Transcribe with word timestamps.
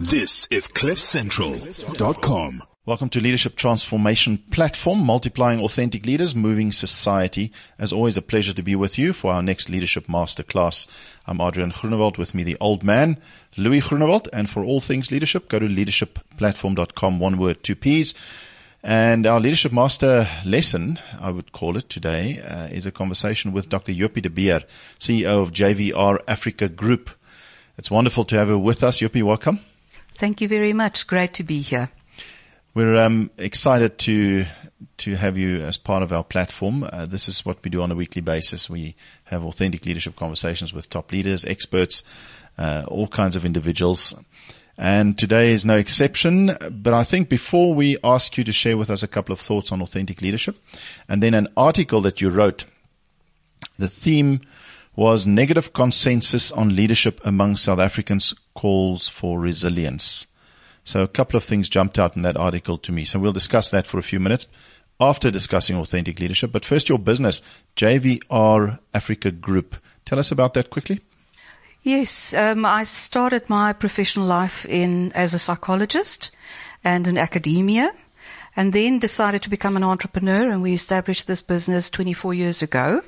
This 0.00 0.48
is 0.50 0.66
CliffCentral.com. 0.66 2.62
Welcome 2.86 3.10
to 3.10 3.20
Leadership 3.20 3.54
Transformation 3.54 4.38
Platform, 4.50 5.00
multiplying 5.00 5.60
authentic 5.60 6.06
leaders, 6.06 6.34
moving 6.34 6.72
society. 6.72 7.52
As 7.78 7.92
always, 7.92 8.16
a 8.16 8.22
pleasure 8.22 8.54
to 8.54 8.62
be 8.62 8.74
with 8.74 8.96
you 8.96 9.12
for 9.12 9.30
our 9.30 9.42
next 9.42 9.68
Leadership 9.68 10.06
Masterclass. 10.06 10.86
I'm 11.26 11.36
Adriaan 11.36 11.74
Groenewald 11.74 12.16
with 12.16 12.34
me, 12.34 12.44
the 12.44 12.56
old 12.60 12.82
man, 12.82 13.18
Louis 13.58 13.82
Groenewald. 13.82 14.26
And 14.32 14.48
for 14.48 14.64
all 14.64 14.80
things 14.80 15.10
leadership, 15.10 15.50
go 15.50 15.58
to 15.58 15.66
leadershipplatform.com, 15.66 17.20
one 17.20 17.36
word, 17.36 17.62
two 17.62 17.76
P's. 17.76 18.14
And 18.82 19.26
our 19.26 19.38
leadership 19.38 19.70
master 19.70 20.26
lesson, 20.46 20.98
I 21.20 21.30
would 21.30 21.52
call 21.52 21.76
it 21.76 21.90
today, 21.90 22.40
uh, 22.40 22.68
is 22.68 22.86
a 22.86 22.90
conversation 22.90 23.52
with 23.52 23.68
Dr. 23.68 23.92
Jopie 23.92 24.22
de 24.22 24.30
Beer, 24.30 24.62
CEO 24.98 25.42
of 25.42 25.52
JVR 25.52 26.20
Africa 26.26 26.70
Group. 26.70 27.10
It's 27.76 27.90
wonderful 27.90 28.24
to 28.24 28.36
have 28.36 28.48
her 28.48 28.56
with 28.56 28.82
us. 28.82 29.00
Jopie, 29.00 29.22
welcome. 29.22 29.60
Thank 30.20 30.42
you 30.42 30.48
very 30.48 30.74
much. 30.74 31.06
Great 31.06 31.32
to 31.32 31.42
be 31.42 31.62
here. 31.62 31.88
We're 32.74 32.96
um, 32.96 33.30
excited 33.38 33.96
to 34.00 34.44
to 34.98 35.16
have 35.16 35.38
you 35.38 35.62
as 35.62 35.78
part 35.78 36.02
of 36.02 36.12
our 36.12 36.22
platform. 36.22 36.84
Uh, 36.84 37.06
this 37.06 37.26
is 37.26 37.46
what 37.46 37.64
we 37.64 37.70
do 37.70 37.80
on 37.80 37.90
a 37.90 37.94
weekly 37.94 38.20
basis. 38.20 38.68
We 38.68 38.96
have 39.24 39.42
authentic 39.42 39.86
leadership 39.86 40.16
conversations 40.16 40.74
with 40.74 40.90
top 40.90 41.10
leaders, 41.10 41.46
experts, 41.46 42.02
uh, 42.58 42.84
all 42.86 43.08
kinds 43.08 43.34
of 43.34 43.46
individuals. 43.46 44.14
And 44.76 45.16
today 45.16 45.52
is 45.52 45.64
no 45.64 45.78
exception. 45.78 46.54
But 46.70 46.92
I 46.92 47.02
think 47.02 47.30
before 47.30 47.74
we 47.74 47.96
ask 48.04 48.36
you 48.36 48.44
to 48.44 48.52
share 48.52 48.76
with 48.76 48.90
us 48.90 49.02
a 49.02 49.08
couple 49.08 49.32
of 49.32 49.40
thoughts 49.40 49.72
on 49.72 49.80
authentic 49.80 50.20
leadership 50.20 50.58
and 51.08 51.22
then 51.22 51.32
an 51.32 51.48
article 51.56 52.02
that 52.02 52.20
you 52.20 52.28
wrote, 52.28 52.66
the 53.78 53.88
theme 53.88 54.42
was 54.96 55.26
negative 55.26 55.72
consensus 55.72 56.52
on 56.52 56.76
leadership 56.76 57.22
among 57.24 57.56
South 57.56 57.78
Africans 57.78 58.34
calls 58.60 59.08
for 59.08 59.40
resilience. 59.40 60.26
So 60.84 61.02
a 61.02 61.08
couple 61.08 61.38
of 61.38 61.44
things 61.44 61.70
jumped 61.70 61.98
out 61.98 62.14
in 62.14 62.20
that 62.22 62.36
article 62.36 62.76
to 62.76 62.92
me. 62.92 63.04
So 63.06 63.18
we'll 63.18 63.32
discuss 63.32 63.70
that 63.70 63.86
for 63.86 63.96
a 63.98 64.02
few 64.02 64.20
minutes 64.20 64.46
after 65.00 65.30
discussing 65.30 65.76
authentic 65.76 66.20
leadership. 66.20 66.52
But 66.52 66.66
first, 66.66 66.90
your 66.90 66.98
business, 66.98 67.40
JVR 67.76 68.78
Africa 68.92 69.30
Group. 69.30 69.76
Tell 70.04 70.18
us 70.18 70.30
about 70.30 70.52
that 70.54 70.68
quickly. 70.68 71.00
Yes, 71.82 72.34
um, 72.34 72.66
I 72.66 72.84
started 72.84 73.48
my 73.48 73.72
professional 73.72 74.26
life 74.26 74.66
in 74.66 75.12
as 75.12 75.32
a 75.32 75.38
psychologist 75.38 76.30
and 76.84 77.08
in 77.08 77.16
academia, 77.16 77.94
and 78.54 78.74
then 78.74 78.98
decided 78.98 79.40
to 79.42 79.48
become 79.48 79.78
an 79.78 79.84
entrepreneur. 79.84 80.50
And 80.50 80.60
we 80.60 80.74
established 80.74 81.26
this 81.26 81.40
business 81.40 81.88
24 81.88 82.34
years 82.34 82.62
ago. 82.62 83.00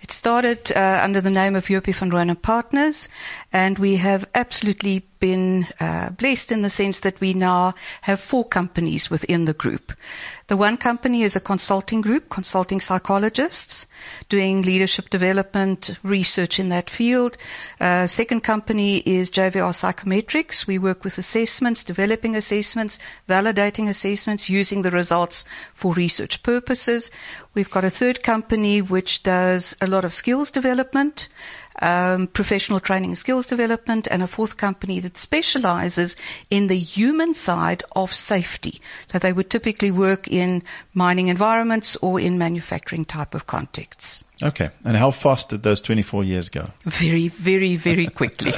It 0.00 0.10
started 0.10 0.72
uh, 0.72 1.00
under 1.02 1.20
the 1.20 1.30
name 1.30 1.56
of 1.56 1.66
Jopie 1.66 1.92
van 1.92 2.10
Rooyen 2.10 2.40
Partners, 2.40 3.08
and 3.52 3.78
we 3.78 3.96
have 3.96 4.28
absolutely 4.34 5.00
been 5.20 5.66
uh, 5.80 6.10
blessed 6.10 6.52
in 6.52 6.62
the 6.62 6.70
sense 6.70 7.00
that 7.00 7.20
we 7.20 7.34
now 7.34 7.74
have 8.02 8.20
four 8.20 8.44
companies 8.44 9.10
within 9.10 9.44
the 9.44 9.52
group. 9.52 9.92
The 10.48 10.56
one 10.56 10.76
company 10.76 11.22
is 11.22 11.36
a 11.36 11.40
consulting 11.40 12.00
group, 12.00 12.30
consulting 12.30 12.80
psychologists, 12.80 13.86
doing 14.28 14.62
leadership 14.62 15.10
development, 15.10 15.96
research 16.02 16.58
in 16.58 16.70
that 16.70 16.88
field. 16.88 17.36
Uh, 17.80 18.06
second 18.06 18.40
company 18.40 18.98
is 18.98 19.30
JVR 19.30 19.74
Psychometrics. 19.74 20.66
We 20.66 20.78
work 20.78 21.04
with 21.04 21.18
assessments, 21.18 21.84
developing 21.84 22.34
assessments, 22.34 22.98
validating 23.28 23.88
assessments, 23.88 24.48
using 24.48 24.82
the 24.82 24.90
results 24.90 25.44
for 25.74 25.92
research 25.92 26.42
purposes. 26.42 27.10
We've 27.54 27.70
got 27.70 27.84
a 27.84 27.90
third 27.90 28.22
company 28.22 28.80
which 28.80 29.22
does 29.22 29.76
a 29.80 29.86
lot 29.86 30.04
of 30.04 30.14
skills 30.14 30.50
development 30.50 31.28
um, 31.80 32.26
professional 32.28 32.80
training 32.80 33.10
and 33.10 33.18
skills 33.18 33.46
development, 33.46 34.08
and 34.10 34.22
a 34.22 34.26
fourth 34.26 34.56
company 34.56 35.00
that 35.00 35.16
specializes 35.16 36.16
in 36.50 36.66
the 36.66 36.78
human 36.78 37.34
side 37.34 37.82
of 37.94 38.12
safety. 38.12 38.80
So 39.10 39.18
they 39.18 39.32
would 39.32 39.50
typically 39.50 39.90
work 39.90 40.28
in 40.28 40.62
mining 40.94 41.28
environments 41.28 41.96
or 41.96 42.20
in 42.20 42.38
manufacturing 42.38 43.04
type 43.04 43.34
of 43.34 43.46
contexts. 43.46 44.24
Okay. 44.42 44.70
And 44.84 44.96
how 44.96 45.10
fast 45.10 45.48
did 45.50 45.62
those 45.62 45.80
24 45.80 46.24
years 46.24 46.48
go? 46.48 46.70
Very, 46.84 47.28
very, 47.28 47.76
very 47.76 48.06
quickly. 48.20 48.52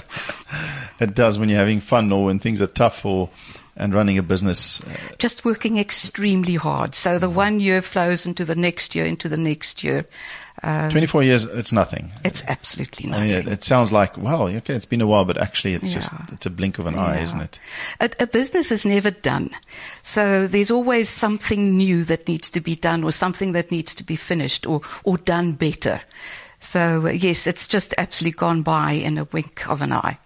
it 0.98 1.14
does 1.14 1.38
when 1.38 1.48
you're 1.48 1.58
having 1.58 1.80
fun 1.80 2.12
or 2.12 2.26
when 2.26 2.38
things 2.38 2.60
are 2.60 2.66
tough 2.66 3.04
or 3.04 3.30
and 3.76 3.94
running 3.94 4.18
a 4.18 4.22
business. 4.22 4.82
Just 5.18 5.44
working 5.44 5.78
extremely 5.78 6.54
hard. 6.56 6.94
So 6.94 7.18
the 7.18 7.30
one 7.30 7.60
year 7.60 7.80
flows 7.80 8.26
into 8.26 8.44
the 8.44 8.54
next 8.54 8.94
year, 8.94 9.06
into 9.06 9.28
the 9.28 9.38
next 9.38 9.82
year. 9.82 10.06
Um, 10.62 10.90
24 10.90 11.22
years, 11.22 11.44
it's 11.44 11.72
nothing. 11.72 12.12
It's 12.22 12.44
absolutely 12.46 13.08
nothing. 13.08 13.24
I 13.24 13.26
mean, 13.28 13.36
it, 13.36 13.46
it, 13.48 13.64
sounds 13.64 13.92
like, 13.92 14.18
wow, 14.18 14.46
okay, 14.46 14.74
it's 14.74 14.84
been 14.84 15.00
a 15.00 15.06
while, 15.06 15.24
but 15.24 15.38
actually 15.38 15.74
it's 15.74 15.88
yeah. 15.88 15.94
just, 15.94 16.12
it's 16.32 16.46
a 16.46 16.50
blink 16.50 16.78
of 16.78 16.86
an 16.86 16.94
yeah. 16.94 17.06
eye, 17.06 17.18
isn't 17.20 17.40
it? 17.40 17.60
A, 18.00 18.10
a, 18.20 18.26
business 18.26 18.70
is 18.70 18.84
never 18.84 19.10
done. 19.10 19.50
So 20.02 20.46
there's 20.46 20.70
always 20.70 21.08
something 21.08 21.76
new 21.76 22.04
that 22.04 22.28
needs 22.28 22.50
to 22.50 22.60
be 22.60 22.76
done 22.76 23.04
or 23.04 23.12
something 23.12 23.52
that 23.52 23.70
needs 23.70 23.94
to 23.94 24.04
be 24.04 24.16
finished 24.16 24.66
or, 24.66 24.82
or 25.02 25.16
done 25.16 25.52
better. 25.52 26.02
So 26.60 27.06
yes, 27.08 27.46
it's 27.46 27.66
just 27.66 27.94
absolutely 27.96 28.36
gone 28.36 28.62
by 28.62 28.92
in 28.92 29.16
a 29.16 29.24
wink 29.24 29.66
of 29.68 29.80
an 29.80 29.92
eye. 29.92 30.18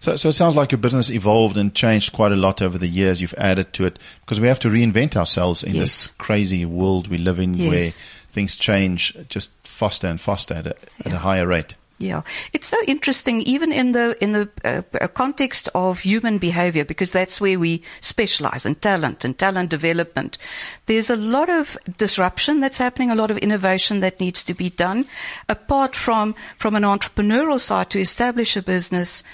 So, 0.00 0.16
so 0.16 0.30
it 0.30 0.32
sounds 0.32 0.56
like 0.56 0.72
your 0.72 0.78
business 0.78 1.10
evolved 1.10 1.56
and 1.56 1.74
changed 1.74 2.12
quite 2.12 2.32
a 2.32 2.36
lot 2.36 2.62
over 2.62 2.78
the 2.78 2.88
years. 2.88 3.22
You've 3.22 3.34
added 3.38 3.72
to 3.74 3.86
it 3.86 3.98
because 4.20 4.40
we 4.40 4.48
have 4.48 4.58
to 4.60 4.68
reinvent 4.68 5.16
ourselves 5.16 5.62
in 5.62 5.74
yes. 5.74 5.80
this 5.80 6.06
crazy 6.18 6.64
world 6.64 7.06
we 7.06 7.18
live 7.18 7.38
in 7.38 7.54
yes. 7.54 7.70
where 7.70 8.06
things 8.38 8.54
change 8.54 9.16
just 9.28 9.50
faster 9.66 10.06
and 10.06 10.20
faster 10.20 10.54
at 10.54 10.66
a, 10.68 10.76
yeah. 10.78 11.06
at 11.06 11.12
a 11.12 11.18
higher 11.18 11.46
rate. 11.46 11.74
Yeah, 12.00 12.22
it's 12.52 12.68
so 12.68 12.76
interesting, 12.86 13.42
even 13.42 13.72
in 13.72 13.90
the 13.90 14.16
in 14.22 14.30
the 14.30 14.48
uh, 14.64 14.82
uh, 15.00 15.08
context 15.08 15.68
of 15.74 15.98
human 15.98 16.38
behavior, 16.38 16.84
because 16.84 17.10
that's 17.10 17.40
where 17.40 17.58
we 17.58 17.82
specialize 18.00 18.64
in 18.64 18.76
talent 18.76 19.24
and 19.24 19.36
talent 19.36 19.70
development. 19.70 20.38
There's 20.86 21.10
a 21.10 21.16
lot 21.16 21.50
of 21.50 21.76
disruption 21.98 22.60
that's 22.60 22.78
happening, 22.78 23.10
a 23.10 23.16
lot 23.16 23.32
of 23.32 23.38
innovation 23.38 23.98
that 24.00 24.20
needs 24.20 24.44
to 24.44 24.54
be 24.54 24.70
done. 24.70 25.06
Apart 25.48 25.96
from 25.96 26.36
from 26.56 26.76
an 26.76 26.84
entrepreneurial 26.84 27.58
side, 27.58 27.90
to 27.90 28.00
establish 28.00 28.56
a 28.56 28.62
business, 28.62 29.24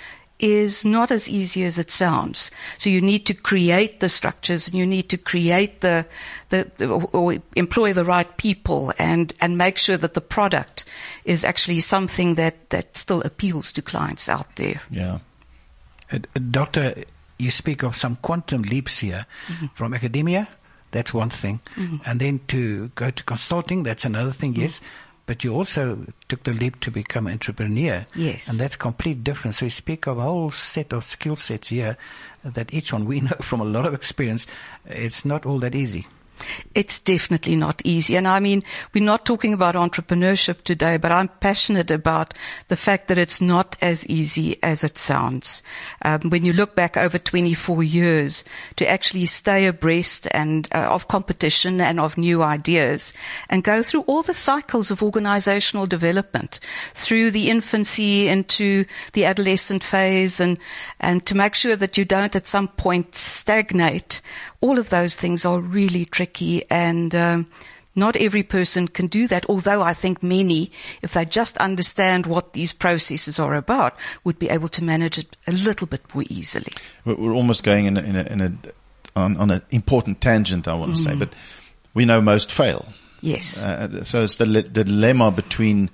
is 0.44 0.84
not 0.84 1.10
as 1.10 1.26
easy 1.26 1.64
as 1.64 1.78
it 1.78 1.90
sounds. 1.90 2.50
So 2.76 2.90
you 2.90 3.00
need 3.00 3.24
to 3.26 3.34
create 3.34 4.00
the 4.00 4.10
structures 4.10 4.68
and 4.68 4.76
you 4.76 4.84
need 4.84 5.08
to 5.08 5.16
create 5.16 5.80
the, 5.80 6.04
the, 6.50 6.70
the 6.76 6.86
or 6.90 7.36
employ 7.56 7.94
the 7.94 8.04
right 8.04 8.36
people 8.36 8.92
and, 8.98 9.32
and 9.40 9.56
make 9.56 9.78
sure 9.78 9.96
that 9.96 10.12
the 10.12 10.20
product 10.20 10.84
is 11.24 11.44
actually 11.44 11.80
something 11.80 12.34
that, 12.34 12.68
that 12.68 12.94
still 12.94 13.22
appeals 13.22 13.72
to 13.72 13.80
clients 13.80 14.28
out 14.28 14.56
there. 14.56 14.82
Yeah. 14.90 15.20
Uh, 16.12 16.18
doctor, 16.50 17.04
you 17.38 17.50
speak 17.50 17.82
of 17.82 17.96
some 17.96 18.16
quantum 18.16 18.62
leaps 18.62 18.98
here 18.98 19.24
mm-hmm. 19.48 19.66
from 19.74 19.94
academia. 19.94 20.46
That's 20.90 21.14
one 21.14 21.30
thing. 21.30 21.60
Mm-hmm. 21.76 21.96
And 22.04 22.20
then 22.20 22.40
to 22.48 22.88
go 22.94 23.10
to 23.10 23.24
consulting, 23.24 23.82
that's 23.82 24.04
another 24.04 24.30
thing. 24.30 24.52
Mm-hmm. 24.52 24.62
But 25.26 25.42
you 25.42 25.54
also 25.54 26.06
took 26.28 26.42
the 26.42 26.52
leap 26.52 26.80
to 26.80 26.90
become 26.90 27.26
an 27.26 27.32
entrepreneur. 27.32 28.04
Yes. 28.14 28.48
And 28.48 28.58
that's 28.58 28.76
complete 28.76 29.24
different. 29.24 29.54
So 29.54 29.66
you 29.66 29.70
speak 29.70 30.06
of 30.06 30.18
a 30.18 30.22
whole 30.22 30.50
set 30.50 30.92
of 30.92 31.02
skill 31.04 31.36
sets 31.36 31.68
here 31.68 31.96
that 32.42 32.74
each 32.74 32.92
one 32.92 33.06
we 33.06 33.20
know 33.22 33.36
from 33.40 33.60
a 33.60 33.64
lot 33.64 33.86
of 33.86 33.94
experience, 33.94 34.46
it's 34.86 35.24
not 35.24 35.46
all 35.46 35.58
that 35.60 35.74
easy. 35.74 36.06
It's 36.74 36.98
definitely 36.98 37.56
not 37.56 37.80
easy. 37.84 38.16
And 38.16 38.26
I 38.26 38.40
mean, 38.40 38.64
we're 38.92 39.04
not 39.04 39.24
talking 39.24 39.52
about 39.52 39.74
entrepreneurship 39.74 40.62
today, 40.62 40.96
but 40.96 41.12
I'm 41.12 41.28
passionate 41.28 41.90
about 41.90 42.34
the 42.68 42.76
fact 42.76 43.08
that 43.08 43.18
it's 43.18 43.40
not 43.40 43.76
as 43.80 44.06
easy 44.06 44.62
as 44.62 44.84
it 44.84 44.98
sounds. 44.98 45.62
Um, 46.02 46.30
when 46.30 46.44
you 46.44 46.52
look 46.52 46.74
back 46.74 46.96
over 46.96 47.18
24 47.18 47.82
years 47.82 48.44
to 48.76 48.88
actually 48.88 49.26
stay 49.26 49.66
abreast 49.66 50.26
and 50.32 50.68
uh, 50.72 50.88
of 50.90 51.08
competition 51.08 51.80
and 51.80 52.00
of 52.00 52.18
new 52.18 52.42
ideas 52.42 53.14
and 53.48 53.62
go 53.62 53.82
through 53.82 54.02
all 54.02 54.22
the 54.22 54.34
cycles 54.34 54.90
of 54.90 55.02
organizational 55.02 55.86
development 55.86 56.60
through 56.88 57.30
the 57.30 57.50
infancy 57.50 58.28
into 58.28 58.84
the 59.12 59.24
adolescent 59.24 59.84
phase 59.84 60.40
and, 60.40 60.58
and 61.00 61.24
to 61.26 61.36
make 61.36 61.54
sure 61.54 61.76
that 61.76 61.96
you 61.96 62.04
don't 62.04 62.36
at 62.36 62.46
some 62.46 62.68
point 62.68 63.14
stagnate 63.14 64.20
all 64.60 64.78
of 64.78 64.88
those 64.88 65.14
things 65.14 65.44
are 65.44 65.60
really 65.60 66.06
tricky 66.06 66.23
and 66.70 67.14
um, 67.14 67.46
not 67.96 68.16
every 68.16 68.42
person 68.42 68.88
can 68.88 69.06
do 69.06 69.28
that, 69.28 69.46
although 69.48 69.80
I 69.82 69.94
think 69.94 70.22
many, 70.22 70.70
if 71.02 71.12
they 71.12 71.24
just 71.24 71.56
understand 71.58 72.26
what 72.26 72.52
these 72.52 72.72
processes 72.72 73.38
are 73.38 73.54
about, 73.54 73.96
would 74.24 74.38
be 74.38 74.48
able 74.48 74.68
to 74.68 74.82
manage 74.82 75.18
it 75.18 75.36
a 75.46 75.52
little 75.52 75.86
bit 75.86 76.02
more 76.14 76.24
easily. 76.28 76.72
We're 77.04 77.32
almost 77.32 77.62
going 77.62 77.86
in 77.86 77.96
a, 77.96 78.00
in 78.00 78.16
a, 78.16 78.22
in 78.24 78.40
a 78.40 78.52
on, 79.16 79.36
on, 79.36 79.50
an 79.50 79.62
important 79.70 80.20
tangent, 80.20 80.66
I 80.66 80.74
want 80.74 80.96
to 80.96 81.00
mm. 81.00 81.04
say, 81.04 81.14
but 81.14 81.32
we 81.94 82.04
know 82.04 82.20
most 82.20 82.50
fail. 82.50 82.86
Yes. 83.20 83.62
Uh, 83.62 84.02
so 84.02 84.24
it's 84.24 84.36
the, 84.36 84.44
the 84.44 84.84
dilemma 84.84 85.30
between 85.30 85.88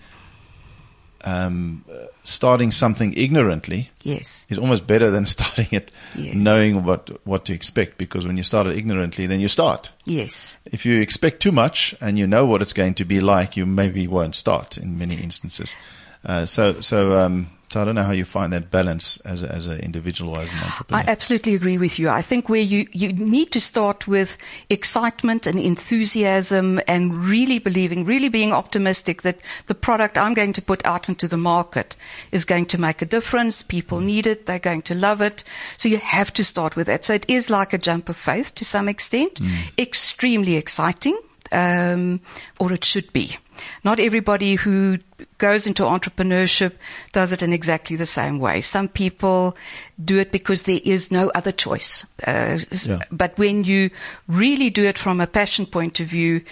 um, 1.23 1.85
starting 2.25 2.71
something 2.71 3.15
ignorantly 3.15 3.91
yes. 4.03 4.47
is 4.49 4.59
almost 4.59 4.87
better 4.87 5.11
than 5.11 5.27
starting 5.37 5.69
it 5.71 5.91
yes. 6.15 6.35
knowing 6.35 6.85
what, 6.85 7.27
what 7.27 7.45
to 7.47 7.53
expect 7.53 7.99
because 7.99 8.27
when 8.27 8.37
you 8.37 8.43
start 8.43 8.67
it 8.67 8.77
ignorantly, 8.77 9.27
then 9.27 9.41
you 9.41 9.49
start. 9.49 9.91
Yes. 10.05 10.59
If 10.67 10.85
you 10.85 11.01
expect 11.01 11.41
too 11.41 11.53
much 11.53 11.95
and 12.01 12.19
you 12.19 12.27
know 12.27 12.47
what 12.47 12.63
it's 12.63 12.73
going 12.73 12.95
to 12.95 13.05
be 13.05 13.21
like, 13.21 13.57
you 13.57 13.67
maybe 13.67 14.07
won't 14.07 14.35
start 14.35 14.79
in 14.79 14.99
many 14.99 15.17
instances. 15.17 15.77
Uh, 16.25 16.47
so, 16.47 16.81
so, 16.81 17.17
um, 17.17 17.51
So 17.71 17.81
I 17.81 17.85
don't 17.85 17.95
know 17.95 18.03
how 18.03 18.11
you 18.11 18.25
find 18.25 18.53
that 18.53 18.73
balance 18.73 19.19
as 19.19 19.45
a, 19.45 19.53
as 19.53 19.67
an 19.67 19.79
individual 19.79 20.37
as 20.37 20.53
an 20.53 20.67
entrepreneur. 20.67 21.05
I 21.05 21.05
absolutely 21.09 21.55
agree 21.55 21.79
with 21.79 22.01
you. 22.01 22.09
I 22.09 22.21
think 22.21 22.49
where 22.49 22.61
you, 22.61 22.89
you 22.91 23.13
need 23.13 23.53
to 23.53 23.61
start 23.61 24.09
with 24.09 24.37
excitement 24.69 25.47
and 25.47 25.57
enthusiasm 25.57 26.81
and 26.89 27.15
really 27.25 27.61
believing, 27.61 28.05
really 28.05 28.29
being 28.29 28.53
optimistic 28.53 29.23
that 29.23 29.39
the 29.69 29.77
product 29.77 30.19
I'm 30.19 30.35
going 30.35 30.53
to 30.55 30.63
put 30.63 30.85
out 30.85 31.09
into 31.09 31.29
the 31.29 31.37
market 31.37 31.95
is 32.33 32.45
going 32.45 32.67
to 32.67 32.79
make 32.79 33.03
a 33.03 33.07
difference. 33.07 33.63
People 33.63 34.01
mm. 34.01 34.07
need 34.07 34.27
it. 34.27 34.47
They're 34.47 34.59
going 34.59 34.83
to 34.83 34.97
love 34.97 35.21
it. 35.21 35.45
So 35.77 35.89
you 35.89 35.99
have 35.99 36.33
to 36.33 36.43
start 36.43 36.75
with 36.75 36.89
that. 36.89 37.05
So 37.05 37.15
it 37.15 37.31
is 37.31 37.51
like 37.51 37.73
a 37.73 37.79
jump 37.79 38.09
of 38.09 38.17
faith 38.17 38.53
to 38.57 38.65
some 38.65 38.89
extent. 38.89 39.35
Mm. 39.35 39.79
Extremely 39.79 40.57
exciting. 40.57 41.17
Um, 41.53 42.21
or 42.59 42.73
it 42.73 42.85
should 42.85 43.13
be. 43.13 43.37
Not 43.85 44.01
everybody 44.01 44.55
who 44.55 44.99
goes 45.39 45.67
into 45.67 45.83
entrepreneurship 45.83 46.73
does 47.13 47.33
it 47.33 47.43
in 47.43 47.53
exactly 47.53 47.97
the 47.97 48.07
same 48.07 48.39
way. 48.39 48.61
Some 48.61 48.89
people 48.89 49.57
do 50.03 50.19
it 50.19 50.33
because 50.33 50.63
there 50.63 50.81
is 50.85 51.11
no 51.11 51.31
other 51.35 51.53
choice. 51.53 52.07
Uh, 52.27 52.59
Yeah. 52.87 53.01
But 53.11 53.37
when 53.37 53.65
you 53.65 53.91
really 54.29 54.71
do 54.71 54.85
it 54.85 54.99
from 54.99 55.21
a 55.21 55.27
passion 55.27 55.67
point 55.67 56.01
of 56.01 56.07
view, 56.07 56.43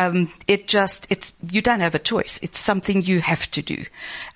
um, 0.00 0.32
it 0.48 0.66
just, 0.66 1.06
it's, 1.10 1.34
you 1.50 1.60
don't 1.60 1.80
have 1.80 1.94
a 1.94 1.98
choice. 1.98 2.40
It's 2.42 2.58
something 2.58 3.02
you 3.02 3.20
have 3.20 3.50
to 3.50 3.60
do. 3.60 3.84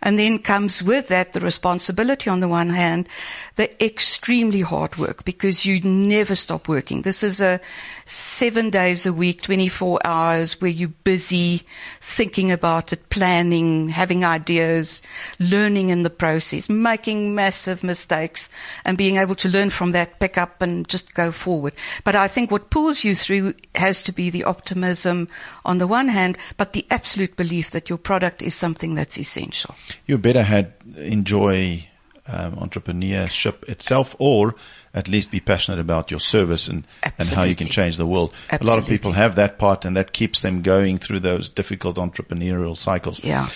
And 0.02 0.18
then 0.18 0.38
comes 0.38 0.82
with 0.82 1.08
that 1.08 1.32
the 1.32 1.40
responsibility 1.40 2.28
on 2.28 2.40
the 2.40 2.48
one 2.48 2.68
hand, 2.68 3.08
the 3.56 3.82
extremely 3.82 4.60
hard 4.60 4.98
work 4.98 5.24
because 5.24 5.64
you 5.64 5.80
never 5.80 6.34
stop 6.34 6.68
working. 6.68 7.00
This 7.00 7.22
is 7.22 7.40
a 7.40 7.62
seven 8.04 8.68
days 8.68 9.06
a 9.06 9.12
week, 9.12 9.40
24 9.40 10.00
hours 10.04 10.60
where 10.60 10.70
you're 10.70 10.90
busy 11.02 11.62
thinking 11.98 12.52
about 12.52 12.92
it, 12.92 13.08
planning, 13.08 13.88
having 13.88 14.22
ideas, 14.22 15.02
learning 15.38 15.88
in 15.88 16.02
the 16.02 16.10
process, 16.10 16.68
making 16.68 17.34
massive 17.34 17.82
mistakes 17.82 18.50
and 18.84 18.98
being 18.98 19.16
able 19.16 19.34
to 19.36 19.48
learn 19.48 19.70
from 19.70 19.92
that, 19.92 20.20
pick 20.20 20.36
up 20.36 20.60
and 20.60 20.86
just 20.88 21.14
go 21.14 21.32
forward. 21.32 21.72
But 22.04 22.16
I 22.16 22.28
think 22.28 22.50
what 22.50 22.68
pulls 22.68 23.02
you 23.02 23.14
through 23.14 23.54
has 23.74 24.02
to 24.02 24.12
be 24.12 24.28
the 24.28 24.44
optimism 24.44 25.28
on 25.64 25.78
the 25.78 25.86
one 25.86 26.08
hand, 26.08 26.38
but 26.56 26.72
the 26.72 26.86
absolute 26.90 27.36
belief 27.36 27.70
that 27.70 27.88
your 27.88 27.98
product 27.98 28.42
is 28.42 28.54
something 28.54 28.94
that's 28.94 29.18
essential. 29.18 29.74
you 30.06 30.18
better 30.18 30.42
had 30.42 30.72
enjoy 30.96 31.86
um, 32.26 32.56
entrepreneurship 32.56 33.68
itself, 33.68 34.16
or 34.18 34.54
at 34.94 35.08
least 35.08 35.30
be 35.30 35.40
passionate 35.40 35.80
about 35.80 36.10
your 36.10 36.20
service 36.20 36.68
and, 36.68 36.86
and 37.02 37.28
how 37.30 37.42
you 37.42 37.54
can 37.54 37.68
change 37.68 37.96
the 37.96 38.06
world. 38.06 38.32
A 38.50 38.64
lot 38.64 38.78
of 38.78 38.86
people 38.86 39.12
have 39.12 39.36
that 39.36 39.58
part, 39.58 39.84
and 39.84 39.96
that 39.96 40.12
keeps 40.12 40.40
them 40.40 40.62
going 40.62 40.98
through 40.98 41.20
those 41.20 41.48
difficult 41.48 41.96
entrepreneurial 41.96 42.76
cycles. 42.76 43.22
Yeah. 43.22 43.48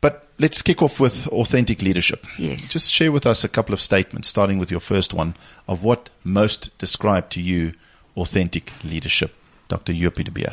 But 0.00 0.28
let's 0.38 0.62
kick 0.62 0.82
off 0.82 1.00
with 1.00 1.26
authentic 1.28 1.82
leadership. 1.82 2.26
Yes. 2.38 2.72
Just 2.72 2.92
share 2.92 3.12
with 3.12 3.26
us 3.26 3.44
a 3.44 3.48
couple 3.48 3.72
of 3.72 3.80
statements, 3.80 4.28
starting 4.28 4.58
with 4.58 4.70
your 4.70 4.80
first 4.80 5.14
one, 5.14 5.36
of 5.66 5.82
what 5.82 6.10
most 6.24 6.76
describe 6.78 7.30
to 7.30 7.40
you 7.40 7.72
authentic 8.16 8.72
leadership. 8.84 9.34
Dr. 9.72 9.94
Jopie 9.94 10.24
de 10.24 10.30
Beer. 10.30 10.52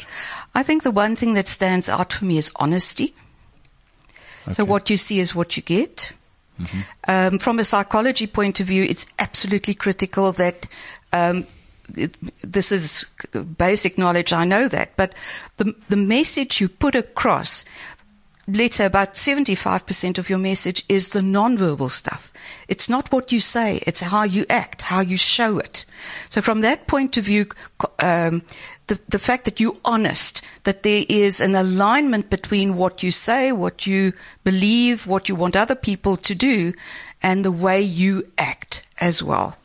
I 0.56 0.64
think 0.64 0.84
the 0.84 0.92
one 0.92 1.16
thing 1.16 1.34
that 1.36 1.48
stands 1.48 1.90
out 1.90 2.14
for 2.14 2.26
me 2.26 2.38
is 2.38 2.52
honesty. 2.56 3.14
So 4.52 4.64
what 4.66 4.90
you 4.90 4.98
see 4.98 5.20
is 5.20 5.36
what 5.36 5.58
you 5.58 5.64
get. 5.64 6.14
Um, 7.08 7.40
from 7.40 7.60
a 7.60 7.64
psychology 7.64 8.28
point 8.28 8.60
of 8.60 8.68
view, 8.68 8.84
it's 8.84 9.06
absolutely 9.18 9.74
critical 9.74 10.32
that 10.34 10.68
um, 11.14 11.46
it, 11.96 12.16
this 12.42 12.72
is 12.72 13.06
basic 13.58 13.98
knowledge. 13.98 14.34
I 14.34 14.46
know 14.46 14.68
that, 14.68 14.96
but 14.96 15.14
the 15.58 15.76
the 15.88 15.98
message 15.98 16.60
you 16.62 16.70
put 16.70 16.96
across, 16.96 17.66
let's 18.48 18.76
say 18.76 18.86
about 18.86 19.18
seventy 19.18 19.56
five 19.56 19.86
percent 19.86 20.18
of 20.18 20.30
your 20.30 20.40
message 20.40 20.84
is 20.90 21.10
the 21.10 21.22
nonverbal 21.22 21.92
stuff. 21.92 22.32
It's 22.68 22.90
not 22.90 23.12
what 23.12 23.32
you 23.32 23.40
say; 23.40 23.82
it's 23.88 24.02
how 24.02 24.24
you 24.24 24.46
act, 24.50 24.84
how 24.84 25.02
you 25.02 25.18
show 25.18 25.58
it. 25.60 25.86
So, 26.30 26.42
from 26.42 26.62
that 26.62 26.88
point 26.88 27.18
of 27.18 27.26
view, 27.26 27.48
um, 28.00 28.44
the 28.88 29.00
the 29.08 29.20
fact 29.20 29.46
that 29.46 29.60
you're 29.60 29.78
honest, 29.86 30.42
that 30.64 30.84
there 30.84 31.06
is 31.10 31.40
an 31.40 31.56
alignment 31.56 32.30
between 32.30 32.76
what 32.76 33.04
you 33.04 33.12
say, 33.12 33.52
what 33.52 33.88
you 33.88 34.14
believe, 34.44 35.08
what 35.08 35.30
you 35.30 35.36
want 35.36 35.56
other 35.56 35.76
people 35.76 36.18
to 36.18 36.36
do, 36.36 36.74
and 37.22 37.46
the 37.46 37.52
way 37.52 37.82
you 37.82 38.32
act 38.38 38.84
as 39.00 39.24
well. 39.24 39.58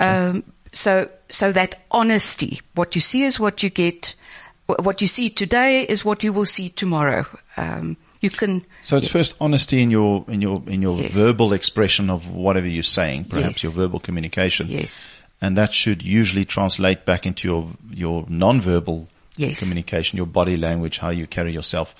Um, 0.00 0.44
so, 0.72 1.08
so 1.28 1.52
that 1.52 1.82
honesty, 1.90 2.60
what 2.74 2.94
you 2.94 3.00
see 3.00 3.22
is 3.22 3.40
what 3.40 3.62
you 3.62 3.70
get. 3.70 4.14
What 4.66 5.00
you 5.00 5.06
see 5.06 5.30
today 5.30 5.82
is 5.82 6.04
what 6.04 6.24
you 6.24 6.32
will 6.32 6.44
see 6.44 6.70
tomorrow. 6.70 7.24
Um, 7.56 7.96
you 8.32 8.38
can. 8.38 8.64
So 8.82 8.96
it's 8.96 9.08
first 9.08 9.34
honesty 9.40 9.80
in 9.82 9.90
your 9.90 10.24
in 10.28 10.42
your 10.42 10.62
in 10.66 10.82
your 10.82 10.98
Yes. 11.00 11.12
verbal 11.12 11.52
expression 11.52 12.10
of 12.10 12.28
whatever 12.28 12.68
you're 12.68 12.82
saying, 12.82 13.24
perhaps 13.24 13.62
Yes. 13.62 13.64
your 13.64 13.72
verbal 13.72 14.00
communication. 14.00 14.66
Yes. 14.68 15.06
And 15.40 15.56
that 15.56 15.72
should 15.74 16.02
usually 16.02 16.44
translate 16.44 17.04
back 17.04 17.26
into 17.26 17.48
your 17.48 17.68
your 17.92 18.24
non-verbal 18.28 19.08
Yes. 19.36 19.58
communication, 19.60 20.16
your 20.16 20.26
body 20.26 20.56
language, 20.56 20.98
how 20.98 21.10
you 21.10 21.26
carry 21.26 21.52
yourself. 21.52 21.94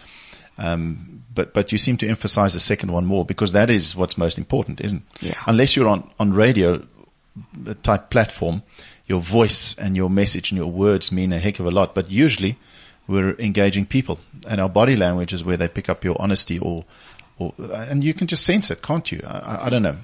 Um, 0.58 1.22
but 1.34 1.52
but 1.52 1.70
you 1.72 1.78
seem 1.78 1.96
to 1.98 2.08
emphasize 2.08 2.52
the 2.54 2.60
second 2.60 2.90
one 2.92 3.04
more 3.06 3.24
because 3.24 3.52
that 3.52 3.68
is 3.70 3.94
what's 3.96 4.16
most 4.16 4.38
important, 4.38 4.80
isn't? 4.80 5.02
it? 5.16 5.22
Yeah. 5.22 5.34
Unless 5.46 5.76
you're 5.76 5.88
on 5.88 6.02
on 6.18 6.32
radio 6.32 6.82
uh, 7.66 7.74
type 7.82 8.08
platform, 8.10 8.62
your 9.06 9.20
voice 9.20 9.76
and 9.78 9.96
your 9.96 10.08
message 10.10 10.50
and 10.50 10.58
your 10.58 10.70
words 10.72 11.12
mean 11.12 11.32
a 11.32 11.38
heck 11.38 11.60
of 11.60 11.66
a 11.66 11.70
lot. 11.70 11.94
But 11.94 12.10
usually, 12.10 12.56
we're 13.08 13.34
engaging 13.38 13.86
people, 13.86 14.18
and 14.48 14.60
our 14.60 14.68
body 14.68 14.96
language 14.96 15.32
is 15.32 15.44
where 15.44 15.56
they 15.56 15.68
pick 15.68 15.88
up 15.88 16.04
your 16.04 16.16
honesty, 16.20 16.58
or, 16.58 16.84
or 17.38 17.52
and 17.58 18.02
you 18.02 18.14
can 18.14 18.26
just 18.26 18.44
sense 18.44 18.70
it, 18.70 18.82
can't 18.82 19.10
you? 19.12 19.20
I, 19.26 19.66
I- 19.66 19.70
don't 19.70 19.82
know. 19.82 19.98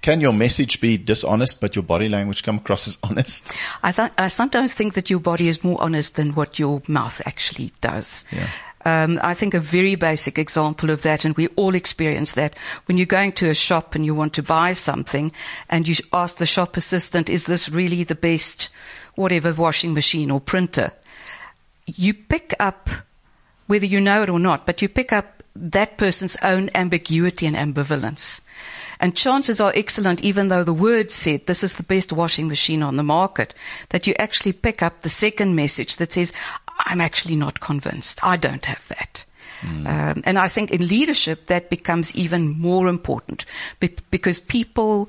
Can 0.00 0.20
your 0.20 0.32
message 0.32 0.80
be 0.80 0.96
dishonest, 0.96 1.60
but 1.60 1.74
your 1.76 1.82
body 1.82 2.08
language 2.08 2.42
come 2.42 2.56
across 2.58 2.86
as 2.88 2.96
honest? 3.02 3.52
I, 3.82 3.92
th- 3.92 4.12
I 4.16 4.28
sometimes 4.28 4.72
think 4.72 4.94
that 4.94 5.10
your 5.10 5.20
body 5.20 5.48
is 5.48 5.62
more 5.64 5.82
honest 5.82 6.14
than 6.16 6.34
what 6.34 6.58
your 6.58 6.80
mouth 6.88 7.20
actually 7.26 7.72
does. 7.80 8.24
Yeah. 8.32 8.46
Um, 8.84 9.18
I 9.22 9.34
think 9.34 9.52
a 9.52 9.60
very 9.60 9.96
basic 9.96 10.38
example 10.38 10.90
of 10.90 11.02
that, 11.02 11.24
and 11.24 11.36
we 11.36 11.48
all 11.48 11.74
experience 11.74 12.32
that, 12.32 12.54
when 12.86 12.96
you're 12.96 13.06
going 13.06 13.32
to 13.32 13.50
a 13.50 13.54
shop 13.54 13.94
and 13.96 14.06
you 14.06 14.14
want 14.14 14.32
to 14.34 14.42
buy 14.44 14.74
something, 14.74 15.32
and 15.68 15.88
you 15.88 15.96
ask 16.12 16.38
the 16.38 16.46
shop 16.46 16.76
assistant, 16.76 17.28
"Is 17.28 17.44
this 17.46 17.68
really 17.68 18.04
the 18.04 18.14
best, 18.14 18.70
whatever 19.16 19.52
washing 19.52 19.92
machine 19.92 20.30
or 20.30 20.40
printer?" 20.40 20.92
You 21.86 22.14
pick 22.14 22.54
up, 22.58 22.90
whether 23.66 23.86
you 23.86 24.00
know 24.00 24.22
it 24.22 24.30
or 24.30 24.38
not, 24.38 24.66
but 24.66 24.82
you 24.82 24.88
pick 24.88 25.12
up 25.12 25.42
that 25.54 25.96
person's 25.96 26.36
own 26.42 26.70
ambiguity 26.74 27.46
and 27.46 27.56
ambivalence. 27.56 28.40
And 29.00 29.16
chances 29.16 29.60
are 29.60 29.72
excellent, 29.74 30.22
even 30.22 30.48
though 30.48 30.64
the 30.64 30.72
word 30.72 31.10
said 31.10 31.46
this 31.46 31.62
is 31.62 31.74
the 31.74 31.82
best 31.82 32.12
washing 32.12 32.48
machine 32.48 32.82
on 32.82 32.96
the 32.96 33.02
market, 33.02 33.54
that 33.90 34.06
you 34.06 34.14
actually 34.18 34.52
pick 34.52 34.82
up 34.82 35.00
the 35.00 35.08
second 35.08 35.54
message 35.54 35.96
that 35.96 36.12
says, 36.12 36.32
I'm 36.78 37.00
actually 37.00 37.36
not 37.36 37.60
convinced. 37.60 38.20
I 38.22 38.36
don't 38.36 38.64
have 38.64 38.86
that. 38.88 39.24
Um, 39.62 40.22
and 40.26 40.38
I 40.38 40.48
think 40.48 40.70
in 40.70 40.86
leadership 40.86 41.46
that 41.46 41.70
becomes 41.70 42.14
even 42.14 42.48
more 42.58 42.88
important 42.88 43.46
be- 43.80 43.96
because 44.10 44.38
people 44.38 45.08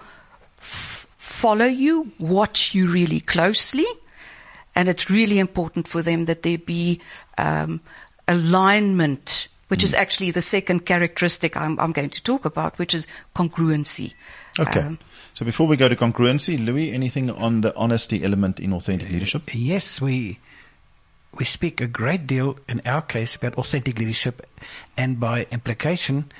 f- 0.59 1.05
follow 1.17 1.65
you, 1.65 2.11
watch 2.17 2.73
you 2.73 2.87
really 2.87 3.19
closely, 3.19 3.85
and 4.77 4.87
it's 4.87 5.09
really 5.09 5.39
important 5.39 5.87
for 5.87 6.03
them 6.03 6.25
that 6.25 6.43
there 6.43 6.59
be 6.59 7.01
um, 7.39 7.81
alignment, 8.27 9.47
which 9.69 9.83
is 9.83 9.95
actually 9.95 10.29
the 10.29 10.41
second 10.41 10.85
characteristic 10.85 11.57
I'm, 11.57 11.79
I'm 11.79 11.91
going 11.91 12.11
to 12.11 12.21
talk 12.21 12.45
about, 12.45 12.77
which 12.77 12.93
is 12.93 13.07
congruency. 13.35 14.13
Okay. 14.59 14.81
Um, 14.81 14.99
so 15.33 15.45
before 15.45 15.65
we 15.65 15.77
go 15.77 15.89
to 15.89 15.95
congruency, 15.95 16.63
Louis, 16.63 16.91
anything 16.91 17.31
on 17.31 17.61
the 17.61 17.75
honesty 17.75 18.23
element 18.23 18.59
in 18.59 18.71
authentic 18.71 19.09
leadership? 19.09 19.49
Yes, 19.51 19.99
we 19.99 20.39
we 21.33 21.43
speak 21.43 21.81
a 21.81 21.87
great 21.87 22.27
deal 22.27 22.57
in 22.69 22.81
our 22.85 23.01
case 23.01 23.35
about 23.35 23.55
authentic 23.55 23.97
leadership, 23.97 24.45
and 24.95 25.19
by 25.19 25.47
implication, 25.49 26.31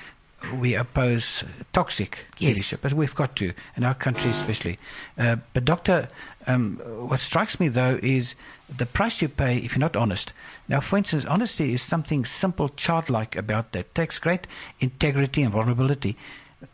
we 0.60 0.76
oppose 0.76 1.44
toxic 1.74 2.20
Yes. 2.38 2.50
leadership, 2.50 2.86
as 2.86 2.94
we've 2.94 3.16
got 3.16 3.36
to 3.38 3.54
in 3.76 3.84
our 3.84 3.94
country, 3.94 4.30
especially. 4.30 4.78
Uh, 5.18 5.38
but, 5.54 5.66
Doctor, 5.66 6.08
um, 6.46 6.78
what 7.08 7.20
strikes 7.20 7.60
me 7.60 7.68
though 7.68 8.00
is 8.02 8.36
the 8.76 8.86
price 8.86 9.22
you 9.22 9.30
pay 9.30 9.58
if 9.58 9.72
you're 9.74 9.80
not 9.80 9.96
honest. 9.96 10.34
Now, 10.68 10.80
for 10.80 10.98
instance, 10.98 11.26
honesty 11.26 11.74
is 11.74 11.82
something 11.82 12.26
simple, 12.26 12.70
childlike 12.70 13.36
about 13.36 13.72
that. 13.72 13.80
It 13.80 13.96
takes 13.96 14.20
great 14.20 14.48
integrity 14.80 15.42
and 15.42 15.52
vulnerability. 15.54 16.18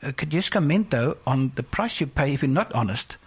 Uh, 0.02 0.12
could 0.16 0.34
you 0.34 0.40
just 0.40 0.52
comment 0.52 0.92
though 0.92 1.18
on 1.26 1.52
the 1.56 1.64
price 1.64 2.00
you 2.00 2.08
pay 2.08 2.34
if 2.34 2.42
you're 2.42 2.50
not 2.50 2.72
honest? 2.74 3.18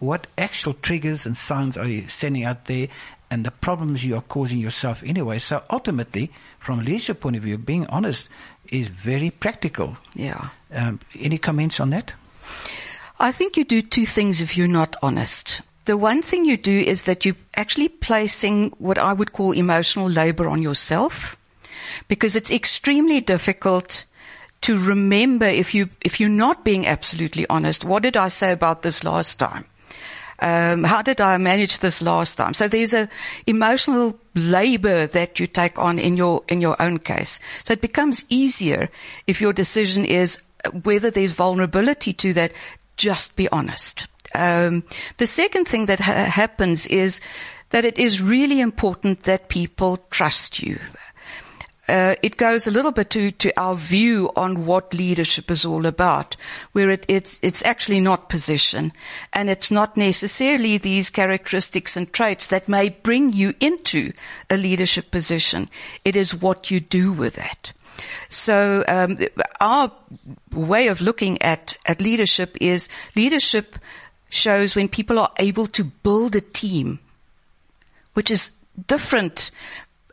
what 0.00 0.26
actual 0.38 0.72
triggers 0.72 1.26
and 1.26 1.36
signs 1.36 1.76
are 1.76 1.86
you 1.86 2.08
sending 2.08 2.42
out 2.42 2.64
there 2.64 2.88
and 3.30 3.44
the 3.44 3.50
problems 3.50 4.04
you 4.04 4.16
are 4.16 4.22
causing 4.22 4.58
yourself 4.58 5.02
anyway. 5.04 5.38
So 5.38 5.62
ultimately, 5.70 6.30
from 6.58 6.80
a 6.80 6.82
leadership 6.82 7.20
point 7.20 7.36
of 7.36 7.42
view, 7.42 7.58
being 7.58 7.86
honest 7.86 8.28
is 8.68 8.88
very 8.88 9.30
practical. 9.30 9.96
yeah. 10.14 10.50
Um, 10.72 11.00
any 11.18 11.38
comments 11.38 11.80
on 11.80 11.90
that? 11.90 12.14
I 13.18 13.32
think 13.32 13.56
you 13.56 13.64
do 13.64 13.82
two 13.82 14.06
things 14.06 14.40
if 14.40 14.56
you're 14.56 14.68
not 14.68 14.96
honest. 15.02 15.62
The 15.84 15.96
one 15.96 16.22
thing 16.22 16.44
you 16.44 16.56
do 16.56 16.78
is 16.78 17.04
that 17.04 17.24
you're 17.24 17.36
actually 17.56 17.88
placing 17.88 18.70
what 18.78 18.98
I 18.98 19.12
would 19.12 19.32
call 19.32 19.52
emotional 19.52 20.08
labor 20.08 20.48
on 20.48 20.62
yourself 20.62 21.36
because 22.06 22.36
it's 22.36 22.50
extremely 22.50 23.20
difficult 23.20 24.04
to 24.62 24.78
remember 24.78 25.46
if 25.46 25.74
you, 25.74 25.88
if 26.02 26.20
you're 26.20 26.28
not 26.28 26.64
being 26.64 26.86
absolutely 26.86 27.46
honest, 27.48 27.84
what 27.84 28.02
did 28.02 28.16
I 28.16 28.28
say 28.28 28.52
about 28.52 28.82
this 28.82 29.02
last 29.02 29.38
time? 29.38 29.64
Um, 30.40 30.84
how 30.84 31.02
did 31.02 31.20
I 31.20 31.36
manage 31.36 31.78
this 31.78 32.00
last 32.00 32.36
time? 32.36 32.54
So 32.54 32.68
there's 32.68 32.94
a 32.94 33.08
emotional 33.46 34.18
labor 34.34 35.06
that 35.08 35.38
you 35.38 35.46
take 35.46 35.78
on 35.78 35.98
in 35.98 36.16
your 36.16 36.42
in 36.48 36.60
your 36.60 36.80
own 36.80 36.98
case. 36.98 37.40
So 37.64 37.72
it 37.72 37.80
becomes 37.80 38.24
easier 38.28 38.88
if 39.26 39.40
your 39.40 39.52
decision 39.52 40.04
is 40.04 40.40
whether 40.82 41.10
there's 41.10 41.34
vulnerability 41.34 42.12
to 42.14 42.32
that. 42.34 42.52
Just 42.96 43.34
be 43.34 43.48
honest. 43.48 44.08
Um, 44.34 44.84
the 45.16 45.26
second 45.26 45.66
thing 45.66 45.86
that 45.86 46.00
ha- 46.00 46.24
happens 46.24 46.86
is 46.86 47.20
that 47.70 47.84
it 47.84 47.98
is 47.98 48.20
really 48.20 48.60
important 48.60 49.22
that 49.22 49.48
people 49.48 49.98
trust 50.10 50.62
you 50.62 50.78
uh, 51.90 52.14
it 52.22 52.36
goes 52.36 52.66
a 52.66 52.70
little 52.70 52.92
bit 52.92 53.10
to, 53.10 53.32
to 53.32 53.60
our 53.60 53.74
view 53.74 54.30
on 54.36 54.64
what 54.64 54.94
leadership 54.94 55.50
is 55.50 55.64
all 55.64 55.84
about, 55.86 56.36
where 56.72 56.90
it, 56.90 57.04
it's, 57.08 57.40
it's 57.42 57.64
actually 57.64 58.00
not 58.00 58.28
position 58.28 58.92
and 59.32 59.50
it's 59.50 59.70
not 59.70 59.96
necessarily 59.96 60.78
these 60.78 61.10
characteristics 61.10 61.96
and 61.96 62.12
traits 62.12 62.46
that 62.46 62.68
may 62.68 62.88
bring 62.88 63.32
you 63.32 63.54
into 63.60 64.12
a 64.48 64.56
leadership 64.56 65.10
position. 65.10 65.68
It 66.04 66.14
is 66.14 66.34
what 66.34 66.70
you 66.70 66.78
do 66.78 67.12
with 67.12 67.38
it. 67.38 67.72
So 68.28 68.84
um, 68.86 69.18
our 69.60 69.92
way 70.52 70.86
of 70.86 71.00
looking 71.00 71.42
at, 71.42 71.74
at 71.86 72.00
leadership 72.00 72.56
is 72.60 72.88
leadership 73.16 73.76
shows 74.28 74.76
when 74.76 74.88
people 74.88 75.18
are 75.18 75.32
able 75.38 75.66
to 75.66 75.84
build 75.84 76.36
a 76.36 76.40
team, 76.40 77.00
which 78.14 78.30
is 78.30 78.52
different 78.86 79.50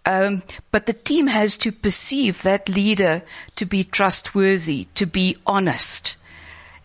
um, 0.08 0.42
but 0.72 0.86
the 0.86 0.94
team 0.94 1.28
has 1.28 1.58
to 1.58 1.72
perceive 1.74 2.42
that 2.44 2.70
leader 2.70 3.24
to 3.58 3.66
be 3.66 3.84
trustworthy, 3.84 4.88
to 4.96 5.06
be 5.06 5.36
honest. 5.46 6.16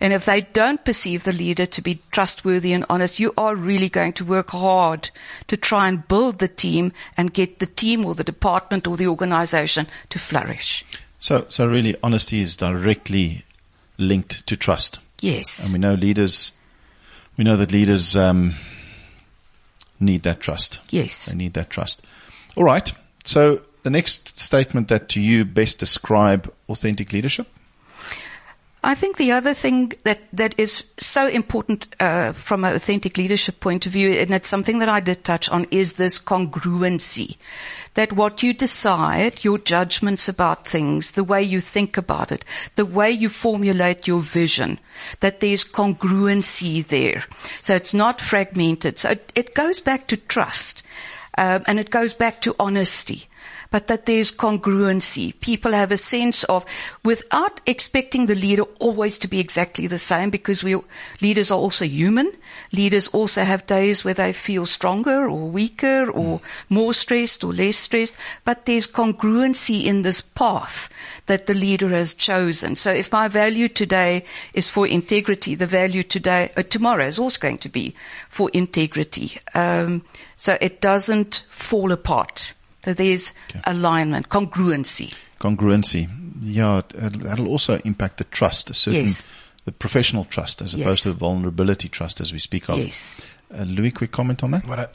And 0.01 0.13
if 0.13 0.25
they 0.25 0.41
don't 0.41 0.85
perceive 0.85 1.23
the 1.23 1.33
leader 1.33 1.65
to 1.65 1.81
be 1.81 2.03
trustworthy 2.11 2.73
and 2.73 2.85
honest, 2.91 3.21
you 3.21 3.33
are 3.39 3.55
really 3.55 3.89
going 3.89 4.15
to 4.15 4.25
work 4.25 4.51
hard 4.51 5.11
to 5.47 5.57
try 5.57 5.87
and 5.87 6.09
build 6.09 6.41
the 6.41 6.49
team 6.49 6.93
and 7.17 7.33
get 7.33 7.61
the 7.61 7.67
team 7.67 8.05
or 8.05 8.17
the 8.17 8.25
department 8.25 8.89
or 8.89 8.97
the 8.97 9.07
organization 9.07 9.87
to 10.09 10.19
flourish. 10.19 10.85
So, 11.21 11.47
so 11.49 11.69
really 11.69 11.95
honesty 12.03 12.41
is 12.41 12.57
directly 12.57 13.45
linked 13.99 14.45
to 14.49 14.57
trust. 14.57 14.99
Yes. 15.21 15.67
And 15.67 15.73
we 15.73 15.79
know 15.79 15.95
leaders, 15.95 16.51
we 17.37 17.45
know 17.45 17.57
that 17.57 17.71
leaders, 17.71 18.17
um, 18.17 18.55
need 20.01 20.25
that 20.25 20.41
trust. 20.41 20.81
Yes. 20.91 21.27
They 21.27 21.37
need 21.37 21.53
that 21.53 21.71
trust. 21.71 22.05
All 22.57 22.65
right. 22.65 22.93
So 23.25 23.63
the 23.83 23.91
next 23.91 24.39
statement 24.39 24.89
that 24.89 25.09
to 25.11 25.21
you 25.21 25.45
best 25.45 25.79
describe 25.79 26.53
authentic 26.69 27.13
leadership? 27.13 27.49
I 28.85 28.97
think 28.97 29.17
the 29.17 29.31
other 29.31 29.55
thing 29.55 29.93
that, 30.03 30.23
that 30.33 30.57
is 30.59 30.83
so 30.97 31.29
important 31.29 31.87
uh, 32.01 32.33
from 32.33 32.65
an 32.65 32.75
authentic 32.75 33.17
leadership 33.17 33.61
point 33.61 33.87
of 33.87 33.93
view, 33.93 34.11
and 34.11 34.33
it's 34.33 34.49
something 34.49 34.81
that 34.81 34.89
I 34.89 34.99
did 34.99 35.23
touch 35.23 35.49
on, 35.51 35.67
is 35.71 35.93
this 35.93 36.19
congruency. 36.19 37.37
That 37.95 38.13
what 38.13 38.43
you 38.43 38.53
decide, 38.53 39.45
your 39.45 39.59
judgments 39.59 40.29
about 40.29 40.67
things, 40.67 41.13
the 41.13 41.23
way 41.23 41.45
you 41.45 41.61
think 41.61 41.97
about 41.97 42.33
it, 42.33 42.45
the 42.75 42.85
way 42.85 43.13
you 43.13 43.29
formulate 43.29 44.09
your 44.09 44.21
vision, 44.21 44.81
that 45.21 45.39
there's 45.39 45.65
congruency 45.65 46.85
there. 46.85 47.23
So 47.63 47.77
it's 47.77 47.95
not 47.95 48.21
fragmented. 48.21 48.99
So 48.99 49.11
it, 49.11 49.31
it 49.37 49.55
goes 49.55 49.79
back 49.79 50.09
to 50.09 50.17
trust. 50.17 50.83
Um, 51.39 51.65
and 51.67 51.79
it 51.79 51.91
goes 51.91 52.13
back 52.13 52.41
to 52.43 52.55
honesty 52.59 53.29
but 53.73 53.89
that 53.89 54.07
there's 54.07 54.31
congruency. 54.31 55.33
People 55.41 55.73
have 55.73 55.91
a 55.91 55.97
sense 55.97 56.45
of, 56.45 56.65
without 57.03 57.61
expecting 57.67 58.27
the 58.27 58.37
leader 58.37 58.63
always 58.79 59.19
to 59.19 59.27
be 59.27 59.41
exactly 59.41 59.89
the 59.89 59.99
same, 59.99 60.31
because 60.31 60.63
we 60.63 60.77
leaders 61.21 61.51
are 61.51 61.59
also 61.59 61.85
human. 61.85 62.31
Leaders 62.73 63.09
also 63.09 63.43
have 63.43 63.67
days 63.67 64.05
where 64.05 64.15
they 64.15 64.33
feel 64.33 64.67
stronger 64.67 65.29
or 65.29 65.49
weaker 65.49 66.09
or 66.11 66.41
more 66.69 66.95
stressed 66.95 67.43
or 67.43 67.53
less 67.53 67.79
stressed, 67.79 68.17
but 68.45 68.67
there's 68.67 68.87
congruency 68.87 69.85
in 69.85 70.03
this 70.03 70.21
path 70.21 70.89
that 71.27 71.47
the 71.47 71.55
leader 71.55 71.89
has 71.89 72.15
chosen. 72.15 72.77
So 72.77 72.93
if 72.93 73.11
my 73.11 73.27
value 73.29 73.69
today 73.69 74.25
is 74.53 74.69
for 74.69 74.87
integrity, 74.87 75.55
the 75.55 75.67
value 75.67 76.03
today, 76.03 76.53
uh, 76.57 76.63
tomorrow 76.63 77.07
is 77.07 77.19
also 77.19 77.41
going 77.41 77.59
to 77.59 77.69
be 77.71 77.95
for 78.29 78.51
integrity. 78.53 79.39
Um, 79.55 80.05
so 80.37 80.59
it 80.61 80.83
doesn't 80.83 81.45
fall 81.49 81.93
apart. 81.93 82.53
So 82.85 82.95
there's 82.95 83.33
okay. 83.51 83.61
alignment, 83.65 84.29
congruency. 84.29 85.15
Congruency. 85.41 86.09
Yeah, 86.41 86.83
that'll 86.95 87.49
also 87.49 87.79
impact 87.85 88.19
the 88.19 88.25
trust, 88.25 88.71
a 88.71 88.75
certain, 88.75 89.05
yes. 89.05 89.29
the 89.65 89.73
professional 89.73 90.25
trust 90.25 90.61
as 90.61 90.75
opposed 90.75 90.87
yes. 90.87 91.03
to 91.03 91.09
the 91.11 91.17
vulnerability 91.17 91.89
trust 91.89 92.21
as 92.21 92.33
we 92.33 92.39
speak 92.39 92.69
of. 92.69 92.79
Yes. 92.79 93.17
Uh, 93.53 93.63
Louis, 93.63 93.93
quick 93.93 94.11
comment 94.11 94.43
on 94.43 94.51
that? 94.53 94.67
What 94.67 94.79
I 94.79 94.89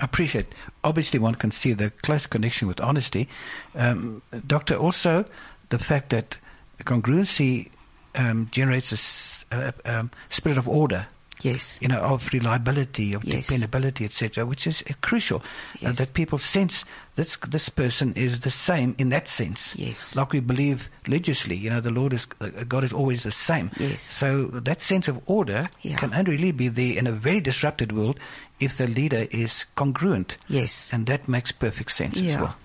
appreciate. 0.00 0.46
Obviously, 0.84 1.18
one 1.18 1.34
can 1.34 1.50
see 1.50 1.72
the 1.72 1.90
close 1.90 2.26
connection 2.26 2.68
with 2.68 2.80
honesty. 2.80 3.28
Um, 3.74 4.22
doctor, 4.46 4.76
also 4.76 5.24
the 5.70 5.78
fact 5.78 6.10
that 6.10 6.38
congruency 6.84 7.70
um, 8.14 8.48
generates 8.52 9.44
a, 9.50 9.74
a 9.84 9.98
um, 9.98 10.10
spirit 10.28 10.58
of 10.58 10.68
order 10.68 11.06
Yes. 11.46 11.78
You 11.80 11.88
know, 11.88 12.00
of 12.00 12.32
reliability, 12.32 13.14
of 13.14 13.24
yes. 13.24 13.46
dependability, 13.46 14.04
etc., 14.04 14.44
which 14.44 14.66
is 14.66 14.82
uh, 14.90 14.94
crucial. 15.00 15.38
Uh, 15.38 15.78
yes. 15.80 16.00
Uh, 16.00 16.04
that 16.04 16.14
people 16.14 16.38
sense 16.38 16.84
this 17.14 17.36
this 17.48 17.68
person 17.68 18.12
is 18.14 18.40
the 18.40 18.50
same 18.50 18.94
in 18.98 19.10
that 19.10 19.28
sense. 19.28 19.76
Yes. 19.76 20.16
Like 20.16 20.32
we 20.32 20.40
believe 20.40 20.88
religiously, 21.06 21.56
you 21.56 21.70
know, 21.70 21.80
the 21.80 21.90
Lord 21.90 22.12
is 22.12 22.26
uh, 22.40 22.48
God 22.66 22.84
is 22.84 22.92
always 22.92 23.22
the 23.22 23.32
same. 23.32 23.70
Yes. 23.78 24.02
So 24.02 24.46
that 24.46 24.80
sense 24.80 25.08
of 25.08 25.20
order 25.26 25.70
yeah. 25.82 25.96
can 25.96 26.12
only 26.12 26.32
really 26.32 26.52
be 26.52 26.68
there 26.68 26.98
in 26.98 27.06
a 27.06 27.12
very 27.12 27.40
disrupted 27.40 27.92
world 27.92 28.18
if 28.58 28.76
the 28.76 28.86
leader 28.86 29.26
is 29.30 29.64
congruent. 29.76 30.36
Yes. 30.48 30.92
And 30.92 31.06
that 31.06 31.28
makes 31.28 31.52
perfect 31.52 31.92
sense 31.92 32.18
yeah. 32.18 32.32
as 32.32 32.40
well. 32.40 32.56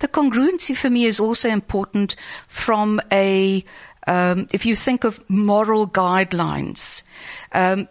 The 0.00 0.08
congruency 0.08 0.76
for 0.76 0.90
me 0.90 1.04
is 1.04 1.20
also 1.20 1.48
important 1.48 2.16
from 2.48 3.00
a 3.12 3.64
um, 4.06 4.46
if 4.52 4.66
you 4.66 4.74
think 4.76 5.04
of 5.04 5.22
moral 5.28 5.86
guidelines, 5.86 7.02
um, 7.52 7.88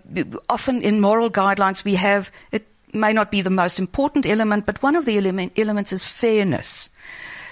often 0.50 0.82
in 0.82 1.00
moral 1.00 1.30
guidelines 1.30 1.84
we 1.84 1.96
have 1.96 2.32
it 2.52 2.68
may 2.94 3.14
not 3.14 3.32
be 3.32 3.42
the 3.42 3.50
most 3.50 3.80
important 3.80 4.26
element, 4.26 4.66
but 4.66 4.84
one 4.84 4.96
of 4.96 5.06
the 5.06 5.18
element, 5.18 5.58
elements 5.58 5.94
is 5.94 6.04
fairness. 6.04 6.90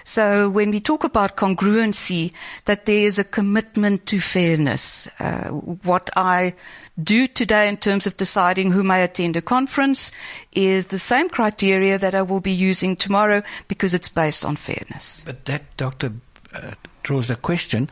So 0.03 0.49
when 0.49 0.71
we 0.71 0.79
talk 0.79 1.03
about 1.03 1.37
congruency, 1.37 2.31
that 2.65 2.85
there 2.85 3.05
is 3.05 3.19
a 3.19 3.23
commitment 3.23 4.05
to 4.07 4.19
fairness. 4.19 5.07
Uh, 5.19 5.49
what 5.49 6.09
I 6.15 6.55
do 7.01 7.27
today 7.27 7.69
in 7.69 7.77
terms 7.77 8.07
of 8.07 8.17
deciding 8.17 8.71
who 8.71 8.83
may 8.83 9.03
attend 9.03 9.37
a 9.37 9.41
conference 9.41 10.11
is 10.51 10.87
the 10.87 10.99
same 10.99 11.29
criteria 11.29 11.97
that 11.97 12.15
I 12.15 12.23
will 12.23 12.41
be 12.41 12.51
using 12.51 12.95
tomorrow 12.95 13.43
because 13.67 13.93
it's 13.93 14.09
based 14.09 14.43
on 14.43 14.55
fairness. 14.55 15.21
But 15.25 15.45
that, 15.45 15.77
Doctor, 15.77 16.13
uh, 16.53 16.71
draws 17.03 17.27
the 17.27 17.35
question 17.35 17.89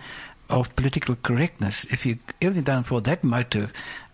of 0.49 0.75
political 0.75 1.15
correctness. 1.15 1.85
If 1.91 2.05
you 2.05 2.19
everything 2.41 2.63
done 2.63 2.83
for 2.83 3.01
that 3.01 3.23
motive, 3.23 3.73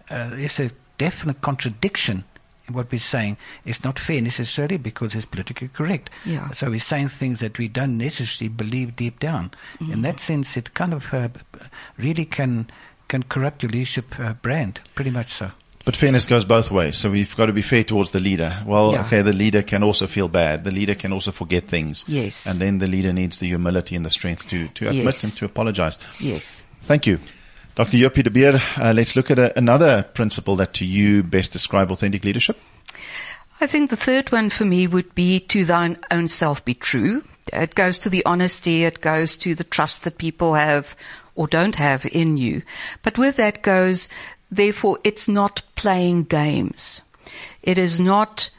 uh, 0.09 0.31
there's 0.31 0.59
a 0.59 0.71
definite 0.97 1.41
contradiction 1.41 2.23
in 2.67 2.73
what 2.73 2.91
we're 2.91 2.99
saying. 2.99 3.37
It's 3.65 3.83
not 3.83 3.99
fair 3.99 4.21
necessarily 4.21 4.77
because 4.77 5.15
it's 5.15 5.25
politically 5.25 5.67
correct. 5.67 6.09
Yeah. 6.25 6.49
So 6.51 6.69
we're 6.69 6.79
saying 6.79 7.09
things 7.09 7.39
that 7.41 7.57
we 7.57 7.67
don't 7.67 7.97
necessarily 7.97 8.49
believe 8.49 8.95
deep 8.95 9.19
down. 9.19 9.51
Mm-hmm. 9.79 9.93
In 9.93 10.01
that 10.03 10.19
sense, 10.19 10.57
it 10.57 10.73
kind 10.73 10.93
of 10.93 11.13
uh, 11.13 11.29
really 11.97 12.25
can 12.25 12.69
can 13.07 13.23
corrupt 13.23 13.61
your 13.61 13.69
leadership 13.69 14.19
uh, 14.19 14.33
brand, 14.33 14.81
pretty 14.95 15.11
much 15.11 15.27
so. 15.31 15.51
But 15.85 15.97
fairness 15.97 16.25
goes 16.25 16.45
both 16.45 16.71
ways. 16.71 16.97
So 16.97 17.11
we've 17.11 17.35
got 17.35 17.47
to 17.47 17.53
be 17.53 17.61
fair 17.61 17.83
towards 17.83 18.11
the 18.11 18.21
leader. 18.21 18.63
Well, 18.65 18.93
yeah. 18.93 19.01
okay, 19.01 19.21
the 19.21 19.33
leader 19.33 19.61
can 19.61 19.83
also 19.83 20.07
feel 20.07 20.29
bad. 20.29 20.63
The 20.63 20.71
leader 20.71 20.95
can 20.95 21.11
also 21.11 21.31
forget 21.31 21.67
things. 21.67 22.05
Yes. 22.07 22.45
And 22.45 22.59
then 22.59 22.77
the 22.77 22.87
leader 22.87 23.11
needs 23.11 23.39
the 23.39 23.47
humility 23.47 23.95
and 23.97 24.05
the 24.05 24.09
strength 24.09 24.47
to, 24.49 24.69
to 24.69 24.87
admit 24.87 25.05
yes. 25.05 25.23
and 25.23 25.33
to 25.33 25.45
apologize. 25.45 25.99
Yes. 26.19 26.63
Thank 26.83 27.05
you. 27.05 27.19
Dr. 27.75 27.97
Jopie 27.97 28.23
de 28.23 28.29
Beer, 28.29 28.61
uh, 28.77 28.93
let's 28.95 29.15
look 29.15 29.29
at 29.31 29.39
a, 29.39 29.57
another 29.57 30.03
principle 30.13 30.55
that 30.57 30.73
to 30.75 30.85
you 30.85 31.21
best 31.23 31.51
describe 31.51 31.91
authentic 31.91 32.23
leadership. 32.23 32.57
I 33.59 33.67
think 33.67 33.89
the 33.89 33.97
third 33.97 34.31
one 34.31 34.49
for 34.49 34.65
me 34.65 34.87
would 34.87 35.15
be 35.15 35.39
to 35.39 35.65
thine 35.65 35.97
own 36.11 36.27
self 36.27 36.63
be 36.63 36.75
true. 36.75 37.23
It 37.51 37.75
goes 37.75 37.97
to 37.99 38.09
the 38.09 38.25
honesty. 38.25 38.83
It 38.83 39.01
goes 39.01 39.35
to 39.37 39.55
the 39.55 39.63
trust 39.63 40.03
that 40.03 40.17
people 40.17 40.53
have 40.53 40.95
or 41.35 41.47
don't 41.47 41.75
have 41.75 42.05
in 42.05 42.37
you. 42.37 42.61
But 43.01 43.17
with 43.17 43.37
that 43.37 43.63
goes 43.63 44.07
Therefore, 44.55 44.99
it's 45.03 45.27
not 45.27 45.63
playing 45.75 46.23
games. 46.23 47.01
It 47.63 47.77
is 47.77 47.99
not 47.99 48.49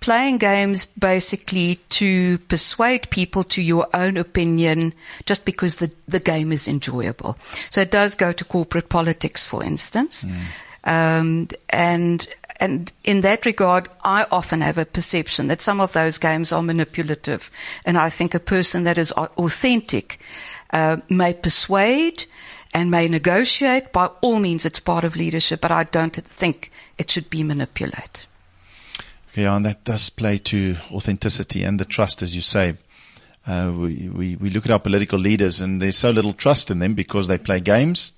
playing 0.00 0.38
games 0.38 0.86
basically 0.86 1.76
to 1.90 2.38
persuade 2.38 3.10
people 3.10 3.42
to 3.42 3.62
your 3.62 3.88
own 3.94 4.16
opinion 4.16 4.92
just 5.26 5.44
because 5.44 5.76
the, 5.76 5.90
the 6.06 6.20
game 6.20 6.52
is 6.52 6.68
enjoyable. 6.68 7.36
So 7.70 7.80
it 7.80 7.90
does 7.90 8.14
go 8.14 8.32
to 8.32 8.44
corporate 8.44 8.88
politics, 8.88 9.44
for 9.46 9.64
instance. 9.64 10.24
Mm. 10.24 10.38
Um, 10.84 11.48
and 11.70 12.28
and 12.60 12.92
in 13.04 13.20
that 13.22 13.46
regard, 13.46 13.88
I 14.02 14.26
often 14.30 14.60
have 14.62 14.78
a 14.78 14.84
perception 14.84 15.46
that 15.46 15.60
some 15.60 15.80
of 15.80 15.92
those 15.92 16.18
games 16.18 16.52
are 16.52 16.62
manipulative. 16.62 17.50
And 17.84 17.96
I 17.96 18.10
think 18.10 18.34
a 18.34 18.40
person 18.40 18.82
that 18.82 18.98
is 18.98 19.12
authentic 19.12 20.18
uh, 20.72 20.96
may 21.08 21.34
persuade 21.34 22.26
and 22.74 22.90
may 22.90 23.08
negotiate. 23.08 23.92
By 23.92 24.06
all 24.20 24.38
means, 24.38 24.64
it's 24.64 24.80
part 24.80 25.04
of 25.04 25.16
leadership, 25.16 25.60
but 25.60 25.70
I 25.70 25.84
don't 25.84 26.14
think 26.14 26.70
it 26.96 27.10
should 27.10 27.30
be 27.30 27.42
manipulated. 27.42 28.26
Yeah, 29.34 29.54
and 29.54 29.64
that 29.66 29.84
does 29.84 30.10
play 30.10 30.38
to 30.38 30.76
authenticity 30.90 31.62
and 31.62 31.78
the 31.78 31.84
trust, 31.84 32.22
as 32.22 32.34
you 32.34 32.42
say. 32.42 32.74
Uh, 33.46 33.72
we, 33.74 34.08
we, 34.08 34.36
we 34.36 34.50
look 34.50 34.66
at 34.66 34.72
our 34.72 34.80
political 34.80 35.18
leaders 35.18 35.60
and 35.60 35.80
there's 35.80 35.96
so 35.96 36.10
little 36.10 36.34
trust 36.34 36.70
in 36.70 36.80
them 36.80 36.94
because 36.94 37.28
they 37.28 37.38
play 37.38 37.60
games 37.60 38.12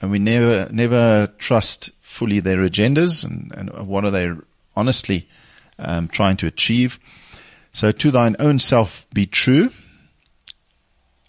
and 0.00 0.10
we 0.10 0.18
never, 0.18 0.68
never 0.72 1.26
trust 1.38 1.90
fully 2.00 2.40
their 2.40 2.58
agendas 2.58 3.24
and, 3.24 3.52
and 3.54 3.86
what 3.86 4.04
are 4.04 4.10
they 4.10 4.30
honestly 4.76 5.28
um, 5.78 6.08
trying 6.08 6.36
to 6.38 6.46
achieve. 6.46 6.98
So 7.72 7.92
to 7.92 8.10
thine 8.10 8.36
own 8.38 8.58
self 8.58 9.06
be 9.12 9.26
true. 9.26 9.70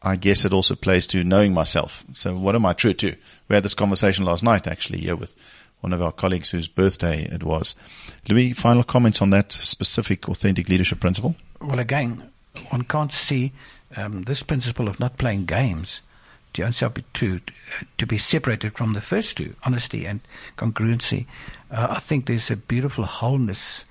I 0.03 0.15
guess 0.15 0.45
it 0.45 0.53
also 0.53 0.75
plays 0.75 1.05
to 1.07 1.23
knowing 1.23 1.53
myself. 1.53 2.03
So 2.13 2.37
what 2.37 2.55
am 2.55 2.65
I 2.65 2.73
true 2.73 2.93
to? 2.95 3.15
We 3.47 3.55
had 3.55 3.63
this 3.63 3.75
conversation 3.75 4.25
last 4.25 4.43
night 4.43 4.67
actually 4.67 4.99
here 4.99 5.15
with 5.15 5.35
one 5.81 5.93
of 5.93 6.01
our 6.01 6.11
colleagues 6.11 6.49
whose 6.49 6.67
birthday 6.67 7.23
it 7.23 7.43
was. 7.43 7.75
Louis, 8.29 8.53
final 8.53 8.83
comments 8.83 9.21
on 9.21 9.31
that 9.31 9.51
specific 9.51 10.29
authentic 10.29 10.69
leadership 10.69 10.99
principle? 10.99 11.35
Well, 11.59 11.79
again, 11.79 12.29
one 12.69 12.83
can't 12.83 13.11
see 13.11 13.51
um, 13.95 14.23
this 14.23 14.43
principle 14.43 14.87
of 14.87 14.99
not 14.99 15.17
playing 15.17 15.45
games 15.45 16.01
to 16.53 16.69
to 17.13 17.39
to 17.97 18.05
be 18.05 18.17
separated 18.17 18.73
from 18.73 18.93
the 18.93 19.01
first 19.01 19.37
two, 19.37 19.55
honesty 19.63 20.05
and 20.05 20.19
congruency. 20.57 21.25
Uh, 21.69 21.87
I 21.91 21.99
think 21.99 22.25
there's 22.25 22.51
a 22.51 22.55
beautiful 22.55 23.05
wholeness, 23.05 23.85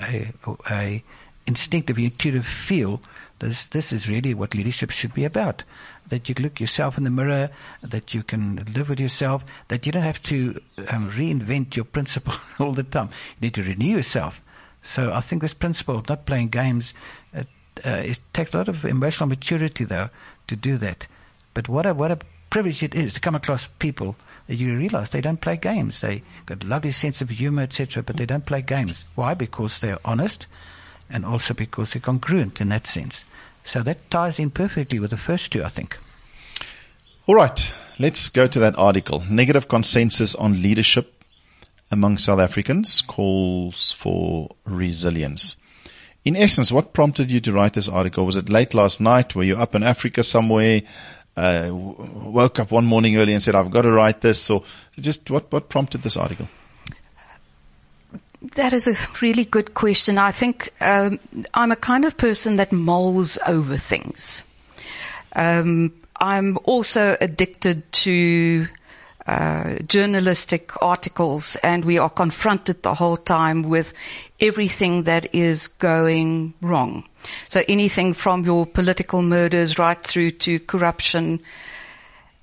a, 0.00 0.32
a 0.70 1.02
instinctive, 1.46 1.98
intuitive 1.98 2.46
feel. 2.46 3.00
This 3.40 3.64
this 3.64 3.92
is 3.92 4.08
really 4.08 4.32
what 4.34 4.54
leadership 4.54 4.90
should 4.90 5.14
be 5.14 5.24
about. 5.24 5.64
That 6.08 6.28
you 6.28 6.34
look 6.38 6.60
yourself 6.60 6.96
in 6.96 7.04
the 7.04 7.10
mirror, 7.10 7.50
that 7.82 8.14
you 8.14 8.22
can 8.22 8.64
live 8.74 8.88
with 8.88 9.00
yourself, 9.00 9.44
that 9.68 9.86
you 9.86 9.92
don't 9.92 10.02
have 10.02 10.22
to 10.22 10.60
um, 10.88 11.10
reinvent 11.10 11.76
your 11.76 11.84
principle 11.84 12.34
all 12.58 12.72
the 12.72 12.82
time. 12.82 13.08
You 13.40 13.46
need 13.46 13.54
to 13.54 13.62
renew 13.62 13.96
yourself. 13.96 14.42
So 14.82 15.12
I 15.12 15.20
think 15.20 15.42
this 15.42 15.54
principle 15.54 15.96
of 15.96 16.08
not 16.08 16.26
playing 16.26 16.48
games, 16.48 16.92
uh, 17.34 17.44
uh, 17.84 18.02
it 18.04 18.20
takes 18.34 18.54
a 18.54 18.58
lot 18.58 18.68
of 18.68 18.84
emotional 18.84 19.28
maturity, 19.28 19.84
though, 19.84 20.10
to 20.46 20.56
do 20.56 20.76
that. 20.76 21.06
But 21.54 21.68
what 21.68 21.86
a 21.86 21.94
what 21.94 22.10
a 22.10 22.18
privilege 22.50 22.82
it 22.82 22.94
is 22.94 23.14
to 23.14 23.20
come 23.20 23.34
across 23.34 23.68
people 23.78 24.14
that 24.46 24.56
you 24.56 24.76
realize 24.76 25.10
they 25.10 25.20
don't 25.20 25.40
play 25.40 25.56
games. 25.56 26.00
They 26.00 26.22
got 26.46 26.62
a 26.62 26.66
lovely 26.66 26.92
sense 26.92 27.20
of 27.20 27.30
humor, 27.30 27.62
etc., 27.62 28.02
but 28.02 28.16
they 28.16 28.26
don't 28.26 28.46
play 28.46 28.62
games. 28.62 29.06
Why? 29.14 29.34
Because 29.34 29.78
they're 29.78 29.98
honest, 30.04 30.46
and 31.10 31.24
also 31.24 31.54
because 31.54 31.92
they're 31.92 32.00
congruent 32.00 32.60
in 32.60 32.68
that 32.70 32.86
sense. 32.86 33.24
So 33.64 33.82
that 33.82 34.10
ties 34.10 34.38
in 34.38 34.50
perfectly 34.50 34.98
with 34.98 35.10
the 35.10 35.16
first 35.16 35.52
two, 35.52 35.64
I 35.64 35.68
think. 35.68 35.98
All 37.26 37.34
right, 37.34 37.72
let's 37.98 38.28
go 38.28 38.46
to 38.46 38.58
that 38.58 38.76
article. 38.76 39.22
Negative 39.30 39.66
consensus 39.66 40.34
on 40.34 40.60
leadership 40.60 41.24
among 41.90 42.18
South 42.18 42.40
Africans 42.40 43.00
calls 43.00 43.92
for 43.92 44.54
resilience. 44.64 45.56
In 46.24 46.36
essence, 46.36 46.72
what 46.72 46.92
prompted 46.92 47.30
you 47.30 47.40
to 47.40 47.52
write 47.52 47.74
this 47.74 47.88
article? 47.88 48.24
Was 48.24 48.36
it 48.36 48.48
late 48.48 48.74
last 48.74 49.00
night? 49.00 49.34
Were 49.34 49.42
you 49.42 49.56
up 49.56 49.74
in 49.74 49.82
Africa 49.82 50.22
somewhere? 50.22 50.82
Uh, 51.36 51.68
woke 51.72 52.58
up 52.58 52.70
one 52.70 52.86
morning 52.86 53.16
early 53.16 53.32
and 53.32 53.42
said, 53.42 53.54
I've 53.54 53.70
got 53.70 53.82
to 53.82 53.90
write 53.90 54.20
this? 54.20 54.48
Or 54.50 54.62
just 54.98 55.30
what, 55.30 55.50
what 55.52 55.68
prompted 55.68 56.02
this 56.02 56.16
article? 56.16 56.48
That 58.52 58.74
is 58.74 58.86
a 58.86 58.96
really 59.22 59.46
good 59.46 59.72
question. 59.72 60.18
I 60.18 60.30
think 60.30 60.70
um, 60.80 61.18
I'm 61.54 61.72
a 61.72 61.76
kind 61.76 62.04
of 62.04 62.16
person 62.16 62.56
that 62.56 62.72
mulls 62.72 63.38
over 63.46 63.78
things. 63.78 64.42
Um, 65.34 65.92
I'm 66.20 66.58
also 66.64 67.16
addicted 67.20 67.90
to 68.04 68.68
uh, 69.26 69.76
journalistic 69.88 70.70
articles, 70.82 71.56
and 71.62 71.86
we 71.86 71.96
are 71.96 72.10
confronted 72.10 72.82
the 72.82 72.92
whole 72.92 73.16
time 73.16 73.62
with 73.62 73.94
everything 74.40 75.04
that 75.04 75.34
is 75.34 75.66
going 75.66 76.52
wrong. 76.60 77.04
So 77.48 77.62
anything 77.66 78.12
from 78.12 78.44
your 78.44 78.66
political 78.66 79.22
murders 79.22 79.78
right 79.78 80.00
through 80.02 80.32
to 80.32 80.60
corruption. 80.60 81.40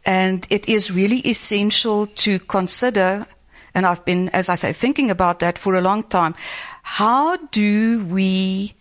And 0.04 0.48
it 0.50 0.68
is 0.68 0.90
really 0.90 1.20
essential 1.20 2.08
to 2.08 2.40
consider 2.40 3.28
and 3.74 3.86
I've 3.86 4.04
been, 4.06 4.30
as 4.30 4.50
I 4.50 4.56
say, 4.56 4.74
thinking 4.74 5.10
about 5.10 5.40
that 5.40 5.58
for 5.58 5.76
a 5.76 5.82
long 5.82 6.04
time. 6.04 6.36
How 6.84 7.38
do 7.38 8.04
we 8.06 8.76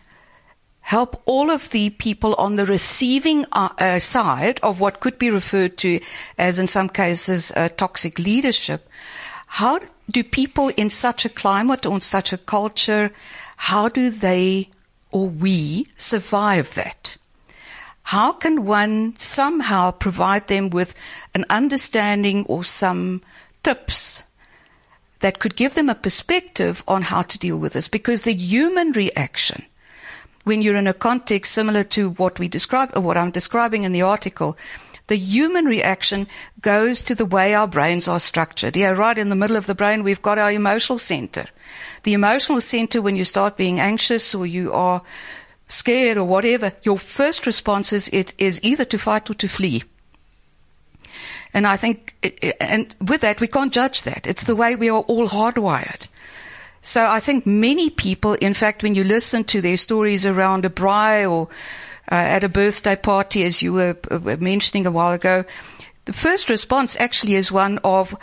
help 0.81 1.23
all 1.27 1.51
of 1.51 1.71
the 1.71 1.91
people 1.91 2.35
on 2.35 2.57
the 2.57 2.67
receiving 2.67 3.47
uh, 3.53 3.69
uh, 3.79 3.99
side 3.99 4.59
of 4.63 4.81
what 4.81 5.01
could 5.01 5.19
be 5.19 5.31
referred 5.31 5.77
to 5.79 6.01
as, 6.37 6.59
in 6.59 6.67
some 6.67 6.89
cases, 6.89 7.53
uh, 7.55 7.69
toxic 7.69 8.19
leadership? 8.19 8.89
How 9.47 9.81
do 10.11 10.25
people 10.25 10.69
in 10.71 10.91
such 10.91 11.25
a 11.25 11.29
climate 11.29 11.87
or 11.87 11.95
in 11.95 12.01
such 12.01 12.33
a 12.33 12.39
culture, 12.39 13.13
how 13.57 13.89
do 13.89 14.11
they 14.11 14.69
or 15.13 15.29
we 15.29 15.87
survive 15.97 16.75
that? 16.75 17.17
How 18.05 18.33
can 18.33 18.65
one 18.65 19.15
somehow 19.19 19.93
provide 19.93 20.49
them 20.49 20.71
with 20.71 20.95
an 21.35 21.45
understanding 21.49 22.45
or 22.47 22.65
some 22.65 23.23
tips 23.63 24.25
that 25.21 25.39
could 25.39 25.57
give 25.57 25.75
them 25.75 25.89
a 25.89 25.95
perspective 25.95 26.83
on 26.89 27.03
how 27.03 27.23
to 27.23 27.39
deal 27.39 27.59
with 27.59 27.75
this 27.75 27.89
because 27.89 28.23
the 28.23 28.35
human 28.35 28.93
reaction 28.93 29.65
when 30.45 30.63
you're 30.63 30.77
in 30.77 30.87
a 30.87 30.95
context 30.95 31.53
similar 31.53 31.85
to 31.85 32.11
what 32.11 32.39
we 32.39 32.49
describe 32.49 32.97
or 32.97 33.01
what 33.01 33.17
I'm 33.17 33.31
describing 33.31 33.85
in 33.85 33.93
the 33.93 34.03
article, 34.03 34.57
the 35.07 35.17
human 35.17 35.67
reaction 35.67 36.29
goes 36.61 37.03
to 37.03 37.15
the 37.15 37.27
way 37.27 37.53
our 37.53 37.67
brains 37.67 38.09
are 38.09 38.21
structured. 38.21 38.77
Yeah, 38.77 38.91
right 38.91 39.19
in 39.19 39.29
the 39.29 39.37
middle 39.37 39.57
of 39.57 39.67
the 39.67 39.75
brain, 39.75 40.03
we've 40.03 40.23
got 40.23 40.39
our 40.39 40.53
emotional 40.53 40.99
center. 40.99 41.47
The 42.05 42.15
emotional 42.15 42.61
center, 42.61 43.03
when 43.03 43.17
you 43.17 43.25
start 43.25 43.57
being 43.57 43.81
anxious 43.81 44.35
or 44.35 44.47
you 44.47 44.73
are 44.73 45.03
scared 45.67 46.17
or 46.17 46.25
whatever, 46.25 46.73
your 46.83 46.99
first 46.99 47.45
response 47.45 47.93
is, 47.93 48.09
it 48.09 48.35
is 48.39 48.61
either 48.63 48.85
to 48.87 48.99
fight 48.99 49.29
or 49.29 49.35
to 49.35 49.49
flee. 49.49 49.83
And 51.53 51.67
I 51.67 51.77
think, 51.77 52.15
and 52.61 52.95
with 53.01 53.23
that, 53.23 53.41
we 53.41 53.49
can't 53.49 53.73
judge 53.73 54.03
that. 54.03 54.27
It's 54.27 54.45
the 54.45 54.55
way 54.55 54.77
we 54.77 54.89
are 54.89 55.01
all 55.01 55.29
hardwired. 55.29 56.07
So 56.83 57.05
I 57.05 57.21
think 57.21 57.45
many 57.45 57.91
people, 57.91 58.35
in 58.35 58.55
fact, 58.55 58.83
when 58.83 58.95
you 58.95 59.05
listen 59.05 59.45
to 59.45 59.61
their 59.61 59.77
stories 59.77 60.25
around 60.25 60.65
a 60.65 60.71
braai 60.71 61.31
or 61.31 61.49
uh, 62.11 62.15
at 62.15 62.45
a 62.45 62.49
birthday 62.49 62.97
party, 62.97 63.45
as 63.45 63.63
you 63.63 63.73
were 63.73 63.97
uh, 64.11 64.37
mentioning 64.39 64.87
a 64.87 64.91
while 64.91 65.13
ago, 65.13 65.45
the 66.07 66.13
first 66.13 66.49
response 66.49 66.97
actually 66.99 67.35
is 67.35 67.53
one 67.53 67.79
of, 67.85 68.15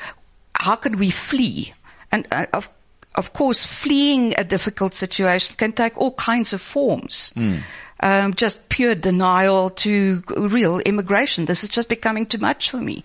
how 0.56 0.76
could 0.76 1.00
we 1.00 1.12
flee? 1.12 1.74
And 2.12 2.26
uh, 2.32 2.48
of, 2.54 2.70
of 3.18 3.34
course, 3.34 3.66
fleeing 3.66 4.34
a 4.38 4.44
difficult 4.44 4.94
situation 4.94 5.56
can 5.58 5.74
take 5.74 5.98
all 5.98 6.14
kinds 6.14 6.54
of 6.54 6.62
forms. 6.62 7.34
Mm. 7.36 7.60
Um, 8.00 8.34
just 8.36 8.70
pure 8.70 8.94
denial 8.94 9.72
to 9.72 10.24
real 10.38 10.80
immigration. 10.80 11.46
This 11.46 11.64
is 11.64 11.70
just 11.70 11.90
becoming 11.90 12.28
too 12.28 12.38
much 12.38 12.70
for 12.70 12.78
me. 12.78 13.04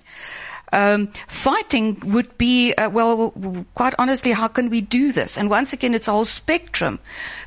Um, 0.75 1.09
fighting 1.29 2.01
would 2.05 2.37
be, 2.39 2.73
uh, 2.75 2.89
well, 2.89 3.31
quite 3.75 3.95
honestly, 3.99 4.33
how 4.33 4.49
can 4.49 4.71
we 4.71 4.81
do 4.81 5.13
this? 5.13 5.37
And 5.37 5.51
once 5.51 5.73
again, 5.73 5.95
it's 5.95 6.09
a 6.09 6.13
whole 6.13 6.25
spectrum. 6.25 6.99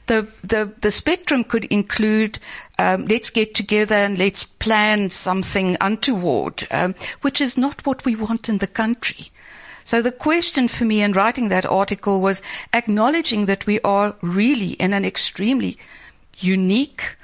The, 0.06 0.28
the, 0.44 0.72
the 0.82 0.92
spectrum 0.92 1.44
could 1.44 1.66
include, 1.66 2.38
um, 2.78 3.06
let's 3.08 3.32
get 3.32 3.56
together 3.56 3.96
and 3.96 4.18
let's 4.18 4.44
plan 4.44 5.10
something 5.10 5.76
untoward, 5.82 6.68
um, 6.70 6.94
which 7.22 7.42
is 7.42 7.58
not 7.58 7.86
what 7.86 8.06
we 8.06 8.16
want 8.16 8.48
in 8.48 8.60
the 8.60 8.68
country. 8.68 9.32
So 9.86 10.02
the 10.02 10.12
question 10.12 10.68
for 10.68 10.84
me 10.84 11.02
in 11.02 11.14
writing 11.14 11.50
that 11.50 11.66
article 11.66 12.20
was 12.20 12.42
acknowledging 12.74 13.46
that 13.46 13.66
we 13.66 13.80
are 13.82 14.16
really 14.22 14.72
in 14.72 14.94
an 14.94 15.06
extremely 15.06 15.78
unique, 16.40 17.16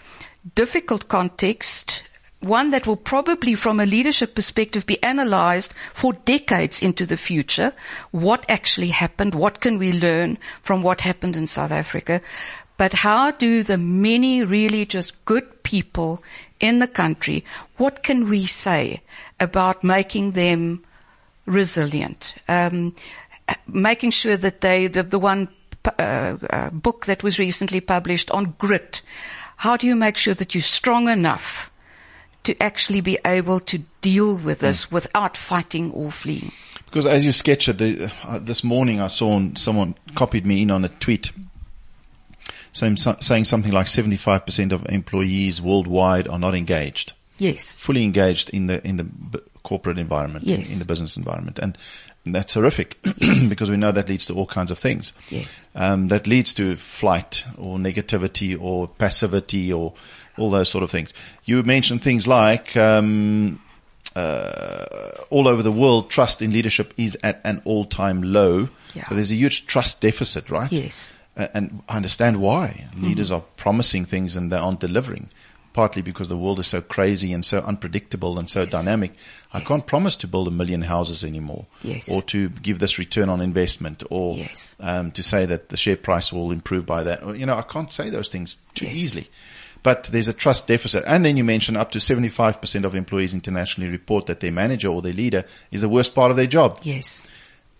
difficult 0.56 1.08
context 1.08 2.04
one 2.41 2.71
that 2.71 2.88
will 2.88 2.97
probably 2.97 3.54
from 3.54 3.80
a 3.80 3.86
leadership 3.86 4.34
perspective 4.34 4.86
be 4.86 5.02
analyzed 5.04 5.76
for 5.93 6.13
decades 6.13 6.82
into 6.82 7.06
the 7.06 7.17
future. 7.17 7.71
What 8.10 8.45
actually 8.50 8.89
happened? 8.89 9.36
What 9.36 9.60
can 9.60 9.78
we 9.78 9.93
learn 9.93 10.39
from 10.60 10.82
what 10.82 11.02
happened 11.02 11.38
in 11.38 11.45
South 11.45 11.71
Africa? 11.71 12.19
But 12.78 12.93
how 12.93 13.30
do 13.30 13.62
the 13.62 13.78
many 13.78 14.43
really 14.43 14.86
just 14.86 15.24
good 15.26 15.62
people 15.62 16.24
in 16.60 16.80
the 16.80 16.88
country, 16.88 17.45
what 17.78 18.04
can 18.04 18.30
we 18.30 18.45
say 18.45 19.02
about 19.39 19.84
making 19.84 20.32
them 20.32 20.84
resilient? 21.46 22.36
Um, 22.48 22.96
making 23.68 24.12
sure 24.12 24.38
that 24.38 24.62
they, 24.62 24.88
the, 24.88 25.04
the 25.04 25.20
one 25.20 25.50
uh, 25.86 26.38
uh, 26.50 26.70
book 26.70 27.06
that 27.06 27.24
was 27.24 27.40
recently 27.40 27.82
published 27.82 28.32
on 28.32 28.56
grit, 28.58 29.02
how 29.58 29.78
do 29.78 29.88
you 29.88 29.96
make 29.96 30.18
sure 30.18 30.34
that 30.34 30.54
you're 30.56 30.62
strong 30.62 31.10
enough 31.10 31.72
to 32.44 32.62
actually 32.62 33.02
be 33.02 33.20
able 33.26 33.60
to 33.60 33.80
deal 34.02 34.36
with 34.36 34.60
this 34.60 34.86
mm. 34.86 34.92
without 34.92 35.38
fighting 35.38 35.92
or 35.92 36.12
fleeing. 36.12 36.52
Because 36.86 37.06
as 37.06 37.26
you 37.26 37.32
sketch 37.32 37.70
it, 37.70 37.78
the, 37.78 38.12
uh, 38.24 38.40
this 38.40 38.64
morning 38.64 39.00
I 39.00 39.08
saw 39.08 39.40
someone 39.56 39.96
copied 40.16 40.46
me 40.46 40.64
in 40.64 40.72
on 40.72 40.84
a 40.84 40.90
tweet 40.90 41.32
saying, 42.74 42.98
saying 42.98 43.46
something 43.46 43.72
like 43.72 43.86
75% 43.86 44.72
of 44.72 44.86
employees 44.90 45.62
worldwide 45.62 46.28
are 46.28 46.40
not 46.40 46.56
engaged. 46.56 47.14
Yes. 47.38 47.76
fully 47.76 48.04
engaged 48.04 48.52
in 48.52 48.68
the 48.68 48.86
in 48.88 48.98
the 48.98 49.42
corporate 49.63 49.97
environment, 49.97 50.45
in- 50.45 50.60
Yes. 50.60 50.74
in, 50.74 50.80
the 50.80 50.86
business 50.86 51.17
environment, 51.17 51.60
and, 51.60 51.78
that's 52.24 52.54
horrific 52.54 53.02
because 53.50 53.71
we 53.71 53.78
know 53.78 53.91
that 53.91 54.08
leads 54.08 54.28
to 54.28 54.36
all 54.36 54.45
kinds 54.45 54.69
of 54.69 54.78
things. 54.78 55.12
Yes. 55.32 55.65
Um, 55.74 56.10
that 56.10 56.28
leads 56.28 56.54
to 56.54 56.76
flight 56.76 57.43
or 57.58 57.80
negativity 57.80 58.56
or 58.62 58.88
passivity 58.88 59.74
or 59.74 59.93
all 60.38 60.52
those 60.52 60.69
sort 60.69 60.84
of 60.84 60.91
things. 60.91 61.15
You 61.45 61.63
mentioned 61.63 62.04
things 62.04 62.28
like 62.28 62.78
um, 62.78 63.60
uh, 64.15 64.86
all 65.32 65.47
over 65.47 65.63
the 65.63 65.71
world, 65.71 66.12
trust 66.12 66.41
in 66.43 66.52
leadership 66.52 66.93
is 66.97 67.17
at 67.24 67.41
an 67.43 67.62
all-time 67.65 68.21
low. 68.21 68.69
Yeah. 68.93 69.08
So 69.10 69.15
there's 69.15 69.32
a 69.32 69.36
huge 69.36 69.65
trust 69.65 70.02
deficit, 70.02 70.52
right? 70.52 70.71
Yes. 70.71 71.13
And 71.36 71.82
I 71.89 71.95
understand 71.97 72.39
why. 72.39 72.88
Leaders 72.97 73.30
Mm-hmm. 73.30 73.36
are 73.38 73.43
promising 73.58 74.06
things 74.06 74.36
and 74.36 74.52
they 74.52 74.58
aren't 74.58 74.80
delivering. 74.80 75.30
Partly 75.74 76.02
because 76.02 76.28
the 76.28 76.38
world 76.38 76.60
is 76.60 76.68
so 76.68 76.82
crazy 76.82 77.32
and 77.32 77.46
so 77.46 77.60
unpredictable 77.60 78.38
and 78.38 78.50
so 78.50 78.64
Yes. 78.64 78.72
dynamic. 78.72 79.14
I 79.54 79.60
Yes. 79.60 79.68
can't 79.68 79.88
promise 79.88 80.16
to 80.18 80.28
build 80.28 80.48
a 80.48 80.52
million 80.52 80.82
houses 80.82 81.24
anymore. 81.24 81.66
Yes. 81.82 82.10
Or 82.10 82.22
to 82.24 82.50
give 82.50 82.80
this 82.80 83.00
return 83.00 83.30
on 83.30 83.40
investment 83.42 84.04
or 84.10 84.38
um, 84.82 85.12
to 85.12 85.24
say 85.24 85.46
that 85.46 85.70
the 85.70 85.78
share 85.78 85.96
price 85.96 86.34
will 86.34 86.52
improve 86.52 86.86
by 86.86 87.04
that. 87.04 87.24
Or, 87.24 87.36
You 87.36 87.46
know, 87.46 87.56
I 87.58 87.62
can't 87.62 87.92
say 87.92 88.10
those 88.10 88.28
things 88.28 88.58
too 88.76 88.86
easily. 88.88 89.30
But 89.84 90.04
there's 90.12 90.28
a 90.28 90.34
trust 90.34 90.68
deficit. 90.68 91.04
And 91.08 91.26
then 91.26 91.38
you 91.38 91.44
mentioned 91.44 91.78
up 91.78 91.92
to 91.94 92.00
75% 92.00 92.84
of 92.86 92.94
employees 92.94 93.34
internationally 93.34 93.90
report 93.90 94.28
that 94.28 94.40
their 94.42 94.52
manager 94.52 94.90
or 94.90 95.02
their 95.02 95.14
leader 95.14 95.44
is 95.72 95.82
the 95.82 95.90
worst 95.90 96.14
part 96.14 96.30
of 96.32 96.38
their 96.38 96.46
job. 96.48 96.80
Yes. 96.84 97.24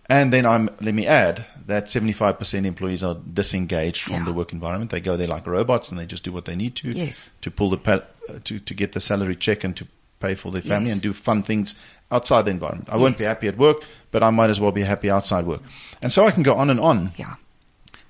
And 0.06 0.32
then 0.32 0.44
I'm, 0.44 0.68
let 0.80 0.94
me 0.94 1.06
add 1.06 1.44
that 1.66 1.86
75% 1.86 2.64
employees 2.66 3.02
are 3.04 3.14
disengaged 3.32 4.02
from 4.02 4.14
Yeah. 4.14 4.24
the 4.24 4.32
work 4.32 4.52
environment. 4.52 4.90
They 4.90 5.00
go 5.00 5.16
there 5.16 5.26
like 5.28 5.46
robots 5.46 5.90
and 5.90 5.98
they 5.98 6.06
just 6.06 6.24
do 6.24 6.32
what 6.32 6.44
they 6.44 6.56
need 6.56 6.76
to 6.76 6.90
Yes. 6.90 7.30
to 7.42 7.50
pull 7.50 7.70
the, 7.70 7.78
pa- 7.78 8.02
uh, 8.28 8.38
to, 8.44 8.58
to 8.58 8.74
get 8.74 8.92
the 8.92 9.00
salary 9.00 9.36
check 9.36 9.64
and 9.64 9.76
to 9.76 9.86
pay 10.20 10.34
for 10.34 10.50
their 10.52 10.62
family 10.62 10.86
Yes. 10.88 10.94
and 10.96 11.02
do 11.02 11.12
fun 11.12 11.42
things 11.42 11.74
outside 12.10 12.42
the 12.46 12.50
environment. 12.50 12.88
I 12.92 12.96
won't 12.96 13.18
be 13.18 13.24
happy 13.24 13.48
at 13.48 13.56
work, 13.58 13.84
but 14.10 14.22
I 14.22 14.30
might 14.30 14.50
as 14.50 14.60
well 14.60 14.72
be 14.72 14.82
happy 14.82 15.10
outside 15.10 15.46
work. 15.46 15.62
And 16.02 16.12
so 16.12 16.26
I 16.26 16.30
can 16.30 16.42
go 16.42 16.54
on 16.54 16.70
and 16.70 16.78
on. 16.78 17.12
Yeah. 17.16 17.34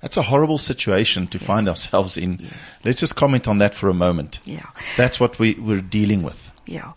That's 0.01 0.17
a 0.17 0.21
horrible 0.23 0.57
situation 0.57 1.27
to 1.27 1.39
find 1.39 1.67
ourselves 1.69 2.17
in. 2.17 2.37
Yes. 2.41 2.81
Let's 2.83 2.99
just 2.99 3.15
comment 3.15 3.47
on 3.47 3.59
that 3.59 3.73
for 3.73 3.87
a 3.87 3.93
moment. 3.93 4.39
Yeah. 4.43 4.65
That's 4.97 5.17
what 5.19 5.39
we, 5.39 5.53
we're 5.53 5.79
dealing 5.81 6.23
with. 6.23 6.51
Yeah. 6.65 6.91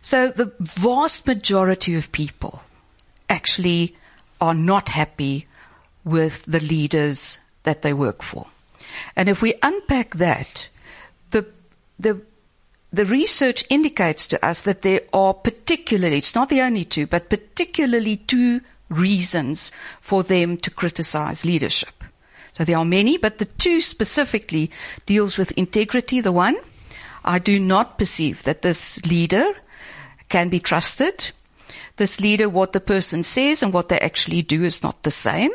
So 0.00 0.28
the 0.30 0.52
vast 0.60 1.26
majority 1.26 1.94
of 1.96 2.10
people 2.12 2.62
actually 3.28 3.94
are 4.40 4.54
not 4.54 4.88
happy 4.90 5.46
with 6.06 6.44
the 6.46 6.60
leaders 6.60 7.40
that 7.64 7.82
they 7.82 7.92
work 7.92 8.22
for. 8.22 8.46
And 9.16 9.28
if 9.28 9.42
we 9.42 9.54
unpack 9.62 10.14
that, 10.14 10.68
the, 11.32 11.44
the, 11.98 12.22
the 12.92 13.04
research 13.04 13.64
indicates 13.68 14.28
to 14.28 14.46
us 14.46 14.62
that 14.62 14.82
there 14.82 15.00
are 15.12 15.34
particularly, 15.34 16.18
it's 16.18 16.34
not 16.34 16.48
the 16.48 16.62
only 16.62 16.84
two, 16.84 17.06
but 17.06 17.28
particularly 17.28 18.16
two 18.16 18.60
reasons 18.88 19.72
for 20.00 20.22
them 20.22 20.56
to 20.58 20.70
criticize 20.70 21.44
leadership. 21.44 22.04
So 22.52 22.64
there 22.64 22.78
are 22.78 22.84
many, 22.84 23.18
but 23.18 23.38
the 23.38 23.44
two 23.44 23.80
specifically 23.80 24.70
deals 25.04 25.36
with 25.36 25.52
integrity, 25.52 26.20
the 26.20 26.32
one. 26.32 26.56
I 27.24 27.40
do 27.40 27.58
not 27.58 27.98
perceive 27.98 28.44
that 28.44 28.62
this 28.62 29.04
leader 29.04 29.52
can 30.28 30.48
be 30.48 30.60
trusted. 30.60 31.32
This 31.96 32.20
leader, 32.20 32.48
what 32.48 32.72
the 32.72 32.80
person 32.80 33.24
says 33.24 33.62
and 33.62 33.72
what 33.72 33.88
they 33.88 33.98
actually 33.98 34.42
do 34.42 34.62
is 34.62 34.82
not 34.82 35.02
the 35.02 35.10
same. 35.10 35.50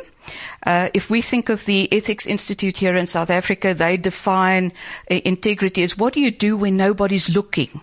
Uh, 0.64 0.88
if 0.94 1.10
we 1.10 1.20
think 1.20 1.48
of 1.48 1.64
the 1.64 1.92
Ethics 1.92 2.26
Institute 2.26 2.78
here 2.78 2.96
in 2.96 3.06
South 3.06 3.30
Africa, 3.30 3.74
they 3.74 3.96
define 3.96 4.72
uh, 5.10 5.20
integrity 5.24 5.82
as 5.82 5.98
what 5.98 6.14
do 6.14 6.20
you 6.20 6.30
do 6.30 6.56
when 6.56 6.76
nobody's 6.76 7.28
looking? 7.28 7.80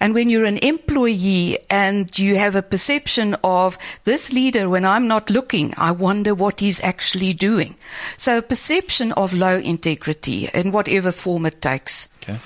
And 0.00 0.14
when 0.14 0.30
you're 0.30 0.46
an 0.46 0.56
employee 0.56 1.58
and 1.68 2.18
you 2.18 2.36
have 2.36 2.56
a 2.56 2.62
perception 2.62 3.36
of 3.44 3.76
this 4.04 4.32
leader, 4.32 4.66
when 4.68 4.86
I'm 4.86 5.06
not 5.06 5.28
looking, 5.28 5.74
I 5.76 5.90
wonder 5.92 6.34
what 6.34 6.60
he's 6.60 6.82
actually 6.82 7.34
doing. 7.34 7.76
So 8.16 8.38
a 8.38 8.42
perception 8.42 9.12
of 9.12 9.34
low 9.34 9.58
integrity 9.58 10.48
in 10.54 10.72
whatever 10.72 11.12
form 11.12 11.44
it 11.44 11.60
takes. 11.60 12.08
Okay. 12.22 12.38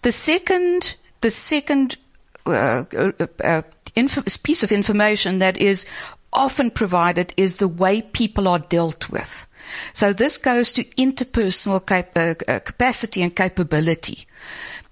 The 0.00 0.12
second, 0.12 0.96
the 1.20 1.30
second 1.30 1.98
uh, 2.46 2.84
uh, 2.96 3.12
uh, 3.44 3.62
inf- 3.94 4.42
piece 4.42 4.62
of 4.62 4.72
information 4.72 5.38
that 5.40 5.58
is 5.58 5.86
often 6.32 6.70
provided 6.70 7.34
is 7.36 7.58
the 7.58 7.68
way 7.68 8.02
people 8.02 8.48
are 8.48 8.58
dealt 8.58 9.10
with. 9.10 9.46
So 9.92 10.12
this 10.12 10.38
goes 10.38 10.72
to 10.72 10.84
interpersonal 10.96 11.84
cap- 11.84 12.16
uh, 12.16 12.60
capacity 12.60 13.22
and 13.22 13.34
capability. 13.34 14.26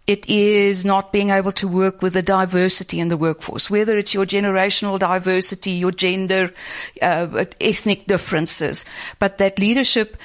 It 0.06 0.28
is 0.28 0.84
not 0.84 1.12
being 1.12 1.30
able 1.30 1.52
to 1.52 1.68
work 1.68 2.02
with 2.02 2.14
the 2.14 2.22
diversity 2.22 2.98
in 2.98 3.08
the 3.08 3.16
workforce, 3.16 3.70
whether 3.70 3.96
it's 3.96 4.14
your 4.14 4.26
generational 4.26 4.98
diversity, 4.98 5.72
your 5.72 5.92
gender, 5.92 6.52
uh, 7.00 7.44
ethnic 7.60 8.06
differences, 8.06 8.84
but 9.18 9.38
that 9.38 9.58
leadership 9.58 10.16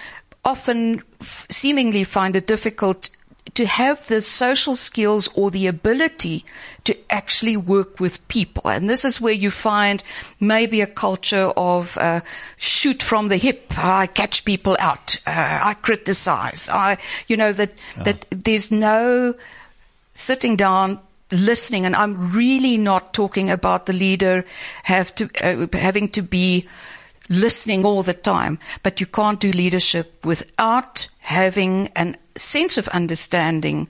often 0.44 1.04
f- 1.22 1.46
seemingly 1.50 2.04
find 2.04 2.36
it 2.36 2.48
difficult 2.48 3.10
to 3.56 3.66
have 3.66 4.06
the 4.08 4.22
social 4.22 4.76
skills 4.76 5.30
or 5.34 5.50
the 5.50 5.68
ability 5.68 6.46
to 6.84 6.96
actually 7.10 7.58
work 7.58 8.00
with 8.00 8.26
people. 8.28 8.70
And 8.70 8.90
this 8.90 9.06
is 9.06 9.20
where 9.20 9.34
you 9.34 9.50
find 9.50 10.04
maybe 10.40 10.82
a 10.82 10.88
culture 10.88 11.52
of 11.58 11.98
uh, 11.98 12.22
shoot 12.58 13.02
from 13.02 13.30
the 13.30 13.38
hip. 13.38 13.74
I 13.78 14.08
catch 14.08 14.46
people 14.46 14.76
out. 14.80 15.18
Uh, 15.26 15.60
I 15.64 15.74
criticize. 15.74 16.70
I, 16.70 16.98
you 17.28 17.38
know, 17.38 17.54
that, 17.54 17.72
that 18.04 18.26
there's 18.30 18.72
no 18.72 19.36
sitting 20.14 20.58
down 20.58 21.00
listening 21.32 21.86
and 21.86 21.96
I'm 21.96 22.32
really 22.34 22.78
not 22.78 23.14
talking 23.14 23.50
about 23.50 23.88
the 23.88 23.94
leader 23.94 24.46
have 24.84 25.14
to 25.16 25.30
uh, 25.42 25.68
having 25.78 26.10
to 26.10 26.22
be 26.22 26.68
listening 27.30 27.84
all 27.84 28.04
the 28.04 28.14
time 28.14 28.60
but 28.84 29.02
you 29.02 29.08
can't 29.08 29.40
do 29.40 29.52
leadership 29.52 30.24
without 30.24 31.08
having 31.20 31.90
a 31.96 32.14
sense 32.36 32.78
of 32.78 32.88
understanding 32.90 33.88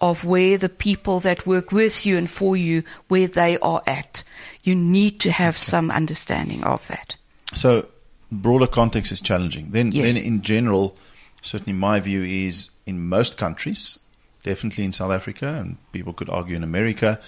of 0.00 0.24
where 0.24 0.56
the 0.56 0.68
people 0.68 1.20
that 1.20 1.46
work 1.46 1.72
with 1.72 2.06
you 2.06 2.16
and 2.16 2.30
for 2.30 2.56
you 2.56 2.82
where 3.08 3.26
they 3.26 3.58
are 3.58 3.82
at 3.86 4.22
you 4.62 4.74
need 4.74 5.18
to 5.20 5.30
have 5.30 5.58
some 5.58 5.90
understanding 5.90 6.62
of 6.64 6.86
that 6.88 7.16
So 7.54 7.86
broader 8.30 8.66
context 8.66 9.12
is 9.12 9.20
challenging. 9.20 9.70
Then, 9.70 9.90
Yes. 9.92 10.14
then 10.14 10.24
in 10.24 10.42
general, 10.42 10.96
certainly 11.42 11.72
my 11.72 12.00
view 12.00 12.22
is 12.22 12.70
in 12.86 13.08
most 13.08 13.36
countries, 13.38 13.98
definitely 14.42 14.84
in 14.84 14.92
South 14.92 15.12
Africa, 15.12 15.46
and 15.46 15.76
people 15.92 16.12
could 16.12 16.28
argue 16.28 16.56
in 16.56 16.62
America 16.62 17.20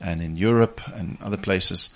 and 0.00 0.22
in 0.22 0.36
Europe 0.36 0.80
and 0.94 1.18
other 1.20 1.36
places, 1.36 1.90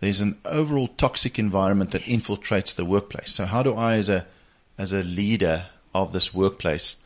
there's 0.00 0.20
an 0.20 0.38
overall 0.44 0.88
toxic 0.88 1.38
environment 1.38 1.90
that 1.90 2.02
infiltrates 2.02 2.74
the 2.74 2.84
workplace. 2.84 3.32
So 3.34 3.46
how 3.46 3.62
do 3.62 3.74
I, 3.74 3.96
as 3.96 4.08
a 4.08 4.26
as 4.78 4.92
a 4.92 5.02
leader 5.02 5.66
of 5.92 6.12
this 6.12 6.32
workplace, 6.32 6.96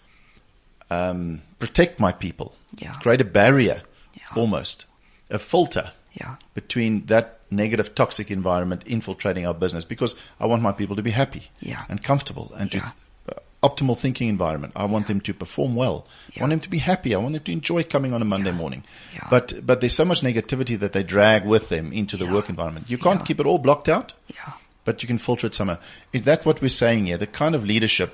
um, 0.93 1.43
protect 1.59 1.99
my 2.01 2.13
people? 2.13 2.55
Yeah. 2.79 2.93
Create 3.03 3.21
a 3.21 3.25
barrier, 3.41 3.83
Yeah. 4.15 4.41
almost 4.43 4.87
a 5.31 5.39
filter 5.39 5.93
yeah 6.21 6.37
between 6.55 7.07
that 7.07 7.27
negative 7.51 7.95
toxic 7.95 8.31
environment 8.31 8.83
infiltrating 8.87 9.47
our 9.47 9.55
business 9.55 9.85
because 9.85 10.15
I 10.39 10.47
want 10.47 10.63
my 10.63 10.73
people 10.73 10.97
to 10.97 11.03
be 11.03 11.11
happy 11.13 11.43
Yeah. 11.61 11.85
and 11.89 12.03
comfortable 12.03 12.53
and 12.59 12.73
Yeah. 12.75 12.81
to 12.81 13.35
uh, 13.37 13.69
optimal 13.69 13.97
thinking 13.97 14.29
environment. 14.29 14.73
I 14.77 14.85
want 14.85 15.07
them 15.07 15.21
to 15.21 15.33
perform 15.35 15.75
well. 15.77 16.07
I 16.37 16.41
want 16.41 16.51
them 16.51 16.61
to 16.61 16.69
be 16.71 16.79
happy. 16.79 17.15
I 17.15 17.19
want 17.19 17.33
them 17.35 17.45
to 17.45 17.53
enjoy 17.53 17.85
coming 17.85 18.13
on 18.15 18.21
a 18.23 18.25
Monday 18.27 18.53
morning. 18.53 18.83
Yeah. 19.15 19.29
But 19.31 19.65
but 19.67 19.81
there's 19.81 19.97
so 19.97 20.05
much 20.05 20.21
negativity 20.23 20.77
that 20.79 20.93
they 20.93 21.03
drag 21.05 21.45
with 21.47 21.69
them 21.69 21.93
into 21.93 22.17
the 22.17 22.25
Yeah. 22.27 22.35
work 22.35 22.49
environment. 22.49 22.91
You 22.91 22.99
can't 22.99 23.21
Yeah. 23.21 23.27
keep 23.27 23.41
it 23.41 23.47
all 23.47 23.59
blocked 23.59 23.89
out, 23.89 24.13
yeah 24.29 24.53
but 24.85 25.01
you 25.03 25.07
can 25.07 25.19
filter 25.19 25.47
it 25.47 25.55
somehow. 25.55 25.79
Is 26.13 26.23
that 26.23 26.45
what 26.45 26.61
we're 26.61 26.69
saying 26.85 27.07
here? 27.07 27.17
The 27.19 27.29
kind 27.29 27.55
of 27.55 27.63
leadership 27.65 28.11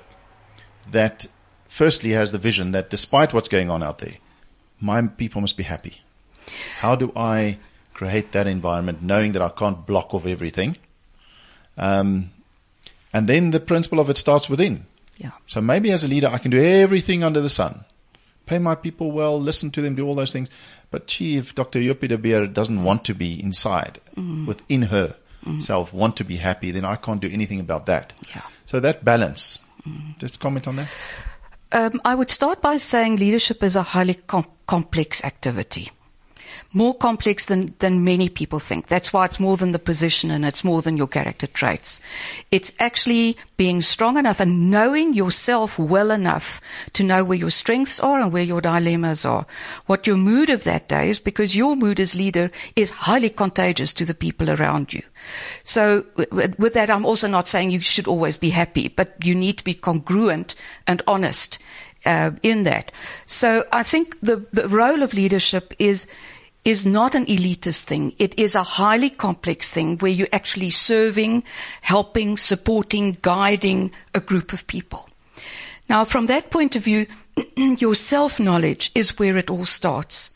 that 0.91 1.25
firstly 1.69 2.09
has 2.09 2.33
the 2.33 2.37
vision 2.37 2.71
that 2.71 2.89
despite 2.89 3.33
what's 3.33 3.47
going 3.47 3.69
on 3.69 3.81
out 3.81 3.99
there, 3.99 4.15
my 4.81 5.01
people 5.07 5.39
must 5.39 5.55
be 5.55 5.63
happy. 5.63 6.01
How 6.79 6.95
do 6.95 7.13
I 7.15 7.59
create 7.93 8.31
that 8.33 8.47
environment 8.47 9.01
knowing 9.01 9.33
that 9.33 9.41
I 9.41 9.49
can't 9.49 9.85
block 9.85 10.13
off 10.13 10.25
everything? 10.25 10.75
Um, 11.77 12.31
and 13.13 13.27
then 13.29 13.51
the 13.51 13.59
principle 13.59 13.99
of 13.99 14.09
it 14.09 14.17
starts 14.17 14.49
within. 14.49 14.85
yeah 15.17 15.31
So 15.47 15.61
maybe 15.61 15.91
as 15.91 16.03
a 16.03 16.07
leader, 16.07 16.27
I 16.27 16.39
can 16.39 16.51
do 16.51 16.61
everything 16.61 17.23
under 17.23 17.39
the 17.39 17.49
sun. 17.49 17.85
Pay 18.45 18.57
my 18.57 18.75
people 18.75 19.11
well, 19.11 19.39
listen 19.39 19.69
to 19.71 19.81
them, 19.81 19.95
do 19.95 20.05
all 20.07 20.15
those 20.15 20.33
things. 20.33 20.49
But 20.91 21.05
gee, 21.05 21.37
if 21.37 21.53
Dr. 21.53 21.81
Jopie 21.81 22.07
de 22.07 22.17
Beer 22.17 22.47
doesn't 22.47 22.83
want 22.83 23.05
to 23.05 23.13
be 23.13 23.41
inside, 23.41 24.01
mm. 24.15 24.47
within 24.47 24.83
her 24.83 25.15
mm. 25.45 25.61
self, 25.61 25.93
want 25.93 26.17
to 26.17 26.23
be 26.23 26.37
happy, 26.37 26.71
then 26.71 26.83
I 26.83 26.95
can't 26.95 27.21
do 27.21 27.29
anything 27.29 27.59
about 27.59 27.85
that. 27.85 28.13
Yeah. 28.35 28.41
So 28.65 28.79
that 28.79 29.05
balance. 29.05 29.61
Mm. 29.87 30.17
Just 30.17 30.39
comment 30.39 30.67
on 30.67 30.77
that. 30.77 30.89
Um, 31.71 32.01
I 32.03 32.15
would 32.15 32.31
start 32.31 32.61
by 32.61 32.77
saying 32.77 33.17
leadership 33.17 33.63
is 33.63 33.75
a 33.75 33.83
highly 33.83 34.15
com- 34.15 34.47
complex 34.65 35.23
activity. 35.23 35.91
More 36.71 36.93
complex 36.93 37.45
than, 37.47 37.73
than 37.79 38.03
many 38.03 38.29
people 38.29 38.59
think. 38.59 38.87
That's 38.87 39.11
why 39.11 39.25
it's 39.25 39.39
more 39.39 39.57
than 39.57 39.71
the 39.71 39.79
position 39.79 40.29
and 40.29 40.45
it's 40.45 40.63
more 40.63 40.81
than 40.81 40.97
your 40.97 41.07
character 41.07 41.47
traits. 41.47 41.99
It's 42.51 42.73
actually 42.79 43.37
being 43.57 43.81
strong 43.81 44.17
enough 44.17 44.39
and 44.39 44.69
knowing 44.69 45.13
yourself 45.13 45.79
well 45.79 46.11
enough 46.11 46.61
to 46.93 47.03
know 47.03 47.23
where 47.23 47.37
your 47.37 47.49
strengths 47.49 47.99
are 47.99 48.21
and 48.21 48.31
where 48.31 48.43
your 48.43 48.61
dilemmas 48.61 49.25
are. 49.25 49.47
What 49.87 50.05
your 50.05 50.17
mood 50.17 50.49
of 50.51 50.63
that 50.65 50.87
day 50.87 51.09
is 51.09 51.19
because 51.19 51.57
your 51.57 51.75
mood 51.75 51.99
as 51.99 52.13
leader 52.13 52.51
is 52.75 52.91
highly 52.91 53.29
contagious 53.29 53.91
to 53.93 54.05
the 54.05 54.13
people 54.13 54.51
around 54.51 54.93
you. 54.93 55.01
So 55.63 56.05
with, 56.15 56.59
with 56.59 56.73
that, 56.75 56.91
I'm 56.91 57.05
also 57.05 57.27
not 57.27 57.47
saying 57.47 57.71
you 57.71 57.79
should 57.79 58.07
always 58.07 58.37
be 58.37 58.51
happy, 58.51 58.89
but 58.89 59.15
you 59.23 59.33
need 59.33 59.57
to 59.57 59.63
be 59.63 59.73
congruent 59.73 60.53
and 60.85 61.01
honest 61.07 61.57
uh, 62.05 62.31
in 62.43 62.63
that. 62.63 62.91
So 63.25 63.65
I 63.71 63.81
think 63.83 64.19
the, 64.21 64.37
the 64.53 64.69
role 64.69 65.01
of 65.01 65.13
leadership 65.13 65.73
is 65.79 66.07
is 66.65 66.85
not 66.85 67.15
an 67.15 67.25
elitist 67.25 67.83
thing. 67.83 68.13
It 68.19 68.37
is 68.37 68.55
a 68.55 68.63
highly 68.63 69.09
complex 69.09 69.71
thing 69.71 69.97
where 69.97 70.11
you're 70.11 70.27
actually 70.33 70.69
serving, 70.69 71.43
helping, 71.81 72.37
supporting, 72.37 73.17
guiding 73.21 73.91
a 74.13 74.19
group 74.19 74.53
of 74.53 74.67
people. 74.67 75.07
Now, 75.87 76.05
from 76.05 76.27
that 76.27 76.51
point 76.51 76.75
of 76.75 76.83
view, 76.83 77.07
your 77.57 77.95
self-knowledge 77.95 78.91
is 78.93 79.17
where 79.17 79.37
it 79.37 79.49
all 79.49 79.65
starts. 79.65 80.31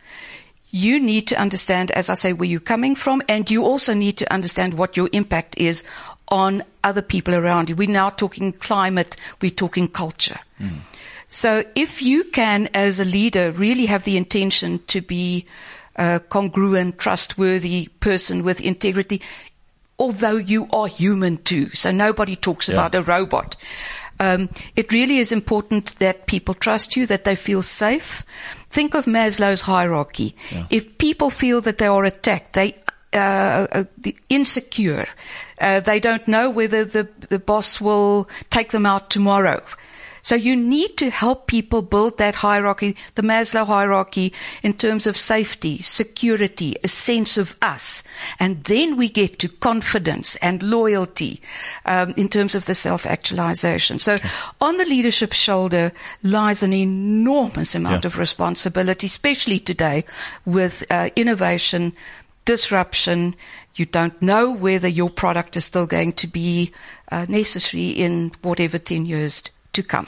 You 0.71 0.99
need 0.99 1.27
to 1.27 1.39
understand, 1.39 1.91
as 1.91 2.09
I 2.09 2.15
say, 2.15 2.33
where 2.33 2.49
you're 2.49 2.59
coming 2.59 2.95
from, 2.95 3.21
and 3.29 3.49
you 3.51 3.63
also 3.63 3.93
need 3.93 4.17
to 4.17 4.33
understand 4.33 4.73
what 4.73 4.97
your 4.97 5.09
impact 5.11 5.55
is 5.57 5.83
on 6.29 6.63
other 6.83 7.03
people 7.03 7.35
around 7.35 7.69
you. 7.69 7.75
We're 7.75 7.89
now 7.89 8.09
talking 8.09 8.53
climate, 8.53 9.15
we're 9.39 9.51
talking 9.51 9.87
culture. 9.87 10.39
Mm. 10.59 10.79
So 11.27 11.63
if 11.75 12.01
you 12.01 12.23
can, 12.23 12.69
as 12.73 12.99
a 12.99 13.05
leader, 13.05 13.51
really 13.51 13.85
have 13.85 14.03
the 14.03 14.17
intention 14.17 14.79
to 14.87 15.01
be 15.01 15.45
a 15.95 16.19
congruent, 16.29 16.97
trustworthy 16.97 17.87
person 17.99 18.43
with 18.43 18.61
integrity, 18.61 19.21
although 19.99 20.37
you 20.37 20.67
are 20.73 20.87
human 20.87 21.37
too. 21.37 21.69
So 21.73 21.91
nobody 21.91 22.35
talks 22.35 22.67
yeah. 22.67 22.75
about 22.75 22.95
a 22.95 23.01
robot. 23.01 23.55
Um, 24.19 24.49
it 24.75 24.93
really 24.93 25.17
is 25.17 25.31
important 25.31 25.97
that 25.99 26.27
people 26.27 26.53
trust 26.53 26.95
you, 26.95 27.05
that 27.07 27.23
they 27.25 27.35
feel 27.35 27.61
safe. 27.61 28.23
Think 28.69 28.93
of 28.93 29.05
Maslow's 29.05 29.61
hierarchy. 29.61 30.35
Yeah. 30.51 30.67
If 30.69 30.97
people 30.97 31.29
feel 31.29 31.61
that 31.61 31.77
they 31.77 31.87
are 31.87 32.05
attacked, 32.05 32.53
they 32.53 32.75
uh, 33.13 33.67
uh, 33.71 33.83
insecure. 34.29 35.07
Uh, 35.59 35.79
they 35.79 35.99
don't 35.99 36.27
know 36.27 36.49
whether 36.49 36.83
the 36.83 37.07
the 37.29 37.39
boss 37.39 37.79
will 37.79 38.27
take 38.49 38.71
them 38.71 38.85
out 38.85 39.09
tomorrow. 39.09 39.63
So 40.23 40.35
you 40.35 40.55
need 40.55 40.97
to 40.97 41.09
help 41.09 41.47
people 41.47 41.81
build 41.81 42.17
that 42.17 42.35
hierarchy, 42.35 42.95
the 43.15 43.21
Maslow 43.21 43.67
hierarchy 43.67 44.33
in 44.63 44.73
terms 44.73 45.05
of 45.05 45.17
safety, 45.17 45.81
security, 45.81 46.77
a 46.81 46.87
sense 46.87 47.37
of 47.37 47.57
us. 47.61 48.03
And 48.39 48.63
then 48.63 48.95
we 48.95 49.09
get 49.09 49.37
to 49.39 49.49
confidence 49.49 50.37
and 50.37 50.63
loyalty 50.63 51.41
um, 51.85 52.13
in 52.15 52.29
terms 52.29 52.55
of 52.55 52.65
the 52.65 52.73
self-actualization. 52.73 53.99
So 53.99 54.13
okay. 54.13 54.29
on 54.61 54.77
the 54.77 54.85
leadership 54.85 55.33
shoulder 55.33 55.91
lies 56.23 56.63
an 56.63 56.71
enormous 56.71 57.75
amount 57.75 58.05
yeah. 58.05 58.07
of 58.07 58.17
responsibility, 58.17 59.07
especially 59.07 59.59
today 59.59 60.05
with 60.45 60.85
uh, 60.89 61.09
innovation, 61.17 61.91
disruption. 62.45 63.35
You 63.75 63.85
don't 63.85 64.19
know 64.21 64.51
whether 64.51 64.87
your 64.87 65.09
product 65.09 65.57
is 65.57 65.65
still 65.65 65.85
going 65.85 66.13
to 66.13 66.27
be 66.27 66.71
uh, 67.11 67.25
necessary 67.27 67.89
in 67.89 68.31
whatever 68.41 68.77
10 68.77 69.05
years 69.05 69.43
to 69.73 69.83
come. 69.83 70.07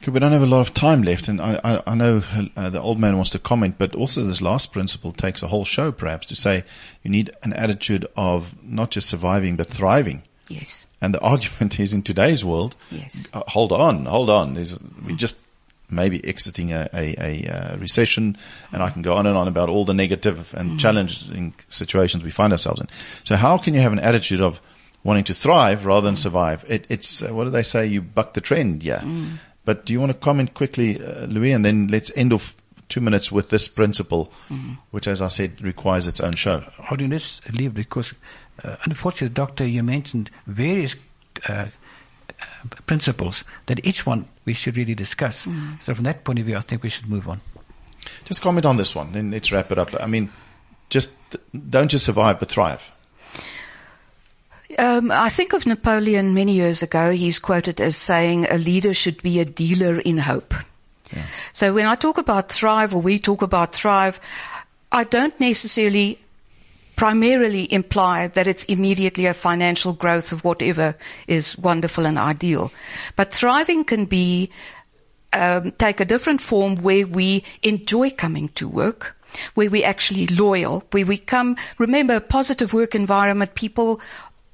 Okay, 0.00 0.12
we 0.12 0.20
don't 0.20 0.32
have 0.32 0.42
a 0.42 0.46
lot 0.46 0.60
of 0.60 0.74
time 0.74 1.02
left, 1.02 1.26
and 1.26 1.40
I, 1.40 1.60
I, 1.64 1.82
I 1.88 1.94
know 1.96 2.22
uh, 2.56 2.70
the 2.70 2.80
old 2.80 3.00
man 3.00 3.16
wants 3.16 3.30
to 3.30 3.40
comment, 3.40 3.76
but 3.78 3.96
also 3.96 4.22
this 4.22 4.40
last 4.40 4.72
principle 4.72 5.12
takes 5.12 5.42
a 5.42 5.48
whole 5.48 5.64
show, 5.64 5.90
perhaps, 5.90 6.26
to 6.26 6.36
say 6.36 6.62
you 7.02 7.10
need 7.10 7.32
an 7.42 7.52
attitude 7.52 8.06
of 8.16 8.54
not 8.62 8.92
just 8.92 9.08
surviving 9.08 9.56
but 9.56 9.66
thriving. 9.66 10.22
Yes. 10.48 10.86
And 11.00 11.12
the 11.12 11.20
argument 11.32 11.80
is 11.80 11.92
in 11.92 12.02
today's 12.02 12.44
world. 12.44 12.76
Yes. 12.90 13.28
Uh, 13.32 13.42
hold 13.48 13.72
on, 13.72 14.06
hold 14.06 14.30
on. 14.30 14.54
There's, 14.54 14.78
we 15.04 15.16
just 15.16 15.36
maybe 15.90 16.24
exiting 16.24 16.72
a, 16.72 16.88
a, 16.92 17.14
a, 17.18 17.48
uh, 17.48 17.76
recession, 17.78 18.36
and 18.72 18.82
I 18.82 18.90
can 18.90 19.02
go 19.02 19.14
on 19.14 19.26
and 19.26 19.36
on 19.36 19.48
about 19.48 19.68
all 19.68 19.84
the 19.84 19.94
negative 19.94 20.54
and 20.54 20.72
mm. 20.72 20.78
challenging 20.78 21.54
situations 21.68 22.22
we 22.22 22.30
find 22.30 22.52
ourselves 22.52 22.80
in. 22.80 22.88
So, 23.24 23.34
how 23.34 23.58
can 23.58 23.74
you 23.74 23.80
have 23.80 23.92
an 23.92 23.98
attitude 23.98 24.42
of 24.42 24.60
wanting 25.04 25.24
to 25.24 25.34
thrive 25.34 25.86
rather 25.86 26.04
than 26.04 26.16
survive. 26.16 26.64
It, 26.68 26.86
it's 26.88 27.22
uh, 27.22 27.28
what 27.34 27.44
do 27.44 27.50
they 27.50 27.62
say? 27.62 27.86
You 27.86 28.02
buck 28.02 28.34
the 28.34 28.40
trend, 28.40 28.82
yeah. 28.82 29.00
Mm. 29.00 29.38
But 29.64 29.84
do 29.84 29.92
you 29.92 30.00
want 30.00 30.12
to 30.12 30.18
comment 30.18 30.54
quickly, 30.54 31.02
uh, 31.02 31.26
Louis, 31.26 31.52
and 31.52 31.64
then 31.64 31.88
let's 31.88 32.10
end 32.16 32.32
off 32.32 32.56
two 32.88 33.00
minutes 33.00 33.30
with 33.30 33.50
this 33.50 33.68
principle, 33.68 34.32
mm. 34.48 34.78
which, 34.90 35.06
as 35.06 35.20
I 35.20 35.28
said, 35.28 35.60
requires 35.60 36.06
its 36.06 36.20
own 36.20 36.34
show. 36.34 36.60
Hold 36.60 37.02
on, 37.02 37.10
let's 37.10 37.46
leave 37.52 37.74
because, 37.74 38.14
uh, 38.64 38.76
unfortunately, 38.84 39.34
Doctor, 39.34 39.66
you 39.66 39.82
mentioned 39.82 40.30
various. 40.46 40.96
Uh, 41.48 41.66
principles 42.86 43.42
that 43.66 43.84
each 43.84 44.06
one 44.06 44.28
we 44.44 44.52
should 44.52 44.76
really 44.76 44.94
discuss. 44.94 45.46
Mm. 45.46 45.82
So 45.82 45.94
from 45.94 46.04
that 46.04 46.24
point 46.24 46.38
of 46.38 46.46
view, 46.46 46.56
I 46.56 46.60
think 46.60 46.82
we 46.82 46.88
should 46.88 47.08
move 47.08 47.28
on. 47.28 47.40
Just 48.24 48.40
comment 48.40 48.64
on 48.66 48.76
this 48.76 48.94
one, 48.94 49.12
then 49.12 49.30
let's 49.30 49.50
wrap 49.50 49.72
it 49.72 49.78
up. 49.78 49.90
I 50.00 50.06
mean, 50.06 50.30
just 50.88 51.10
don't 51.52 51.88
just 51.88 52.04
survive, 52.04 52.38
but 52.38 52.50
thrive. 52.50 52.92
Um, 54.76 55.10
I 55.10 55.30
think 55.30 55.54
of 55.54 55.66
Napoleon 55.66 56.34
many 56.34 56.52
years 56.52 56.82
ago. 56.82 57.10
He's 57.10 57.38
quoted 57.38 57.80
as 57.80 57.96
saying, 57.96 58.46
"A 58.50 58.58
leader 58.58 58.92
should 58.92 59.22
be 59.22 59.40
a 59.40 59.44
dealer 59.44 59.98
in 60.00 60.18
hope." 60.18 60.54
Yeah. 61.12 61.22
So 61.52 61.72
when 61.72 61.86
I 61.86 61.94
talk 61.94 62.18
about 62.18 62.52
thrive, 62.52 62.94
or 62.94 63.00
we 63.00 63.18
talk 63.18 63.40
about 63.40 63.72
thrive, 63.72 64.20
I 64.92 65.04
don't 65.04 65.38
necessarily 65.40 66.18
primarily 66.96 67.72
imply 67.72 68.26
that 68.26 68.48
it's 68.48 68.64
immediately 68.64 69.26
a 69.26 69.32
financial 69.32 69.92
growth 69.92 70.32
of 70.32 70.42
whatever 70.42 70.96
is 71.28 71.56
wonderful 71.56 72.04
and 72.04 72.18
ideal. 72.18 72.72
But 73.14 73.32
thriving 73.32 73.84
can 73.84 74.04
be 74.04 74.50
um, 75.32 75.70
take 75.72 76.00
a 76.00 76.04
different 76.04 76.40
form 76.40 76.76
where 76.76 77.06
we 77.06 77.44
enjoy 77.62 78.10
coming 78.10 78.48
to 78.50 78.66
work, 78.66 79.16
where 79.54 79.70
we 79.70 79.84
actually 79.84 80.26
loyal, 80.26 80.82
where 80.90 81.06
we 81.06 81.18
come. 81.18 81.56
Remember, 81.78 82.16
a 82.16 82.20
positive 82.20 82.72
work 82.72 82.94
environment. 82.94 83.54
People 83.54 84.00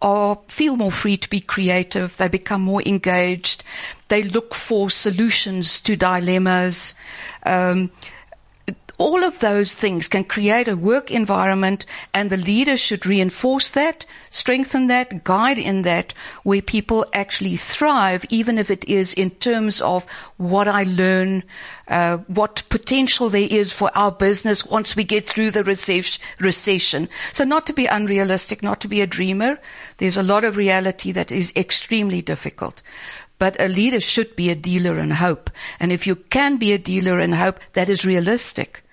are 0.05 0.39
feel 0.49 0.77
more 0.77 0.93
free 0.93 1.17
to 1.17 1.31
be 1.31 1.41
creative. 1.41 2.15
They 2.19 2.29
become 2.29 2.61
more 2.61 2.83
engaged. 2.85 3.65
They 4.09 4.23
look 4.23 4.55
for 4.55 4.91
solutions 4.91 5.81
to 5.81 5.97
dilemmas. 5.97 6.95
Um, 7.45 7.91
all 8.97 9.25
of 9.25 9.41
those 9.41 9.75
things 9.75 10.07
can 10.07 10.25
create 10.25 10.69
a 10.69 10.77
work 10.77 11.11
environment 11.11 11.85
and 12.13 12.31
the 12.31 12.37
leader 12.37 12.77
should 12.77 13.07
reinforce 13.07 13.71
that, 13.71 14.07
strengthen 14.31 14.87
that, 14.87 15.25
guide 15.25 15.59
in 15.59 15.83
that 15.83 16.15
where 16.45 16.63
people 16.63 17.05
actually 17.13 17.57
thrive, 17.57 18.25
even 18.31 18.57
if 18.59 18.71
it 18.71 18.85
is 18.89 19.13
in 19.13 19.31
terms 19.31 19.83
of 19.83 20.05
what 20.37 20.69
I 20.69 20.85
learn, 20.85 21.43
uh, 21.89 22.19
what 22.29 22.63
potential 22.69 23.29
there 23.29 23.49
is 23.51 23.73
for 23.73 23.91
our 23.97 24.13
business 24.13 24.65
once 24.65 24.95
we 24.95 25.03
get 25.03 25.29
through 25.29 25.51
the 25.51 25.65
recession. 25.65 27.09
So 27.33 27.45
not 27.45 27.67
to 27.67 27.73
be 27.73 27.87
unrealistic, 27.87 28.63
not 28.63 28.81
to 28.83 28.89
be 28.89 29.01
a 29.01 29.07
dreamer. 29.07 29.59
There's 29.99 30.17
a 30.17 30.23
lot 30.23 30.45
of 30.45 30.57
reality 30.57 31.11
that 31.13 31.33
is 31.33 31.53
extremely 31.57 32.23
difficult. 32.23 32.83
But 33.41 33.61
a 33.61 33.67
leader 33.67 33.99
should 33.99 34.37
be 34.37 34.51
a 34.51 34.55
dealer 34.55 34.99
in 35.01 35.11
hope. 35.11 35.51
And 35.81 35.91
if 35.91 36.07
you 36.07 36.15
can 36.15 36.57
be 36.57 36.73
a 36.73 36.79
dealer 36.79 37.19
in 37.19 37.33
hope, 37.33 37.59
that 37.73 37.89
is 37.89 38.07
realistic. 38.07 38.84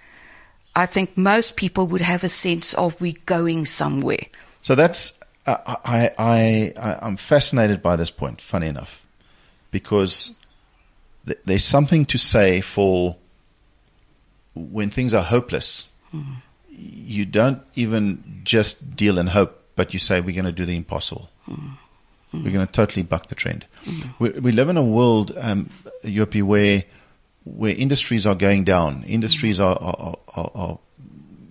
I 0.76 0.86
think 0.86 1.18
most 1.18 1.58
people 1.58 1.88
would 1.88 2.02
have 2.02 2.24
a 2.24 2.30
sense 2.30 2.74
of 2.74 3.00
we 3.02 3.14
going 3.14 3.66
somewhere. 3.66 4.26
So 4.62 4.76
that's 4.76 5.20
uh, 5.46 5.58
I 5.66 6.12
I 6.18 6.74
I 6.78 7.00
I'm 7.02 7.18
fascinated 7.18 7.82
by 7.82 7.96
this 7.96 8.12
point. 8.12 8.42
Funny 8.42 8.68
enough, 8.68 9.06
because 9.72 10.36
th- 11.26 11.40
there's 11.46 11.66
something 11.66 12.06
to 12.06 12.18
say 12.18 12.62
for 12.62 13.18
when 14.56 14.90
things 14.90 15.14
are 15.14 15.24
hopeless. 15.24 15.90
Mm. 16.14 16.36
You 16.70 17.26
don't 17.26 17.62
even 17.76 18.42
just 18.44 18.96
deal 18.96 19.18
in 19.18 19.28
hope, 19.28 19.64
but 19.76 19.94
you 19.94 20.00
say 20.00 20.22
we're 20.22 20.36
going 20.36 20.46
to 20.46 20.52
do 20.52 20.66
the 20.66 20.76
impossible. 20.76 21.30
Mm. 21.50 21.78
We're 22.34 22.52
going 22.52 22.66
to 22.66 22.72
totally 22.72 23.04
buck 23.04 23.28
the 23.28 23.36
trend. 23.36 23.66
Mm. 23.84 24.14
We, 24.20 24.30
we, 24.32 24.52
live 24.54 24.70
in 24.70 24.78
a 24.78 24.82
world, 24.82 25.34
um, 25.38 25.70
where 26.04 26.84
where 27.44 27.76
industries 27.76 28.26
are 28.26 28.36
going 28.36 28.64
down, 28.64 29.04
industries 29.08 29.60
are, 29.60 29.78
are, 29.82 30.18
are, 30.36 30.52
are 30.54 30.80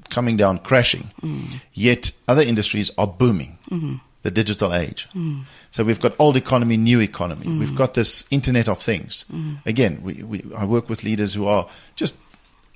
coming 0.08 0.36
down, 0.36 0.58
crashing, 0.58 1.10
mm. 1.22 1.60
yet 1.72 2.12
other 2.28 2.42
industries 2.42 2.90
are 2.98 3.06
booming. 3.06 3.58
Mm-hmm. 3.70 3.96
The 4.22 4.30
digital 4.30 4.74
age. 4.74 5.08
Mm. 5.14 5.44
So 5.70 5.82
we've 5.82 5.98
got 5.98 6.14
old 6.18 6.36
economy, 6.36 6.76
new 6.76 7.00
economy. 7.00 7.46
Mm. 7.46 7.58
We've 7.58 7.74
got 7.74 7.94
this 7.94 8.26
internet 8.30 8.68
of 8.68 8.78
things. 8.78 9.24
Mm. 9.32 9.64
Again, 9.64 10.02
we, 10.02 10.22
we, 10.22 10.44
I 10.54 10.66
work 10.66 10.90
with 10.90 11.04
leaders 11.04 11.32
who 11.32 11.46
are 11.46 11.66
just 11.96 12.16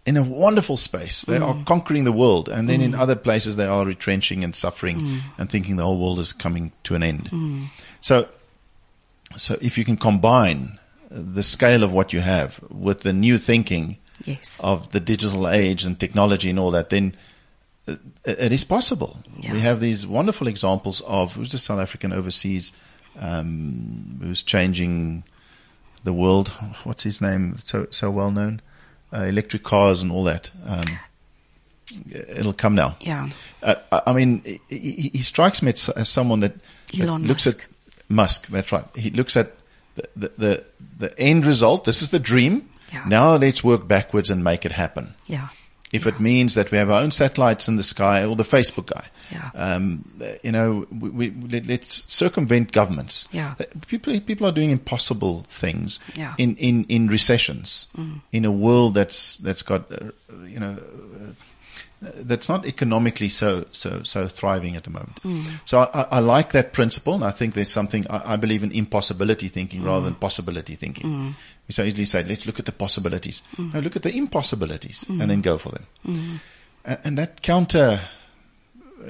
in 0.06 0.16
a 0.16 0.22
wonderful 0.22 0.78
space. 0.78 1.20
They 1.26 1.36
are 1.36 1.52
mm. 1.52 1.66
conquering 1.66 2.04
the 2.04 2.12
world. 2.12 2.48
And 2.48 2.66
then 2.66 2.80
in 2.80 2.92
mm. 2.92 2.98
other 2.98 3.14
places, 3.14 3.56
they 3.56 3.66
are 3.66 3.84
retrenching 3.84 4.42
and 4.42 4.54
suffering 4.54 5.20
and 5.36 5.50
thinking 5.50 5.76
the 5.76 5.82
whole 5.82 5.98
world 5.98 6.18
is 6.18 6.32
coming 6.32 6.72
to 6.84 6.94
an 6.94 7.02
end. 7.02 7.28
So, 8.00 8.26
so 9.36 9.58
if 9.60 9.76
you 9.76 9.84
can 9.84 9.98
combine 9.98 10.78
the 11.14 11.42
scale 11.44 11.84
of 11.84 11.92
what 11.92 12.12
you 12.12 12.20
have 12.20 12.58
with 12.70 13.02
the 13.02 13.12
new 13.12 13.38
thinking 13.38 13.98
yes. 14.24 14.60
of 14.64 14.90
the 14.90 14.98
digital 14.98 15.48
age 15.48 15.84
and 15.84 15.98
technology 15.98 16.50
and 16.50 16.58
all 16.58 16.72
that, 16.72 16.90
then 16.90 17.14
it, 17.86 18.00
it 18.24 18.52
is 18.52 18.64
possible. 18.64 19.16
Yeah. 19.38 19.52
We 19.52 19.60
have 19.60 19.78
these 19.78 20.06
wonderful 20.06 20.48
examples 20.48 21.02
of 21.02 21.34
who's 21.34 21.54
a 21.54 21.58
South 21.58 21.78
African 21.78 22.12
overseas 22.12 22.72
um, 23.18 24.18
who's 24.20 24.42
changing 24.42 25.22
the 26.02 26.12
world. 26.12 26.48
What's 26.82 27.04
his 27.04 27.20
name? 27.20 27.56
So 27.58 27.86
so 27.90 28.10
well 28.10 28.32
known. 28.32 28.60
Uh, 29.12 29.22
electric 29.22 29.62
cars 29.62 30.02
and 30.02 30.10
all 30.10 30.24
that. 30.24 30.50
Um, 30.66 30.84
it'll 32.10 32.52
come 32.52 32.74
now. 32.74 32.96
Yeah. 33.00 33.28
Uh, 33.62 33.76
I 33.92 34.12
mean, 34.12 34.42
he, 34.68 35.10
he 35.12 35.22
strikes 35.22 35.62
me 35.62 35.70
as, 35.70 35.88
as 35.90 36.08
someone 36.08 36.40
that, 36.40 36.54
that 36.98 37.06
looks 37.20 37.46
at 37.46 37.64
Musk. 38.08 38.48
That's 38.48 38.72
right. 38.72 38.84
He 38.96 39.10
looks 39.10 39.36
at 39.36 39.52
the, 39.94 40.30
the, 40.36 40.64
the, 40.98 41.18
end 41.18 41.46
result. 41.46 41.84
This 41.84 42.02
is 42.02 42.10
the 42.10 42.18
dream. 42.18 42.68
Yeah. 42.92 43.04
Now 43.06 43.36
let's 43.36 43.62
work 43.64 43.86
backwards 43.88 44.30
and 44.30 44.42
make 44.44 44.64
it 44.64 44.72
happen. 44.72 45.14
Yeah. 45.26 45.48
If 45.92 46.08
it 46.08 46.18
means 46.18 46.54
that 46.54 46.72
we 46.72 46.78
have 46.78 46.90
our 46.90 47.00
own 47.02 47.12
satellites 47.12 47.68
in 47.68 47.76
the 47.76 47.84
sky 47.84 48.24
or 48.24 48.34
the 48.34 48.42
Facebook 48.42 48.86
guy, 48.86 49.06
Yeah. 49.30 49.50
um, 49.54 50.04
you 50.42 50.50
know, 50.50 50.88
we, 50.90 51.10
we, 51.10 51.30
let, 51.48 51.66
let's 51.66 52.12
circumvent 52.12 52.72
governments. 52.72 53.28
Yeah. 53.30 53.54
Uh, 53.60 53.64
People, 53.86 54.18
people 54.20 54.44
are 54.48 54.50
doing 54.52 54.70
impossible 54.70 55.44
things 55.46 56.00
Yeah. 56.16 56.30
Mm. 56.30 56.38
in, 56.38 56.56
in, 56.56 56.84
in 56.88 57.06
recessions, 57.06 57.86
in 58.32 58.44
a 58.44 58.50
world 58.50 58.94
that's, 58.94 59.36
that's 59.36 59.62
got, 59.62 59.90
uh, 59.92 60.10
you 60.44 60.58
know, 60.58 60.76
that's 62.16 62.48
not 62.48 62.66
economically 62.66 63.28
so, 63.28 63.66
so, 63.72 64.02
so 64.02 64.28
thriving 64.28 64.76
at 64.76 64.84
the 64.84 64.90
moment. 64.90 65.22
Mm. 65.22 65.60
So 65.64 65.78
I, 65.78 66.06
I- 66.10 66.18
like 66.20 66.52
that 66.52 66.72
principle 66.72 67.14
and 67.14 67.24
I 67.24 67.30
think 67.30 67.54
there's 67.54 67.70
something, 67.70 68.06
I, 68.08 68.34
I 68.34 68.36
believe 68.36 68.62
in 68.62 68.72
impossibility 68.72 69.48
thinking 69.48 69.82
mm. 69.82 69.86
rather 69.86 70.04
than 70.04 70.14
possibility 70.14 70.74
thinking. 70.74 71.06
Mm. 71.06 71.34
We 71.68 71.72
so 71.72 71.82
easily 71.82 72.04
say, 72.04 72.22
let's 72.24 72.46
look 72.46 72.58
at 72.58 72.66
the 72.66 72.72
possibilities. 72.72 73.42
No, 73.58 73.80
look 73.80 73.96
at 73.96 74.02
the 74.02 74.14
impossibilities 74.14 75.04
and 75.08 75.30
then 75.30 75.40
go 75.40 75.56
for 75.58 75.70
them. 75.70 76.40
And, 76.84 76.98
and 77.04 77.18
that 77.18 77.42
counter, 77.42 78.00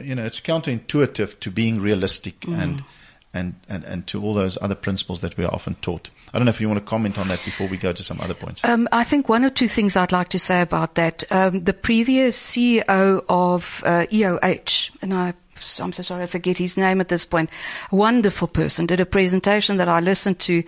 you 0.00 0.14
know, 0.14 0.24
it's 0.24 0.40
counterintuitive 0.40 1.40
to 1.40 1.50
being 1.50 1.80
realistic 1.80 2.46
and, 2.46 2.84
and, 3.32 3.54
and, 3.68 3.84
and 3.84 4.06
to 4.06 4.22
all 4.22 4.34
those 4.34 4.56
other 4.62 4.76
principles 4.76 5.20
that 5.22 5.36
we 5.36 5.44
are 5.44 5.52
often 5.52 5.74
taught. 5.76 6.10
I 6.34 6.38
don't 6.38 6.46
know 6.46 6.50
if 6.50 6.60
you 6.60 6.66
want 6.66 6.80
to 6.80 6.84
comment 6.84 7.16
on 7.16 7.28
that 7.28 7.40
before 7.44 7.68
we 7.68 7.76
go 7.76 7.92
to 7.92 8.02
some 8.02 8.20
other 8.20 8.34
points. 8.34 8.64
Um, 8.64 8.88
I 8.90 9.04
think 9.04 9.28
one 9.28 9.44
or 9.44 9.50
two 9.50 9.68
things 9.68 9.96
I'd 9.96 10.10
like 10.10 10.30
to 10.30 10.38
say 10.38 10.62
about 10.62 10.96
that. 10.96 11.22
Um, 11.30 11.62
the 11.62 11.72
previous 11.72 12.36
CEO 12.36 13.24
of 13.28 13.82
uh, 13.86 14.06
EOH, 14.10 14.90
and 15.00 15.14
I, 15.14 15.34
I'm 15.80 15.92
so 15.92 16.02
sorry 16.02 16.24
I 16.24 16.26
forget 16.26 16.58
his 16.58 16.76
name 16.76 17.00
at 17.00 17.06
this 17.06 17.24
point, 17.24 17.50
wonderful 17.92 18.48
person, 18.48 18.86
did 18.86 18.98
a 18.98 19.06
presentation 19.06 19.76
that 19.76 19.88
I 19.88 20.00
listened 20.00 20.40
to, 20.40 20.64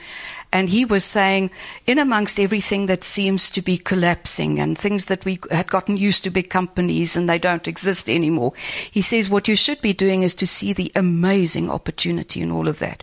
and 0.52 0.70
he 0.70 0.84
was 0.84 1.04
saying, 1.04 1.50
in 1.84 1.98
amongst 1.98 2.38
everything 2.38 2.86
that 2.86 3.02
seems 3.02 3.50
to 3.50 3.60
be 3.60 3.76
collapsing 3.76 4.60
and 4.60 4.78
things 4.78 5.06
that 5.06 5.24
we 5.24 5.40
had 5.50 5.68
gotten 5.68 5.96
used 5.96 6.22
to 6.24 6.30
big 6.30 6.48
companies 6.48 7.16
and 7.16 7.28
they 7.28 7.40
don't 7.40 7.66
exist 7.66 8.08
anymore, 8.08 8.52
he 8.90 9.02
says 9.02 9.28
what 9.28 9.48
you 9.48 9.56
should 9.56 9.80
be 9.80 9.92
doing 9.92 10.22
is 10.22 10.34
to 10.36 10.46
see 10.46 10.72
the 10.72 10.92
amazing 10.94 11.68
opportunity 11.70 12.40
in 12.40 12.52
all 12.52 12.68
of 12.68 12.78
that. 12.78 13.02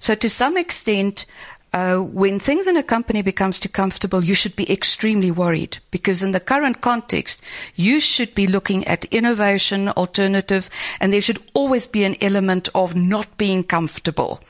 So 0.00 0.16
to 0.16 0.28
some 0.28 0.56
extent, 0.56 1.26
uh, 1.72 1.96
when 1.96 2.38
things 2.38 2.66
in 2.66 2.76
a 2.76 2.82
company 2.82 3.22
becomes 3.22 3.58
too 3.58 3.68
comfortable, 3.68 4.22
you 4.22 4.34
should 4.34 4.54
be 4.54 4.70
extremely 4.70 5.30
worried 5.30 5.78
because 5.90 6.22
in 6.22 6.32
the 6.32 6.40
current 6.40 6.80
context, 6.82 7.42
you 7.74 7.98
should 7.98 8.34
be 8.34 8.46
looking 8.46 8.86
at 8.86 9.06
innovation, 9.06 9.88
alternatives, 9.90 10.70
and 11.00 11.12
there 11.12 11.20
should 11.20 11.42
always 11.54 11.86
be 11.86 12.04
an 12.04 12.16
element 12.20 12.68
of 12.74 12.94
not 12.94 13.38
being 13.38 13.64
comfortable, 13.64 14.40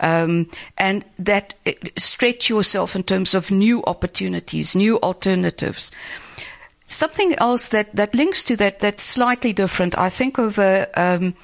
um, 0.00 0.48
and 0.78 1.04
that 1.18 1.54
uh, 1.66 1.72
stretch 1.98 2.48
yourself 2.48 2.96
in 2.96 3.02
terms 3.02 3.34
of 3.34 3.50
new 3.50 3.84
opportunities, 3.84 4.74
new 4.74 4.98
alternatives. 5.00 5.90
Something 6.86 7.34
else 7.34 7.68
that, 7.68 7.94
that 7.94 8.14
links 8.14 8.42
to 8.44 8.56
that 8.56 8.80
that's 8.80 9.04
slightly 9.04 9.52
different. 9.52 9.96
I 9.96 10.08
think 10.08 10.38
of 10.38 10.58
a, 10.58 10.88
um, 10.96 11.34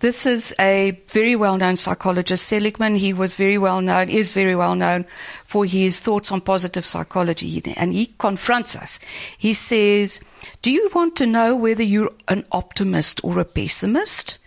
this 0.00 0.26
is 0.26 0.54
a 0.60 1.00
very 1.08 1.34
well-known 1.34 1.76
psychologist, 1.76 2.46
Seligman. 2.46 2.96
He 2.96 3.12
was 3.12 3.34
very 3.34 3.58
well 3.58 3.80
known, 3.80 4.08
is 4.08 4.32
very 4.32 4.54
well 4.54 4.74
known 4.74 5.06
for 5.44 5.64
his 5.64 6.00
thoughts 6.00 6.30
on 6.30 6.40
positive 6.40 6.86
psychology. 6.86 7.60
And 7.76 7.92
he 7.92 8.14
confronts 8.18 8.76
us. 8.76 9.00
He 9.36 9.54
says, 9.54 10.20
do 10.62 10.70
you 10.70 10.88
want 10.94 11.16
to 11.16 11.26
know 11.26 11.56
whether 11.56 11.82
you're 11.82 12.12
an 12.28 12.44
optimist 12.52 13.22
or 13.24 13.38
a 13.38 13.44
pessimist? 13.44 14.38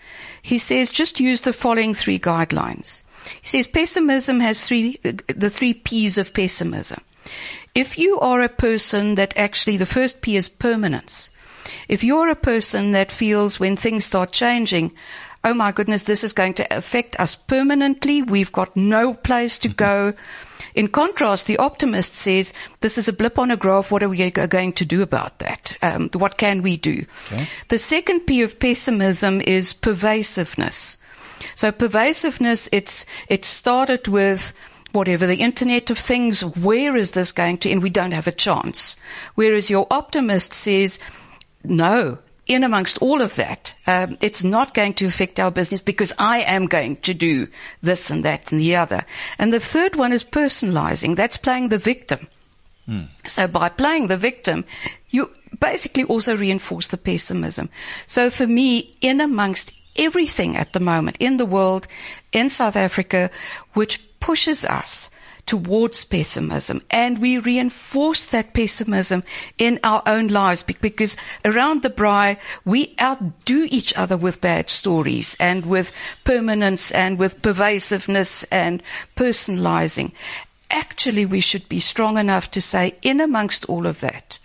He 0.42 0.58
says, 0.58 0.90
just 0.90 1.20
use 1.20 1.42
the 1.42 1.54
following 1.54 1.94
three 1.94 2.20
guidelines. 2.20 3.02
He 3.42 3.48
says, 3.48 3.68
pessimism 3.68 4.40
has 4.40 4.66
three, 4.68 4.98
the 5.04 5.50
three 5.50 5.74
P's 5.74 6.18
of 6.18 6.34
pessimism. 6.34 7.02
If 7.76 8.00
you 8.00 8.20
are 8.20 8.42
a 8.42 8.50
person 8.50 9.16
that 9.16 9.38
actually, 9.38 9.78
the 9.78 9.86
first 9.86 10.22
P 10.22 10.36
is 10.36 10.50
permanence. 10.50 11.30
If 11.88 12.04
you're 12.04 12.30
a 12.30 12.36
person 12.36 12.92
that 12.94 13.12
feels 13.12 13.60
when 13.60 13.76
things 13.76 14.06
start 14.06 14.32
changing, 14.32 14.94
oh 15.44 15.54
my 15.54 15.72
goodness, 15.72 16.04
this 16.04 16.24
is 16.24 16.34
going 16.34 16.54
to 16.56 16.78
affect 16.78 17.20
us 17.20 17.36
permanently. 17.36 18.22
We've 18.22 18.52
got 18.52 18.76
no 18.76 19.14
place 19.14 19.58
to 19.60 19.70
go. 19.70 20.14
In 20.74 20.88
contrast, 20.88 21.48
the 21.48 21.58
optimist 21.58 22.16
says, 22.16 22.54
this 22.80 22.98
is 22.98 23.08
a 23.08 23.14
blip 23.14 23.38
on 23.38 23.52
a 23.52 23.58
graph. 23.58 23.92
What 23.92 24.04
are 24.04 24.10
we 24.10 24.30
going 24.32 24.74
to 24.74 24.86
do 24.86 25.02
about 25.02 25.40
that? 25.40 25.76
Um, 25.82 26.10
what 26.14 26.38
can 26.38 26.62
we 26.62 26.78
do? 26.78 27.06
The 27.68 27.78
second 27.78 28.22
P 28.22 28.42
of 28.42 28.60
pessimism 28.60 29.42
is 29.42 29.74
pervasiveness. 29.74 30.98
So 31.56 31.72
pervasiveness, 31.72 32.70
it's, 32.72 33.06
it 33.28 33.44
started 33.44 34.08
with 34.08 34.54
whatever 34.92 35.26
the 35.26 35.42
internet 35.42 35.90
of 35.90 35.98
things. 35.98 36.42
Where 36.44 36.96
is 36.96 37.12
this 37.12 37.32
going 37.32 37.58
to 37.60 37.70
end? 37.70 37.82
We 37.82 37.90
don't 37.90 38.12
have 38.12 38.28
a 38.28 38.32
chance. 38.32 38.96
Whereas 39.36 39.70
your 39.70 39.88
optimist 39.90 40.54
says, 40.54 41.00
no, 41.64 42.20
in 42.54 42.64
amongst 42.64 42.98
all 43.02 43.22
of 43.22 43.36
that, 43.36 43.74
um, 43.88 44.18
it's 44.22 44.44
not 44.44 44.74
going 44.74 44.94
to 44.96 45.06
affect 45.06 45.40
our 45.40 45.52
business 45.52 45.82
because 45.82 46.14
I 46.20 46.40
am 46.42 46.68
going 46.68 46.98
to 46.98 47.14
do 47.14 47.48
this 47.82 48.10
and 48.10 48.26
that 48.26 48.52
and 48.52 48.60
the 48.60 48.76
other. 48.76 49.06
And 49.40 49.54
the 49.54 49.60
third 49.60 49.96
one 49.96 50.14
is 50.14 50.24
personalizing. 50.24 51.16
That's 51.16 51.38
playing 51.38 51.70
the 51.70 51.78
victim. 51.78 52.28
So 53.26 53.48
by 53.48 53.70
playing 53.70 54.08
the 54.08 54.18
victim, 54.18 54.66
you 55.10 55.30
basically 55.60 56.04
also 56.04 56.36
reinforce 56.36 56.90
the 56.90 56.98
pessimism. 56.98 57.70
So 58.06 58.30
for 58.30 58.48
me, 58.48 58.98
in 59.02 59.22
amongst 59.22 59.72
everything 59.96 60.58
at 60.58 60.74
the 60.74 60.80
moment 60.80 61.18
in 61.20 61.38
the 61.38 61.46
world, 61.46 61.88
in 62.32 62.50
South 62.50 62.76
Africa, 62.76 63.30
which 63.74 64.02
pushes 64.20 64.66
us 64.66 65.10
towards 65.46 66.04
pessimism 66.04 66.82
and 66.90 67.20
we 67.20 67.38
reinforce 67.38 68.26
that 68.28 68.54
pessimism 68.54 69.24
in 69.58 69.80
our 69.84 70.02
own 70.06 70.28
lives 70.28 70.64
because 70.64 71.18
around 71.44 71.84
the 71.84 71.90
braai 71.90 72.38
we 72.66 72.96
outdo 73.02 73.68
each 73.70 73.94
other 73.98 74.18
with 74.18 74.42
bad 74.42 74.70
stories 74.70 75.36
and 75.40 75.66
with 75.66 75.92
permanence 76.24 76.92
and 76.92 77.18
with 77.18 77.42
pervasiveness 77.42 78.44
and 78.52 78.82
personalizing. 79.16 80.12
Actually, 80.70 81.26
we 81.26 81.42
should 81.42 81.68
be 81.68 81.80
strong 81.80 82.18
enough 82.18 82.50
to 82.52 82.62
say 82.62 82.96
in 83.02 83.20
amongst 83.20 83.66
all 83.66 83.86
of 83.86 84.00
that, 84.00 84.40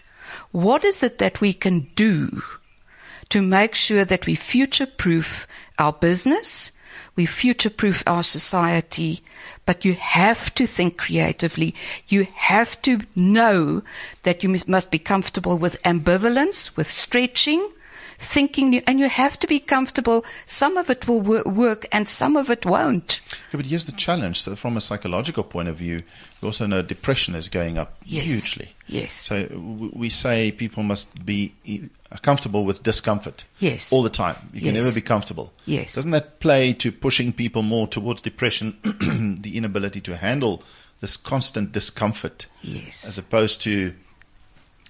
what 0.51 0.85
is 0.85 1.03
it 1.03 1.19
that 1.19 1.41
we 1.41 1.53
can 1.53 1.89
do 1.95 2.43
to 3.29 3.43
make 3.43 3.75
sure 3.75 4.05
that 4.05 4.27
we 4.27 4.35
future 4.35 4.87
proof 4.87 5.47
our 5.79 5.93
business, 5.93 6.73
we 7.17 7.27
future 7.27 7.71
proof 7.71 8.03
our 8.07 8.23
society, 8.23 9.23
but 9.65 9.85
you 9.85 9.95
have 9.95 10.55
to 10.55 10.67
think 10.67 10.99
creatively. 10.99 11.75
You 12.09 12.27
have 12.35 12.81
to 12.83 13.01
know 13.15 13.83
that 14.23 14.43
you 14.43 14.49
must- 14.51 14.91
be 14.91 14.99
comfortable 14.99 15.57
with 15.59 15.83
ambivalence, 15.83 16.77
with 16.77 16.89
stretching, 16.89 17.67
thinking 18.19 18.79
and 18.87 18.99
you 18.99 19.09
have 19.09 19.39
to 19.39 19.47
be 19.47 19.59
comfortable. 19.61 20.25
Some 20.47 20.77
of 20.79 20.89
it 20.91 21.07
will 21.07 21.21
work 21.21 21.87
and 21.93 22.09
some 22.09 22.37
of 22.37 22.49
it 22.51 22.65
won't. 22.65 23.21
Yeah, 23.53 23.59
but 23.59 23.67
here's 23.67 23.85
the 23.85 23.93
challenge. 23.93 24.41
So 24.41 24.57
from 24.57 24.77
a 24.77 24.81
psychological 24.81 25.43
point 25.45 25.69
of 25.69 25.77
view, 25.77 26.03
we 26.41 26.47
also 26.47 26.67
know 26.67 26.81
depression 26.83 27.35
is 27.35 27.49
going 27.51 27.77
up 27.79 27.97
Yes. 28.05 28.25
hugely. 28.25 28.69
Yes. 28.87 29.13
So 29.13 29.47
we 29.93 30.09
say 30.09 30.51
people 30.53 30.83
must 30.83 31.25
be 31.27 31.53
comfortable 32.23 32.65
with 32.65 32.83
discomfort. 32.83 33.45
Yes. 33.59 33.93
All 33.93 34.03
the 34.03 34.11
time. 34.11 34.37
You 34.53 34.61
can 34.63 34.75
never 34.75 34.93
be 34.95 35.01
comfortable. 35.01 35.53
Yes. 35.65 35.95
Doesn't 35.95 36.13
that 36.13 36.41
play 36.41 36.73
to 36.75 36.93
pushing 36.93 37.33
people 37.33 37.63
more 37.63 37.87
towards 37.89 38.23
depression, 38.23 38.77
the 39.43 39.57
inability 39.57 40.01
to 40.03 40.17
handle 40.17 40.63
this 41.01 41.17
constant 41.17 41.73
discomfort? 41.73 42.47
Yes. 42.63 43.07
As 43.09 43.19
opposed 43.19 43.61
to 43.63 43.93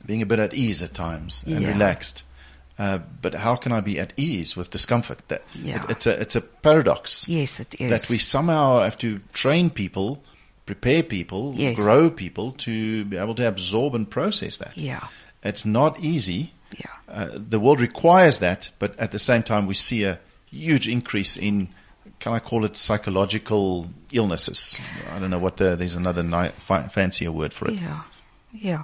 being 0.05 0.23
a 0.23 0.27
bit 0.27 0.39
at 0.39 0.55
ease 0.55 0.83
at 0.83 0.95
times 0.95 1.43
and 1.47 1.61
Yeah. 1.63 1.69
relaxed. 1.73 2.23
Uh, 2.79 2.99
but 3.23 3.35
how 3.35 3.57
can 3.57 3.73
I 3.73 3.81
be 3.81 3.99
at 3.99 4.13
ease 4.19 4.55
with 4.55 4.71
discomfort? 4.71 5.23
That 5.29 5.43
Yeah. 5.55 5.83
it- 5.85 5.91
it's 5.91 6.07
a 6.07 6.21
it's 6.21 6.37
a 6.37 6.43
paradox 6.43 7.27
Yes, 7.27 7.59
it 7.59 7.75
is. 7.81 7.89
that 7.91 8.11
we 8.11 8.19
somehow 8.19 8.83
have 8.83 8.99
to 8.99 9.19
train 9.33 9.71
people, 9.71 10.23
prepare 10.67 11.03
people, 11.03 11.55
Yes. 11.57 11.75
grow 11.77 12.11
people 12.11 12.53
to 12.53 13.05
be 13.07 13.17
able 13.17 13.35
to 13.37 13.49
absorb 13.49 13.95
and 13.95 14.09
process 14.11 14.59
that. 14.59 14.77
Yeah. 14.77 15.01
It's 15.43 15.65
not 15.65 15.99
easy. 16.01 16.53
Yeah. 16.77 16.87
Uh, 17.09 17.29
the 17.33 17.61
world 17.61 17.81
requires 17.81 18.41
that, 18.41 18.71
but 18.79 18.99
at 18.99 19.13
the 19.13 19.19
same 19.19 19.43
time, 19.43 19.67
we 19.67 19.75
see 19.75 20.05
a 20.05 20.19
huge 20.51 20.89
increase 20.89 21.37
in, 21.37 21.69
can 22.19 22.33
I 22.33 22.39
call 22.39 22.65
it 22.65 22.77
psychological 22.77 23.87
illnesses? 24.13 24.79
I 25.13 25.19
don't 25.19 25.31
know 25.31 25.39
what 25.39 25.57
the, 25.57 25.77
there's 25.77 25.97
another 25.97 26.23
ni- 26.23 26.51
fi- 26.57 26.89
fancier 26.89 27.31
word 27.31 27.53
for 27.53 27.69
it. 27.69 27.75
Yeah, 27.75 28.03
yeah. 28.53 28.83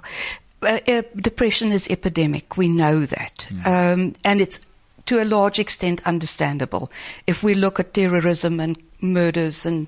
Uh, 0.61 0.79
uh, 0.87 1.01
depression 1.15 1.71
is 1.71 1.89
epidemic. 1.89 2.55
We 2.55 2.69
know 2.69 3.05
that, 3.05 3.47
um, 3.65 4.13
and 4.23 4.39
it's 4.39 4.61
to 5.07 5.21
a 5.21 5.25
large 5.25 5.59
extent 5.59 6.01
understandable 6.05 6.89
if 7.27 7.43
we 7.43 7.53
look 7.53 7.79
at 7.79 7.93
terrorism 7.93 8.61
and 8.61 8.77
murders 9.01 9.65
and 9.65 9.87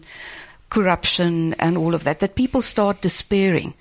corruption 0.69 1.53
and 1.53 1.77
all 1.77 1.95
of 1.95 2.03
that, 2.03 2.19
that 2.19 2.35
people 2.35 2.61
start 2.61 2.99
despairing. 2.99 3.73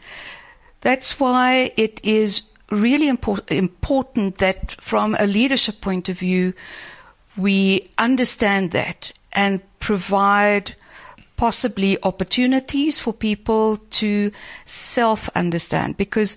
That's 0.83 1.19
why 1.19 1.73
it 1.77 2.01
is 2.05 2.43
really 2.75 3.09
import- 3.09 3.51
important 3.51 4.39
that 4.39 4.77
from 4.81 5.17
a 5.19 5.27
leadership 5.27 5.81
point 5.81 6.09
of 6.09 6.19
view, 6.19 6.55
we 7.37 7.89
understand 7.99 8.71
that 8.73 9.13
and 9.33 9.61
provide 9.81 10.75
possibly 11.37 11.99
opportunities 12.03 13.01
for 13.01 13.13
people 13.13 13.77
to 13.91 14.31
self-understand 14.65 15.97
because 15.97 16.37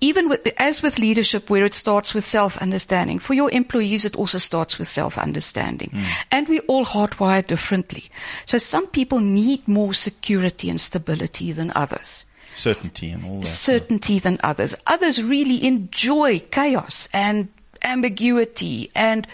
even 0.00 0.28
with, 0.28 0.46
as 0.58 0.82
with 0.82 0.98
leadership 0.98 1.48
where 1.48 1.64
it 1.64 1.72
starts 1.72 2.12
with 2.12 2.24
self-understanding, 2.24 3.18
for 3.18 3.32
your 3.32 3.50
employees 3.50 4.04
it 4.04 4.16
also 4.16 4.36
starts 4.36 4.78
with 4.78 4.86
self-understanding. 4.86 5.90
Mm. 5.90 6.24
And 6.30 6.48
we 6.48 6.60
all 6.60 6.84
hardwire 6.84 7.46
differently. 7.46 8.04
So 8.44 8.58
some 8.58 8.86
people 8.86 9.20
need 9.20 9.66
more 9.66 9.94
security 9.94 10.68
and 10.68 10.80
stability 10.80 11.52
than 11.52 11.72
others 11.74 12.26
Certainty 12.58 13.10
and 13.10 13.24
all 13.24 13.40
that. 13.40 13.46
certainty 13.46 14.18
than 14.18 14.40
others. 14.42 14.74
Others 14.86 15.22
really 15.22 15.64
enjoy 15.64 16.40
chaos 16.40 17.08
and 17.12 17.48
ambiguity 17.84 18.90
and, 18.96 19.28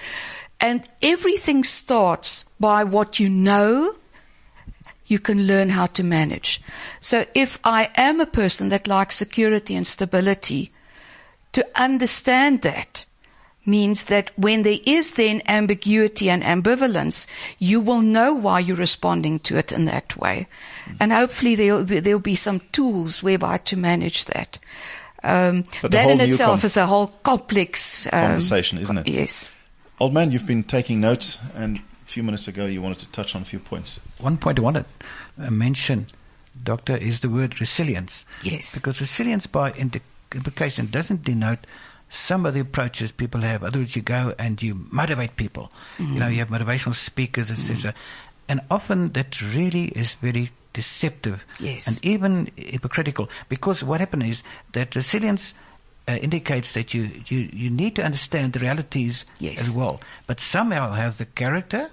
and 0.60 0.86
everything 1.02 1.64
starts 1.64 2.44
by 2.60 2.84
what 2.84 3.18
you 3.18 3.30
know 3.30 3.96
you 5.06 5.18
can 5.18 5.46
learn 5.46 5.70
how 5.70 5.86
to 5.86 6.02
manage. 6.02 6.60
So 7.00 7.24
if 7.34 7.58
I 7.64 7.90
am 7.96 8.20
a 8.20 8.26
person 8.26 8.68
that 8.68 8.86
likes 8.86 9.16
security 9.16 9.74
and 9.74 9.86
stability, 9.86 10.70
to 11.52 11.66
understand 11.76 12.60
that 12.62 13.06
means 13.66 14.04
that 14.04 14.30
when 14.36 14.62
there 14.62 14.78
is 14.84 15.12
then 15.14 15.42
ambiguity 15.46 16.28
and 16.30 16.42
ambivalence, 16.42 17.26
you 17.58 17.80
will 17.80 18.02
know 18.02 18.34
why 18.34 18.60
you're 18.60 18.76
responding 18.76 19.38
to 19.40 19.56
it 19.56 19.72
in 19.72 19.84
that 19.86 20.16
way. 20.16 20.46
And 21.00 21.12
hopefully 21.12 21.54
there'll, 21.54 21.84
be- 21.84 22.00
there'll 22.00 22.20
be 22.20 22.34
some 22.36 22.60
tools 22.72 23.22
whereby 23.22 23.58
to 23.58 23.76
manage 23.76 24.26
that. 24.26 24.58
Um, 25.22 25.64
But 25.80 25.92
that 25.92 26.10
in 26.10 26.20
itself 26.20 26.60
com- 26.60 26.66
is 26.66 26.76
a 26.76 26.86
whole 26.86 27.06
complex 27.22 28.06
um, 28.06 28.10
Conversation, 28.12 28.78
isn't 28.78 28.98
it? 28.98 29.08
Yes. 29.08 29.48
Old 29.98 30.12
man, 30.12 30.30
you've 30.30 30.46
been 30.46 30.64
taking 30.64 31.00
notes, 31.00 31.38
and 31.54 31.78
a 31.78 31.82
few 32.06 32.22
minutes 32.22 32.46
ago 32.48 32.66
you 32.66 32.82
wanted 32.82 32.98
to 32.98 33.06
touch 33.06 33.34
on 33.34 33.42
a 33.42 33.44
few 33.44 33.58
points. 33.58 34.00
One 34.18 34.36
point 34.36 34.58
I 34.58 34.62
wanted 34.62 34.84
to 35.38 35.46
uh, 35.46 35.50
mention, 35.50 36.06
Doctor, 36.62 36.96
is 36.96 37.20
the 37.20 37.30
word 37.30 37.58
resilience. 37.60 38.26
Yes. 38.42 38.74
Because 38.74 39.00
resilience, 39.00 39.46
by 39.46 39.70
indi- 39.72 40.02
implication, 40.34 40.86
doesn't 40.90 41.24
denote 41.24 41.66
some 42.14 42.46
of 42.46 42.54
the 42.54 42.60
approaches 42.60 43.10
people 43.12 43.40
have. 43.40 43.62
In 43.62 43.68
other 43.68 43.78
words, 43.80 43.96
you 43.96 44.02
go 44.02 44.34
and 44.38 44.62
you 44.62 44.86
motivate 44.90 45.36
people. 45.36 45.72
You 45.98 46.18
know, 46.20 46.28
you 46.28 46.38
have 46.38 46.48
motivational 46.48 46.94
speakers, 46.94 47.50
etc. 47.50 47.92
And 48.48 48.60
often 48.70 49.12
that 49.12 49.40
really 49.42 49.86
is 49.88 50.14
very 50.14 50.50
deceptive 50.72 51.44
Yes. 51.60 51.86
and 51.86 51.98
even 52.04 52.50
hypocritical. 52.56 53.28
Because 53.48 53.82
what 53.82 54.00
happens 54.00 54.24
is 54.24 54.42
that 54.72 54.94
resilience 54.94 55.54
uh, 56.06 56.12
indicates 56.12 56.74
that 56.74 56.92
you, 56.94 57.10
you, 57.28 57.48
you 57.52 57.70
need 57.70 57.96
to 57.96 58.04
understand 58.04 58.52
the 58.52 58.60
realities 58.60 59.24
Yes. 59.40 59.60
as 59.68 59.74
well, 59.74 60.00
but 60.26 60.38
somehow 60.40 60.92
have 60.92 61.18
the 61.18 61.24
character 61.26 61.90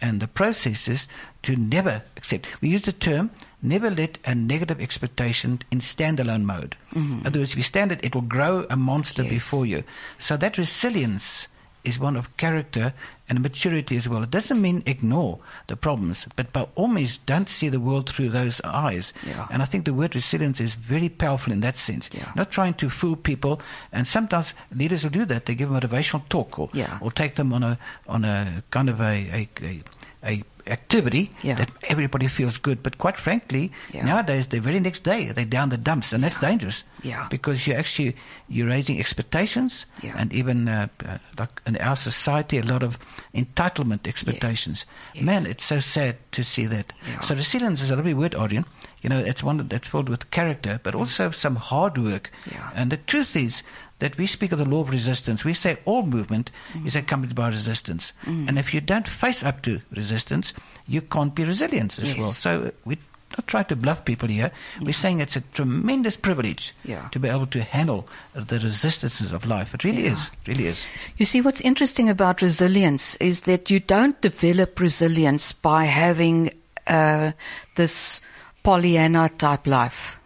and 0.00 0.20
the 0.20 0.28
processes 0.28 1.08
to 1.42 1.56
never 1.56 2.02
accept. 2.16 2.46
We 2.60 2.68
use 2.68 2.82
the 2.82 2.92
term 2.92 3.30
never 3.66 3.90
let 3.90 4.18
a 4.24 4.34
negative 4.34 4.80
expectation 4.80 5.60
in 5.70 5.80
standalone 5.80 6.44
mode. 6.44 6.76
Mm-hmm. 6.94 7.20
In 7.20 7.26
other 7.26 7.40
words, 7.40 7.50
if 7.50 7.56
you 7.56 7.62
stand 7.62 7.92
it, 7.92 8.04
it 8.04 8.14
will 8.14 8.22
grow 8.22 8.66
a 8.70 8.76
monster 8.76 9.22
Yes. 9.22 9.32
before 9.32 9.66
you. 9.66 9.82
So 10.18 10.36
that 10.36 10.56
resilience 10.58 11.48
is 11.84 11.98
one 12.00 12.16
of 12.16 12.36
character 12.36 12.92
and 13.28 13.40
maturity 13.40 13.96
as 13.96 14.08
well. 14.08 14.22
It 14.24 14.30
doesn't 14.32 14.60
mean 14.60 14.82
ignore 14.86 15.38
the 15.68 15.76
problems, 15.76 16.26
but 16.34 16.52
by 16.52 16.66
all 16.74 16.88
means 16.88 17.18
don't 17.26 17.48
see 17.48 17.68
the 17.68 17.78
world 17.78 18.10
through 18.10 18.30
those 18.30 18.60
eyes. 18.64 19.12
Yeah. 19.24 19.46
And 19.50 19.62
I 19.62 19.66
think 19.66 19.84
the 19.84 19.94
word 19.94 20.14
resilience 20.16 20.60
is 20.60 20.74
very 20.74 21.08
powerful 21.08 21.52
in 21.52 21.60
that 21.60 21.76
sense. 21.76 22.10
Yeah. 22.12 22.32
Not 22.34 22.50
trying 22.50 22.74
to 22.74 22.90
fool 22.90 23.14
people, 23.14 23.60
and 23.92 24.04
sometimes 24.04 24.52
leaders 24.74 25.04
will 25.04 25.10
do 25.12 25.24
that. 25.26 25.46
They 25.46 25.54
give 25.54 25.70
a 25.72 25.80
motivational 25.80 26.28
talk 26.28 26.58
or, 26.58 26.70
Yeah. 26.72 26.98
or 27.00 27.12
take 27.12 27.36
them 27.36 27.52
on 27.52 27.62
a 27.62 27.78
on 28.08 28.24
a 28.24 28.64
kind 28.70 28.88
of 28.88 29.00
a 29.00 29.14
a, 29.38 29.48
a, 29.62 29.82
a 30.24 30.42
activity 30.66 31.30
Yeah. 31.42 31.54
that 31.56 31.70
everybody 31.84 32.28
feels 32.28 32.58
good. 32.58 32.82
But 32.82 32.98
quite 32.98 33.16
frankly, 33.16 33.70
Yeah. 33.92 34.04
nowadays 34.04 34.48
the 34.48 34.60
very 34.60 34.80
next 34.80 35.02
day 35.04 35.32
they're 35.32 35.44
down 35.44 35.68
the 35.70 35.78
dumps, 35.78 36.12
and 36.12 36.22
that's 36.24 36.38
dangerous. 36.38 36.84
Yeah. 37.02 37.26
Because 37.30 37.66
you're 37.66 37.78
actually 37.78 38.16
you're 38.48 38.68
raising 38.68 38.98
expectations, 39.00 39.86
Yeah. 40.02 40.14
and 40.18 40.32
even 40.32 40.68
uh, 40.68 40.88
uh, 41.04 41.18
like 41.38 41.60
in 41.66 41.76
our 41.78 41.96
society, 41.96 42.58
a 42.58 42.62
lot 42.62 42.82
of 42.82 42.98
entitlement 43.34 44.06
expectations. 44.06 44.84
Yes. 45.14 45.24
Man, 45.24 45.46
it's 45.46 45.64
so 45.64 45.80
sad 45.80 46.16
to 46.32 46.42
see 46.44 46.66
that. 46.66 46.92
Yeah. 47.08 47.20
So 47.20 47.34
resilience 47.34 47.80
is 47.82 47.90
a 47.90 47.96
lovely 47.96 48.14
word, 48.14 48.32
Adriaan. 48.34 48.64
You 49.02 49.10
know, 49.10 49.18
it's 49.20 49.42
one 49.42 49.68
that's 49.68 49.86
filled 49.88 50.08
with 50.08 50.30
character, 50.30 50.80
but 50.82 50.94
also 50.94 51.30
some 51.30 51.56
hard 51.56 51.96
work. 51.98 52.30
Yeah. 52.50 52.70
And 52.74 52.90
the 52.90 52.96
truth 52.96 53.36
is 53.36 53.62
that 53.98 54.16
we 54.18 54.26
speak 54.26 54.52
of 54.52 54.58
the 54.58 54.64
law 54.64 54.80
of 54.82 54.90
resistance. 54.90 55.44
We 55.44 55.54
say 55.54 55.78
all 55.84 56.02
movement 56.02 56.50
is 56.84 56.94
mm. 56.94 57.00
accompanied 57.00 57.34
by 57.34 57.48
resistance. 57.48 58.12
Mm. 58.24 58.48
And 58.48 58.58
if 58.58 58.74
you 58.74 58.80
don't 58.80 59.08
face 59.08 59.42
up 59.42 59.62
to 59.62 59.80
resistance, 59.90 60.52
you 60.86 61.00
can't 61.00 61.34
be 61.34 61.44
resilient 61.44 61.98
as 61.98 62.12
Yes. 62.12 62.18
well. 62.20 62.32
So 62.32 62.62
uh, 62.64 62.70
we 62.84 62.98
not 63.32 63.46
try 63.48 63.62
to 63.64 63.74
bluff 63.74 64.04
people 64.04 64.28
here. 64.28 64.52
We're 64.80 64.92
saying 64.92 65.20
it's 65.20 65.34
a 65.36 65.40
tremendous 65.40 66.16
privilege 66.16 66.74
Yeah. 66.84 67.08
to 67.10 67.18
be 67.18 67.28
able 67.28 67.46
to 67.48 67.62
handle 67.62 68.06
the 68.34 68.60
resistances 68.60 69.32
of 69.32 69.46
life. 69.46 69.74
It 69.74 69.82
really 69.82 70.04
Yeah. 70.04 70.12
is. 70.12 70.30
It 70.44 70.48
really 70.48 70.66
is. 70.66 70.84
You 71.16 71.24
see, 71.26 71.40
what's 71.40 71.60
interesting 71.60 72.08
about 72.08 72.40
resilience 72.40 73.16
is 73.16 73.42
that 73.42 73.68
you 73.68 73.80
don't 73.80 74.18
develop 74.20 74.78
resilience 74.78 75.52
by 75.52 75.84
having 75.86 76.50
uh, 76.86 77.32
this 77.74 78.20
Pollyanna 78.62 79.28
type 79.30 79.66
life. 79.66 80.20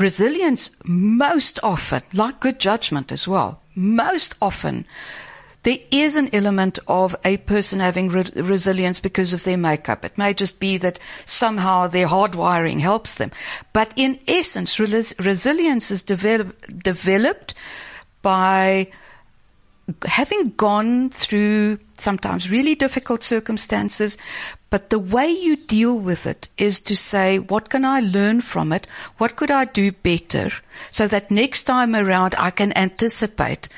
Resilience, 0.00 0.70
most 0.82 1.60
often, 1.62 2.00
like 2.14 2.40
good 2.40 2.58
judgment 2.58 3.12
as 3.12 3.28
well, 3.28 3.60
most 3.74 4.34
often, 4.40 4.86
there 5.62 5.76
is 5.90 6.16
an 6.16 6.34
element 6.34 6.78
of 6.88 7.14
a 7.22 7.36
person 7.36 7.80
having 7.80 8.08
re- 8.08 8.24
resilience 8.34 8.98
because 8.98 9.34
of 9.34 9.44
their 9.44 9.58
makeup. 9.58 10.02
It 10.02 10.16
may 10.16 10.32
just 10.32 10.58
be 10.58 10.78
that 10.78 10.98
somehow 11.26 11.86
their 11.86 12.08
hardwiring 12.08 12.80
helps 12.80 13.16
them. 13.16 13.30
But 13.74 13.92
in 13.94 14.18
essence, 14.26 14.76
relis- 14.78 15.22
resilience 15.22 15.90
is 15.90 16.02
develop- 16.02 16.82
developed 16.82 17.52
by 18.22 18.90
having 20.06 20.50
gone 20.56 21.10
through 21.10 21.78
sometimes 21.98 22.50
really 22.50 22.74
difficult 22.74 23.22
circumstances, 23.22 24.16
but 24.70 24.90
the 24.90 24.98
way 24.98 25.28
you 25.28 25.56
deal 25.56 25.98
with 25.98 26.26
it 26.26 26.48
is 26.56 26.80
to 26.82 26.96
say, 26.96 27.38
what 27.38 27.68
can 27.70 27.84
I 27.84 28.00
learn 28.00 28.40
from 28.40 28.72
it? 28.72 28.86
What 29.18 29.36
could 29.36 29.50
I 29.50 29.64
do 29.64 29.92
better 29.92 30.50
so 30.90 31.08
that 31.08 31.30
next 31.30 31.64
time 31.64 31.94
around 31.94 32.34
I 32.38 32.50
can 32.50 32.76
anticipate 32.76 33.68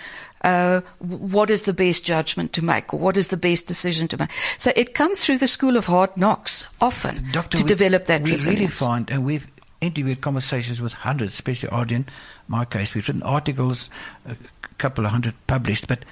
uh, 0.43 0.81
what 0.99 1.51
is 1.51 1.63
the 1.63 1.73
best 1.73 2.05
judgment 2.05 2.53
to 2.53 2.65
make 2.65 2.93
or 2.93 2.99
what 2.99 3.17
is 3.17 3.29
the 3.29 3.37
best 3.37 3.67
decision 3.69 4.09
to 4.09 4.19
make. 4.19 4.31
So 4.59 4.73
it 4.75 4.93
comes 4.93 5.25
through 5.25 5.39
the 5.39 5.47
school 5.47 5.77
of 5.77 5.87
hard 5.87 6.17
knocks 6.17 6.65
often 6.81 7.27
Doctor, 7.31 7.59
to 7.59 7.63
we- 7.63 7.69
develop 7.69 8.07
that 8.07 8.23
we 8.23 8.33
resilience. 8.33 8.61
really 8.61 8.73
find, 8.73 9.11
and 9.11 9.25
we've 9.25 9.47
interviewed 9.81 10.21
conversations 10.21 10.81
with 10.83 10.93
hundreds, 10.93 11.33
especially 11.35 11.69
Adriaan, 11.71 12.07
my 12.49 12.65
case. 12.65 12.93
We've 12.95 13.07
written 13.07 13.23
articles, 13.23 13.89
a 14.27 14.37
couple 14.83 15.07
of 15.07 15.13
hundred 15.13 15.35
published, 15.47 15.87
but 15.89 16.05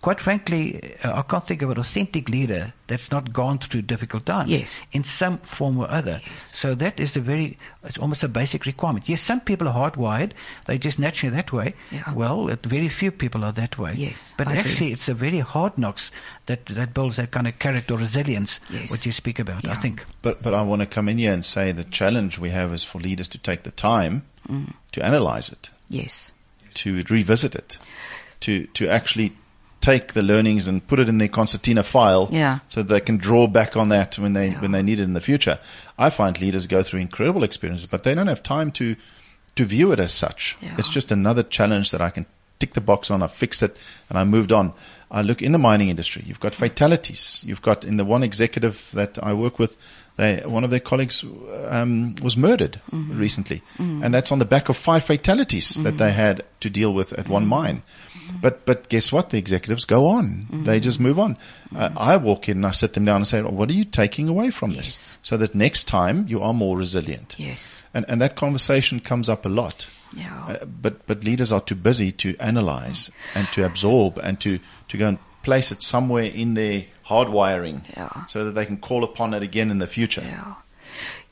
quite 0.00 0.20
frankly, 0.20 0.60
uh, 1.02 1.18
I 1.20 1.22
can't 1.22 1.44
think 1.44 1.60
of 1.62 1.70
an 1.70 1.78
authentic 1.78 2.28
leader 2.28 2.72
that's 2.86 3.10
not 3.10 3.32
gone 3.32 3.58
through 3.58 3.82
difficult 3.82 4.24
times. 4.26 4.48
Yes. 4.48 4.84
In 4.92 5.02
some 5.02 5.38
form 5.38 5.76
or 5.82 5.90
other. 5.90 6.20
So 6.36 6.76
that 6.76 7.00
is 7.00 7.16
a 7.16 7.20
very, 7.20 7.56
it's 7.82 7.98
almost 7.98 8.22
a 8.22 8.28
basic 8.28 8.64
requirement. 8.64 9.08
Yes, 9.08 9.20
some 9.20 9.40
people 9.40 9.66
are 9.66 9.74
hardwired. 9.74 10.32
They're 10.66 10.78
just 10.78 10.98
naturally 11.00 11.34
that 11.34 11.52
way. 11.52 11.74
Yeah. 11.90 12.14
Well, 12.14 12.46
very 12.62 12.88
few 12.88 13.10
people 13.10 13.42
are 13.44 13.50
that 13.52 13.76
way. 13.76 13.94
Yes, 13.96 14.34
But 14.38 14.46
I 14.46 14.52
agree. 14.52 14.60
actually, 14.62 14.92
it's 14.92 15.08
a 15.08 15.14
very 15.14 15.40
hard 15.40 15.76
knocks 15.76 16.12
that, 16.46 16.66
that 16.66 16.94
builds 16.94 17.16
that 17.16 17.32
kind 17.32 17.48
of 17.48 17.58
character 17.58 17.96
resilience, 17.96 18.60
Yes. 18.70 18.90
what 18.92 19.04
you 19.04 19.10
speak 19.12 19.40
about, 19.40 19.66
I 19.66 19.74
think. 19.74 20.04
But 20.22 20.42
but 20.42 20.54
I 20.54 20.62
want 20.62 20.80
to 20.82 20.86
come 20.86 21.10
in 21.10 21.18
here 21.18 21.32
and 21.34 21.44
say 21.44 21.72
the 21.72 21.84
challenge 21.98 22.38
we 22.38 22.50
have 22.50 22.72
is 22.72 22.84
for 22.84 23.00
leaders 23.00 23.28
to 23.28 23.38
take 23.38 23.62
the 23.64 23.72
time 23.72 24.22
Mm. 24.48 24.72
to 24.92 25.04
analyze 25.04 25.50
it, 25.52 25.70
Yes. 25.90 26.32
to 26.74 27.02
revisit 27.10 27.54
it, 27.54 27.78
to 28.40 28.66
to 28.74 28.88
actually 28.88 29.32
take 29.80 30.12
the 30.12 30.22
learnings 30.22 30.66
and 30.66 30.84
put 30.86 30.98
it 30.98 31.08
in 31.08 31.18
their 31.18 31.28
concertina 31.28 31.82
file, 31.84 32.28
Yeah. 32.32 32.58
so 32.68 32.82
they 32.82 33.00
can 33.00 33.16
draw 33.16 33.46
back 33.46 33.76
on 33.76 33.90
that 33.90 34.18
when 34.18 34.32
they 34.32 34.48
Yeah. 34.48 34.60
when 34.60 34.72
they 34.72 34.82
need 34.82 34.98
it 35.00 35.04
in 35.04 35.12
the 35.14 35.20
future. 35.20 35.58
I 35.98 36.10
find 36.10 36.40
leaders 36.40 36.66
go 36.66 36.82
through 36.82 37.00
incredible 37.00 37.44
experiences, 37.44 37.86
but 37.86 38.02
they 38.02 38.14
don't 38.14 38.26
have 38.28 38.42
time 38.42 38.70
to 38.72 38.96
to 39.54 39.64
view 39.64 39.92
it 39.92 40.00
as 40.00 40.12
such. 40.12 40.56
Yeah. 40.60 40.74
It's 40.78 40.88
just 40.90 41.10
another 41.12 41.42
challenge 41.42 41.90
that 41.90 42.00
I 42.00 42.10
can 42.10 42.26
tick 42.60 42.74
the 42.74 42.80
box 42.80 43.10
on, 43.10 43.22
I 43.22 43.28
fixed 43.28 43.62
it, 43.62 43.76
and 44.10 44.18
I 44.18 44.24
moved 44.24 44.50
on. 44.52 44.72
I 45.10 45.22
look 45.22 45.42
in 45.42 45.52
the 45.52 45.58
mining 45.58 45.88
industry. 45.90 46.22
You've 46.26 46.40
got 46.40 46.54
fatalities. 46.54 47.42
You've 47.46 47.62
got 47.62 47.84
in 47.84 47.96
the 47.98 48.04
one 48.04 48.22
executive 48.24 48.90
that 48.94 49.16
I 49.22 49.32
work 49.32 49.58
with, 49.58 49.76
they, 50.16 50.42
one 50.44 50.64
of 50.64 50.70
their 50.70 50.80
colleagues 50.80 51.24
um, 51.68 52.14
was 52.22 52.36
murdered 52.36 52.80
Mm-hmm. 52.92 53.18
recently, 53.18 53.62
and 53.78 54.12
that's 54.12 54.32
on 54.32 54.38
the 54.40 54.44
back 54.44 54.68
of 54.68 54.76
five 54.76 55.04
fatalities 55.04 55.74
that 55.82 55.98
they 55.98 56.12
had 56.12 56.42
to 56.60 56.68
deal 56.70 56.92
with 56.92 57.12
at 57.12 57.28
one 57.28 57.46
mine. 57.46 57.82
But 58.40 58.64
but 58.66 58.88
guess 58.88 59.10
what? 59.12 59.30
The 59.30 59.38
executives 59.38 59.84
go 59.84 60.06
on. 60.06 60.46
They 60.64 60.80
just 60.80 61.00
move 61.00 61.18
on. 61.18 61.36
Uh, 61.74 61.90
I 61.96 62.16
walk 62.16 62.48
in 62.48 62.58
and 62.58 62.66
I 62.66 62.70
sit 62.72 62.92
them 62.92 63.04
down 63.04 63.16
and 63.16 63.28
say, 63.28 63.42
"What 63.42 63.68
are 63.70 63.74
you 63.74 63.84
taking 63.84 64.28
away 64.28 64.50
from 64.50 64.74
this?" 64.74 65.18
So 65.22 65.36
that 65.38 65.54
next 65.54 65.84
time 65.84 66.26
you 66.28 66.42
are 66.42 66.52
more 66.54 66.76
resilient. 66.78 67.34
Yes. 67.38 67.82
And 67.94 68.04
and 68.08 68.20
that 68.20 68.36
conversation 68.36 69.00
comes 69.00 69.28
up 69.28 69.46
a 69.46 69.48
lot. 69.48 69.86
Yeah. 70.14 70.44
Uh, 70.48 70.64
but 70.64 71.06
but 71.06 71.24
leaders 71.24 71.52
are 71.52 71.60
too 71.60 71.74
busy 71.74 72.12
to 72.12 72.36
analyze 72.38 73.10
and 73.34 73.46
to 73.48 73.64
absorb 73.64 74.18
and 74.18 74.38
to 74.40 74.58
to 74.88 74.96
go 74.98 75.08
and 75.08 75.18
place 75.42 75.70
it 75.72 75.82
somewhere 75.82 76.24
in 76.24 76.54
their 76.54 76.84
hardwiring, 77.06 77.80
Yeah. 77.96 78.26
so 78.26 78.44
that 78.44 78.52
they 78.54 78.66
can 78.66 78.76
call 78.76 79.02
upon 79.04 79.34
it 79.34 79.42
again 79.42 79.70
in 79.70 79.78
the 79.78 79.86
future. 79.86 80.22
Yeah. 80.22 80.54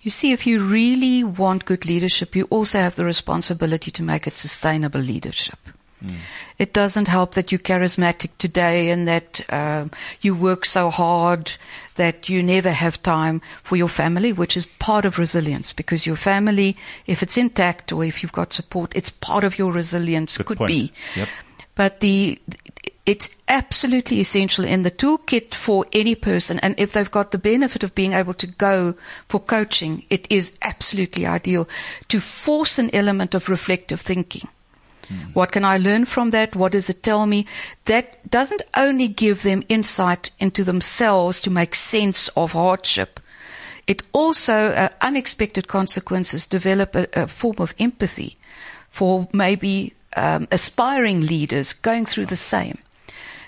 You 0.01 0.11
see, 0.11 0.33
if 0.33 0.47
you 0.47 0.61
really 0.61 1.25
want 1.25 1.65
good 1.65 1.85
leadership, 1.85 2.37
you 2.37 2.45
also 2.51 2.79
have 2.79 2.95
the 2.95 3.05
responsibility 3.05 3.91
to 3.91 4.03
make 4.03 4.27
it 4.27 4.39
sustainable 4.39 5.01
leadership. 5.01 5.59
It 6.59 6.73
doesn't 6.73 7.09
help 7.09 7.35
that 7.35 7.53
you're 7.53 7.59
charismatic 7.59 8.31
today 8.39 8.91
and 8.91 9.07
that 9.07 9.41
um, 9.53 9.91
you 10.21 10.35
work 10.35 10.65
so 10.65 10.91
hard 10.91 11.53
that 11.97 12.29
you 12.29 12.43
never 12.43 12.71
have 12.71 13.03
time 13.03 13.41
for 13.63 13.77
your 13.77 13.89
family, 13.89 14.33
which 14.33 14.57
is 14.57 14.67
part 14.79 15.05
of 15.05 15.19
resilience 15.19 15.73
because 15.73 16.07
your 16.07 16.17
family, 16.17 16.77
if 17.07 17.23
it's 17.23 17.37
intact 17.37 17.93
or 17.93 18.05
if 18.05 18.23
you've 18.23 18.33
got 18.33 18.53
support, 18.53 18.95
it's 18.97 19.11
part 19.11 19.45
of 19.45 19.59
your 19.59 19.73
resilience. 19.73 20.37
Good 20.37 20.47
could 20.47 20.59
point. 20.59 20.69
be. 20.69 20.93
Yep. 21.15 21.29
But 21.75 22.01
the, 22.01 22.41
it's 23.05 23.37
absolutely 23.49 24.21
essential 24.21 24.65
in 24.65 24.83
the 24.83 24.91
toolkit 24.91 25.55
for 25.55 25.87
any 25.93 26.15
person. 26.15 26.59
And 26.61 26.75
if 26.79 26.93
they've 26.93 27.11
got 27.11 27.31
the 27.31 27.39
benefit 27.39 27.83
of 27.83 27.95
being 27.95 28.15
able 28.15 28.35
to 28.35 28.47
go 28.47 28.95
for 29.29 29.39
coaching, 29.39 30.05
it 30.11 30.27
is 30.31 30.55
absolutely 30.63 31.27
ideal 31.27 31.69
to 32.09 32.19
force 32.19 32.79
an 32.79 32.91
element 32.95 33.35
of 33.35 33.49
reflective 33.49 34.01
thinking. 34.01 34.49
What 35.35 35.53
can 35.53 35.65
I 35.65 35.79
learn 35.79 36.05
from 36.05 36.31
that? 36.31 36.57
What 36.57 36.73
does 36.73 36.89
it 36.91 37.03
tell 37.03 37.27
me? 37.27 37.47
That 37.85 38.31
doesn't 38.31 38.63
only 38.77 39.09
give 39.09 39.43
them 39.43 39.63
insight 39.69 40.31
into 40.39 40.65
themselves 40.65 41.41
to 41.43 41.51
make 41.51 41.75
sense 41.75 42.29
of 42.37 42.53
hardship. 42.53 43.21
It 43.87 44.03
also, 44.13 44.53
uh, 44.73 44.89
unexpected 45.01 45.69
consequences 45.69 46.47
develop 46.47 46.97
a, 46.97 47.07
a 47.13 47.29
form 47.29 47.57
of 47.59 47.75
empathy 47.79 48.37
for 48.91 49.29
maybe 49.33 49.93
um, 50.17 50.49
aspiring 50.51 51.21
leaders 51.21 51.73
going 51.73 52.05
through 52.07 52.27
the 52.27 52.37
same. 52.37 52.79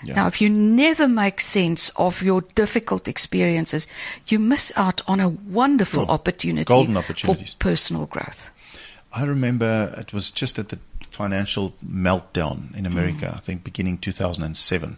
Yeah. 0.01 0.15
Now, 0.15 0.27
if 0.27 0.39
you 0.39 0.49
never 0.49 1.09
make 1.09 1.41
sense 1.41 1.91
of 1.97 2.21
your 2.21 2.41
difficult 2.55 3.09
experiences, 3.09 3.85
you 4.27 4.39
miss 4.39 4.71
out 4.77 5.01
on 5.07 5.19
a 5.19 5.27
wonderful 5.27 6.03
Sure. 6.05 6.11
opportunity 6.11 6.63
Golden 6.63 6.95
opportunities. 6.95 7.25
for 7.25 7.31
opportunities. 7.31 7.55
personal 7.55 8.05
growth. 8.05 8.51
I 9.11 9.23
remember 9.25 9.93
it 9.97 10.13
was 10.13 10.31
just 10.31 10.57
at 10.57 10.69
the 10.69 10.79
financial 11.19 11.73
meltdown 11.85 12.73
in 12.77 12.85
America, 12.85 13.33
I 13.35 13.41
think 13.41 13.65
beginning 13.65 13.97
2007. 13.97 14.97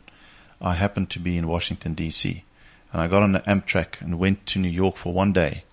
I 0.62 0.76
happened 0.76 1.10
to 1.10 1.20
be 1.20 1.36
in 1.36 1.48
Washington 1.48 1.96
DC 1.96 2.44
and 2.94 3.02
I 3.02 3.08
got 3.08 3.24
on 3.24 3.32
the 3.32 3.40
Amtrak 3.40 4.00
and 4.02 4.20
went 4.20 4.46
to 4.52 4.60
New 4.60 4.70
York 4.70 4.98
for 4.98 5.12
one 5.12 5.34
day 5.34 5.64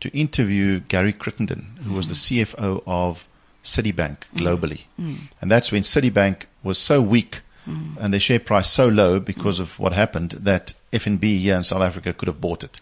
to 0.00 0.10
interview 0.10 0.80
Gary 0.80 1.14
Crittenden, 1.14 1.78
who 1.84 1.94
was 1.94 2.08
the 2.08 2.20
CFO 2.24 2.82
of 2.86 3.26
Citibank 3.64 4.18
globally. 4.36 4.82
Mm. 5.00 5.20
And 5.40 5.50
that's 5.50 5.72
when 5.72 5.80
Citibank 5.80 6.44
was 6.62 6.76
so 6.76 7.00
weak 7.00 7.40
mm. 7.66 7.96
and 7.98 8.12
their 8.12 8.20
share 8.20 8.40
price 8.40 8.70
so 8.70 8.86
low 8.88 9.18
because 9.18 9.58
of 9.58 9.78
what 9.78 9.94
happened 9.94 10.32
that 10.32 10.74
FNB 10.92 11.38
here 11.38 11.56
in 11.56 11.64
South 11.64 11.80
Africa 11.80 12.12
could 12.12 12.28
have 12.28 12.42
bought 12.42 12.62
it. 12.62 12.78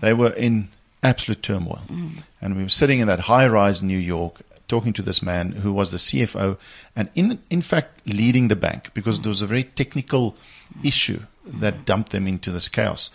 They 0.00 0.14
were 0.14 0.32
in 0.32 0.70
absolute 1.02 1.42
turmoil. 1.42 1.82
Mm. 1.88 2.22
And 2.40 2.56
we 2.56 2.62
were 2.62 2.68
sitting 2.70 3.00
in 3.00 3.08
that 3.08 3.20
high 3.20 3.48
rise 3.48 3.82
in 3.82 3.88
New 3.88 3.98
York 3.98 4.40
talking 4.68 4.92
to 4.92 5.02
this 5.02 5.22
man 5.22 5.52
who 5.52 5.72
was 5.72 5.90
the 5.90 5.96
CFO 5.96 6.58
and 6.94 7.08
in, 7.14 7.40
in 7.50 7.62
fact 7.62 8.06
leading 8.06 8.48
the 8.48 8.56
bank 8.56 8.92
because 8.94 9.20
there 9.20 9.30
was 9.30 9.42
a 9.42 9.46
very 9.46 9.64
technical 9.64 10.36
issue 10.84 11.20
that 11.44 11.84
dumped 11.84 12.12
them 12.12 12.28
into 12.28 12.50
this 12.50 12.68
chaos. 12.68 13.10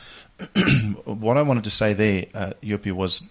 what 1.05 1.37
I 1.37 1.43
wanted 1.43 1.63
to 1.65 1.71
say 1.71 1.93
there, 1.93 2.25
uh, 2.33 2.53
Jopie, 2.63 2.91
was 2.91 3.21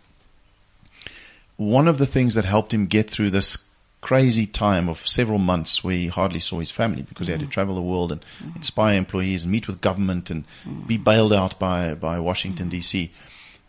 one 1.56 1.88
of 1.88 1.98
the 1.98 2.06
things 2.06 2.34
that 2.34 2.44
helped 2.44 2.72
him 2.72 2.86
get 2.86 3.10
through 3.10 3.30
this 3.30 3.58
crazy 4.00 4.46
time 4.46 4.88
of 4.88 5.06
several 5.06 5.38
months 5.38 5.84
where 5.84 5.94
he 5.94 6.08
hardly 6.08 6.40
saw 6.40 6.58
his 6.58 6.70
family 6.70 7.02
because 7.02 7.28
he 7.28 7.30
had 7.30 7.40
to 7.40 7.46
mm-hmm. 7.46 7.52
travel 7.52 7.74
the 7.76 7.82
world 7.82 8.10
and 8.10 8.20
mm-hmm. 8.20 8.56
inspire 8.56 8.96
employees 8.96 9.44
and 9.44 9.52
meet 9.52 9.68
with 9.68 9.80
government 9.80 10.30
and 10.30 10.44
mm-hmm. 10.64 10.82
be 10.82 10.98
bailed 10.98 11.32
out 11.32 11.58
by, 11.58 11.94
by 11.94 12.18
Washington 12.18 12.68
DC 12.68 13.10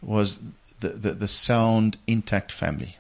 was 0.01 0.39
the, 0.79 0.89
the, 0.89 1.11
the 1.11 1.27
sound 1.27 1.97
intact 2.07 2.51
family. 2.51 2.97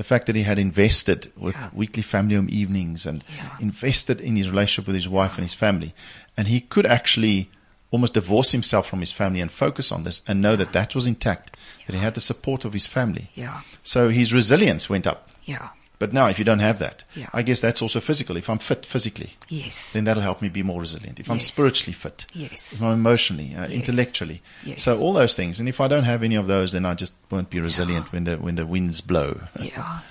Yeah. 0.00 0.02
The 0.02 0.14
fact 0.14 0.26
that 0.26 0.36
he 0.36 0.42
had 0.44 0.58
invested 0.58 1.30
with 1.36 1.56
Yeah. 1.56 1.68
weekly 1.72 2.02
family 2.02 2.34
home 2.36 2.48
evenings 2.50 3.06
and 3.06 3.22
Yeah. 3.36 3.56
invested 3.60 4.20
in 4.20 4.36
his 4.36 4.48
relationship 4.50 4.86
with 4.86 4.96
his 4.96 5.08
wife 5.08 5.32
and 5.38 5.44
his 5.44 5.54
family. 5.54 5.92
And 6.36 6.48
he 6.48 6.60
could 6.60 6.86
actually 6.86 7.48
almost 7.90 8.14
divorce 8.14 8.52
himself 8.52 8.86
from 8.88 9.00
his 9.00 9.12
family 9.12 9.40
and 9.42 9.50
focus 9.50 9.92
on 9.92 10.04
this 10.04 10.22
and 10.28 10.40
know 10.40 10.56
that 10.56 10.72
that 10.72 10.94
was 10.94 11.06
intact, 11.06 11.56
that 11.86 11.94
he 11.96 12.00
had 12.00 12.14
the 12.14 12.20
support 12.20 12.64
of 12.64 12.72
his 12.72 12.86
family. 12.86 13.28
Yeah. 13.34 13.60
So 13.82 14.08
his 14.10 14.32
resilience 14.32 14.88
went 14.88 15.06
up. 15.06 15.28
Yeah. 15.44 15.68
But 16.00 16.12
now 16.14 16.26
if 16.28 16.38
you 16.38 16.44
don't 16.46 16.58
have 16.60 16.78
that, 16.80 17.04
Yeah. 17.14 17.28
I 17.32 17.42
guess 17.42 17.60
that's 17.60 17.82
also 17.82 18.00
physical. 18.00 18.36
If 18.36 18.48
I'm 18.50 18.58
fit 18.58 18.84
physically, 18.86 19.34
Yes. 19.48 19.92
then 19.92 20.04
that'll 20.04 20.22
help 20.22 20.40
me 20.42 20.48
be 20.48 20.62
more 20.64 20.80
resilient. 20.80 21.20
If 21.20 21.30
I'm 21.30 21.40
spiritually 21.40 21.92
fit, 21.92 22.24
Yes. 22.32 22.72
if 22.72 22.82
I'm 22.82 22.94
emotionally, 22.94 23.54
uh, 23.54 23.62
Yes. 23.68 23.70
intellectually, 23.70 24.40
Yes. 24.64 24.82
so 24.82 24.98
all 24.98 25.12
those 25.12 25.34
things. 25.34 25.60
And 25.60 25.68
if 25.68 25.78
I 25.80 25.88
don't 25.88 26.04
have 26.04 26.22
any 26.24 26.36
of 26.36 26.46
those, 26.46 26.72
then 26.72 26.86
I 26.86 26.94
just 26.94 27.12
won't 27.30 27.50
be 27.50 27.60
resilient 27.60 28.10
when 28.12 28.24
the 28.24 28.36
when 28.38 28.54
the 28.56 28.64
winds 28.66 29.00
blow. 29.02 29.42
Yeah. 29.60 30.00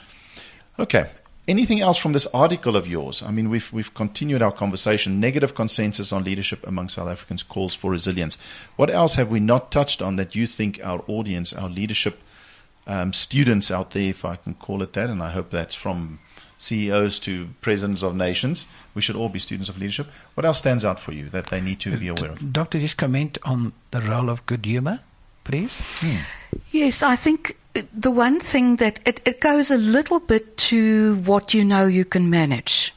Okay. 0.79 1.07
Anything 1.47 1.81
else 1.81 1.97
from 1.97 2.13
this 2.13 2.27
article 2.33 2.75
of 2.75 2.87
yours? 2.87 3.23
I 3.23 3.31
mean, 3.31 3.49
we've 3.49 3.73
we've 3.73 3.91
continued 3.95 4.41
our 4.43 4.51
conversation. 4.51 5.19
Negative 5.19 5.53
consensus 5.55 6.13
on 6.13 6.23
leadership 6.23 6.65
among 6.67 6.89
South 6.89 7.09
Africans 7.09 7.41
calls 7.43 7.73
for 7.73 7.89
resilience. 7.91 8.37
What 8.75 8.89
else 8.91 9.15
have 9.15 9.29
we 9.29 9.39
not 9.39 9.71
touched 9.71 10.01
on 10.03 10.15
that 10.17 10.35
you 10.35 10.45
think 10.45 10.79
our 10.83 11.03
audience, 11.07 11.51
our 11.51 11.67
leadership 11.67 12.21
um, 12.89 13.13
students 13.13 13.69
out 13.69 13.91
there, 13.91 14.09
if 14.09 14.25
I 14.25 14.35
can 14.35 14.55
call 14.55 14.81
it 14.81 14.93
that, 14.93 15.09
and 15.09 15.21
I 15.21 15.29
hope 15.29 15.51
that's 15.51 15.75
from 15.75 16.19
CEOs 16.57 17.19
to 17.19 17.49
presidents 17.61 18.01
of 18.01 18.15
nations, 18.15 18.65
we 18.95 19.01
should 19.01 19.15
all 19.15 19.29
be 19.29 19.37
students 19.39 19.69
of 19.69 19.77
leadership. 19.77 20.07
What 20.33 20.43
else 20.43 20.57
stands 20.57 20.83
out 20.83 20.99
for 20.99 21.13
you 21.13 21.29
that 21.29 21.47
they 21.47 21.61
need 21.61 21.79
to 21.81 21.95
be 21.97 22.07
aware 22.07 22.31
of? 22.31 22.51
Doctor, 22.51 22.79
just 22.79 22.97
comment 22.97 23.37
on 23.45 23.73
the 23.91 24.01
role 24.01 24.29
of 24.29 24.45
good 24.47 24.65
humor, 24.65 25.01
please. 25.43 26.03
Yes, 26.71 27.03
I 27.03 27.15
think 27.15 27.55
the 27.93 28.11
one 28.11 28.39
thing 28.39 28.77
that 28.77 28.99
it, 29.05 29.21
it 29.23 29.39
goes 29.39 29.69
a 29.69 29.77
little 29.77 30.19
bit 30.19 30.57
to 30.57 31.15
what 31.17 31.53
you 31.53 31.63
know 31.63 31.85
you 31.85 32.05
can 32.05 32.29
manage. 32.29 32.93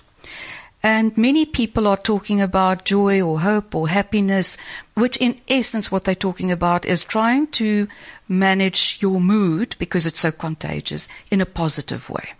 And 0.82 1.16
many 1.16 1.44
people 1.46 1.86
are 1.86 1.96
talking 1.96 2.40
about 2.40 2.84
joy 2.84 3.22
or 3.22 3.40
hope 3.40 3.74
or 3.74 3.88
happiness, 3.88 4.56
which 4.94 5.16
in 5.18 5.40
essence 5.48 5.92
what 5.92 6.04
they're 6.04 6.14
talking 6.14 6.50
about 6.50 6.84
is 6.84 7.04
trying 7.04 7.46
to 7.48 7.86
manage 8.28 8.98
your 9.00 9.20
mood 9.20 9.76
because 9.78 10.06
it's 10.06 10.20
so 10.20 10.32
contagious 10.32 11.08
in 11.30 11.40
a 11.40 11.46
positive 11.46 12.10
way. 12.10 12.32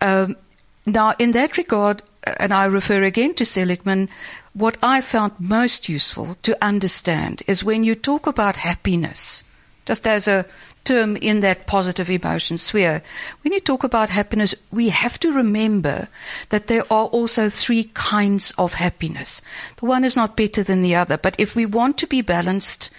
Um, 0.00 0.36
now, 0.84 1.14
in 1.18 1.32
that 1.32 1.56
regard, 1.58 2.02
and 2.24 2.52
I 2.52 2.64
refer 2.64 3.02
again 3.02 3.34
to 3.34 3.44
Seligman, 3.44 4.08
what 4.52 4.76
I 4.82 5.00
found 5.00 5.32
most 5.38 5.88
useful 5.88 6.36
to 6.42 6.56
understand 6.64 7.42
is 7.46 7.62
when 7.62 7.84
you 7.84 7.94
talk 7.94 8.26
about 8.26 8.56
happiness, 8.56 9.44
just 9.86 10.06
as 10.06 10.26
a 10.26 10.44
term 10.88 11.16
in 11.16 11.40
that 11.40 11.66
positive 11.66 12.08
emotion 12.08 12.56
sphere, 12.56 13.02
when 13.42 13.52
you 13.52 13.60
talk 13.60 13.84
about 13.84 14.08
happiness, 14.08 14.54
we 14.72 14.88
have 14.88 15.20
to 15.20 15.32
remember 15.32 16.08
that 16.48 16.66
there 16.66 16.84
are 16.90 17.06
also 17.06 17.48
three 17.48 17.90
kinds 17.94 18.52
of 18.56 18.74
happiness. 18.74 19.42
The 19.76 19.86
one 19.86 20.04
is 20.04 20.16
not 20.16 20.36
better 20.36 20.62
than 20.62 20.82
the 20.82 20.96
other, 20.96 21.18
but 21.18 21.36
if 21.38 21.54
we 21.54 21.66
want 21.66 21.98
to 21.98 22.06
be 22.06 22.22
balanced 22.22 22.90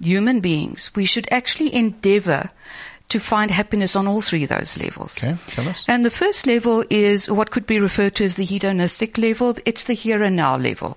human 0.00 0.40
beings, 0.40 0.90
we 0.94 1.04
should 1.04 1.26
actually 1.30 1.74
endeavor 1.74 2.50
to 3.08 3.18
find 3.20 3.50
happiness 3.50 3.94
on 3.94 4.06
all 4.06 4.22
three 4.22 4.44
of 4.44 4.48
those 4.48 4.78
levels. 4.78 5.22
Okay, 5.22 5.36
tell 5.46 5.68
us. 5.68 5.84
And 5.88 6.04
the 6.04 6.10
first 6.10 6.46
level 6.46 6.84
is 6.88 7.28
what 7.28 7.50
could 7.50 7.66
be 7.66 7.78
referred 7.80 8.14
to 8.16 8.24
as 8.24 8.36
the 8.36 8.44
hedonistic 8.44 9.18
level. 9.18 9.56
It's 9.66 9.84
the 9.84 9.94
here 9.94 10.22
and 10.22 10.36
now 10.36 10.56
level. 10.56 10.96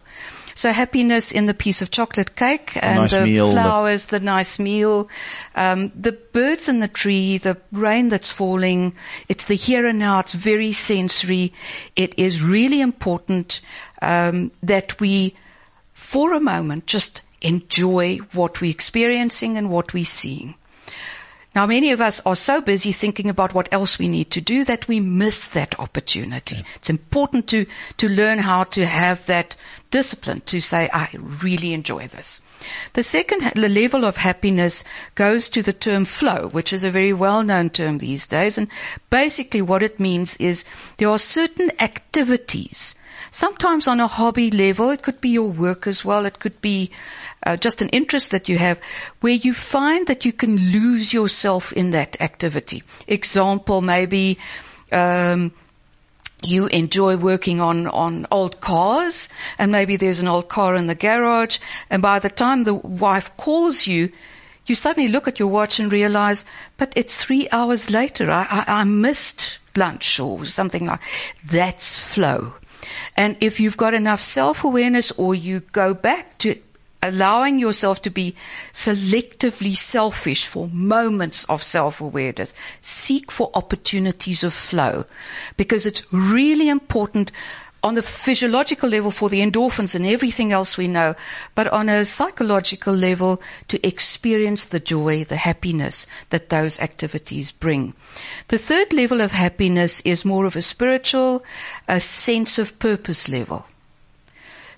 So 0.56 0.72
happiness 0.72 1.34
in 1.34 1.48
the 1.48 1.54
piece 1.54 1.82
of 1.82 1.92
chocolate 1.92 2.38
cake 2.38 2.72
and 2.82 3.02
nice 3.02 3.14
the 3.14 3.26
meal, 3.26 3.48
the- 3.50 3.54
flowers, 3.62 4.06
the 4.06 4.22
nice 4.22 4.58
meal, 4.58 5.10
um, 5.54 5.92
the 5.94 6.14
birds 6.14 6.70
in 6.70 6.80
the 6.80 6.88
tree, 6.88 7.38
the 7.38 7.58
rain 7.74 8.08
that's 8.08 8.32
falling. 8.32 8.96
It's 9.28 9.46
the 9.46 9.56
here 9.56 9.86
and 9.86 10.00
now. 10.00 10.20
It's 10.20 10.34
very 10.34 10.72
sensory. 10.72 11.52
It 11.98 12.18
is 12.18 12.42
really 12.42 12.80
important 12.80 13.60
um, 14.02 14.52
that 14.64 14.98
we, 15.02 15.36
for 15.92 16.34
a 16.34 16.40
moment, 16.40 16.86
just 16.88 17.22
enjoy 17.42 18.18
what 18.32 18.62
we're 18.62 18.72
experiencing 18.72 19.58
and 19.58 19.70
what 19.70 19.94
we're 19.94 20.06
seeing. 20.06 20.56
Now, 21.56 21.66
many 21.66 21.92
of 21.92 22.02
us 22.02 22.22
are 22.26 22.36
so 22.36 22.60
busy 22.60 22.92
thinking 22.92 23.30
about 23.30 23.54
what 23.54 23.72
else 23.72 23.98
we 23.98 24.10
need 24.10 24.30
to 24.32 24.42
do 24.42 24.66
that 24.66 24.90
we 24.90 25.00
miss 25.00 25.48
that 25.48 25.80
opportunity. 25.80 26.58
Yeah. 26.58 26.64
It's 26.76 26.90
important 26.90 27.48
to, 27.48 27.66
to 27.98 28.10
learn 28.10 28.40
how 28.40 28.66
to 28.66 28.86
have 28.86 29.26
that 29.28 29.56
discipline 29.90 30.42
to 30.48 30.60
say, 30.60 30.90
I 30.92 31.10
really 31.42 31.74
enjoy 31.74 32.08
this. 32.08 32.42
The 32.94 33.04
second 33.04 33.56
level 33.56 34.06
of 34.06 34.18
happiness 34.18 34.84
goes 35.16 35.50
to 35.50 35.62
the 35.62 35.74
term 35.74 36.06
flow, 36.06 36.48
which 36.48 36.74
is 36.74 36.84
a 36.84 36.92
very 36.92 37.14
well-known 37.14 37.70
term 37.70 37.98
these 37.98 38.28
days. 38.28 38.58
And 38.58 38.68
basically 39.10 39.62
what 39.62 39.84
it 39.84 40.00
means 40.00 40.36
is 40.38 40.66
there 40.98 41.10
are 41.10 41.20
certain 41.20 41.72
activities 41.80 42.96
sometimes 43.32 43.88
on 43.88 44.00
a 44.00 44.08
hobby 44.08 44.50
level. 44.50 44.90
It 44.90 45.02
could 45.02 45.20
be 45.20 45.30
your 45.30 45.50
work 45.50 45.88
as 45.88 46.06
well. 46.06 46.26
It 46.26 46.40
could 46.40 46.60
be 46.62 46.92
uh, 47.46 47.58
just 47.58 47.82
an 47.82 47.90
interest 47.90 48.32
that 48.32 48.48
you 48.48 48.58
have 48.58 48.80
where 49.20 49.34
you 49.34 49.54
find 49.54 50.08
that 50.08 50.26
you 50.26 50.32
can 50.32 50.56
lose 50.56 51.14
yourself 51.14 51.74
in 51.74 51.92
that 51.92 52.20
activity. 52.22 52.84
Example, 53.08 53.82
maybe, 53.82 54.38
um, 54.92 55.52
you 56.48 56.68
enjoy 56.68 57.18
working 57.18 57.60
on, 57.60 57.88
on 57.88 58.26
old 58.32 58.62
cars 58.62 59.30
and 59.58 59.72
maybe 59.72 59.96
there's 59.96 60.20
an 60.20 60.28
old 60.28 60.50
car 60.50 60.76
in 60.76 60.88
the 60.88 60.96
garage 60.96 61.60
and 61.90 62.02
by 62.02 62.20
the 62.20 62.30
time 62.30 62.64
the 62.64 62.74
wife 62.74 63.36
calls 63.38 63.88
you, 63.88 64.12
you 64.66 64.76
suddenly 64.76 65.10
look 65.10 65.28
at 65.28 65.40
your 65.40 65.48
watch 65.48 65.80
and 65.80 65.92
realize, 65.92 66.44
but 66.78 66.92
it's 66.96 67.24
three 67.24 67.48
hours 67.52 67.90
later. 67.90 68.32
I, 68.32 68.48
I, 68.50 68.82
I 68.82 68.84
missed 68.84 69.60
lunch 69.78 70.20
or 70.20 70.46
something 70.46 70.86
like 70.86 71.02
that's 71.46 72.00
flow. 72.00 72.56
And 73.16 73.38
if 73.42 73.60
you've 73.60 73.78
got 73.78 73.94
enough 73.94 74.22
self-awareness 74.22 75.12
or 75.14 75.36
you 75.36 75.60
go 75.60 75.94
back 75.94 76.38
to 76.40 76.60
allowing 77.08 77.60
yourself 77.60 78.02
to 78.04 78.10
be 78.10 78.36
selectively 78.74 79.76
selfish 79.76 80.48
for 80.48 80.68
moments 80.70 81.46
of 81.46 81.64
self-awareness, 81.64 82.54
seek 82.82 83.32
for 83.32 83.52
opportunities 83.54 84.44
of 84.44 84.54
flow 84.54 85.06
because 85.58 85.86
it's 85.86 86.02
really 86.12 86.70
important 86.70 87.32
on 87.86 87.94
the 87.94 88.02
physiological 88.02 88.90
level 88.90 89.12
for 89.12 89.30
the 89.30 89.42
endorphins 89.42 89.94
and 89.94 90.08
everything 90.08 90.52
else 90.52 90.76
we 90.76 90.88
know, 90.88 91.14
but 91.54 91.68
on 91.68 91.88
a 91.88 92.04
psychological 92.04 92.96
level 92.96 93.40
to 93.68 93.88
experience 93.88 94.66
the 94.66 94.80
joy, 94.80 95.24
the 95.24 95.36
happiness 95.36 96.08
that 96.32 96.50
those 96.50 96.80
activities 96.80 97.52
bring. 97.52 97.94
The 98.48 98.58
third 98.58 98.92
level 98.92 99.22
of 99.22 99.34
happiness 99.34 100.02
is 100.02 100.26
more 100.26 100.46
of 100.46 100.56
a 100.56 100.64
spiritual, 100.64 101.44
a 101.88 102.00
sense 102.00 102.58
of 102.58 102.80
purpose 102.80 103.30
level. 103.30 103.68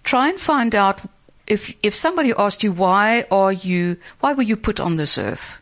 Try 0.03 0.27
and 0.27 0.39
find 0.39 0.75
out 0.75 0.99
if, 1.47 1.75
if 1.81 1.95
somebody 1.95 2.33
asked 2.37 2.63
you, 2.63 2.71
why 2.71 3.25
are 3.31 3.51
you, 3.51 3.97
why 4.19 4.33
were 4.33 4.43
you 4.43 4.57
put 4.57 4.79
on 4.79 4.97
this 4.97 5.17
earth? 5.17 5.59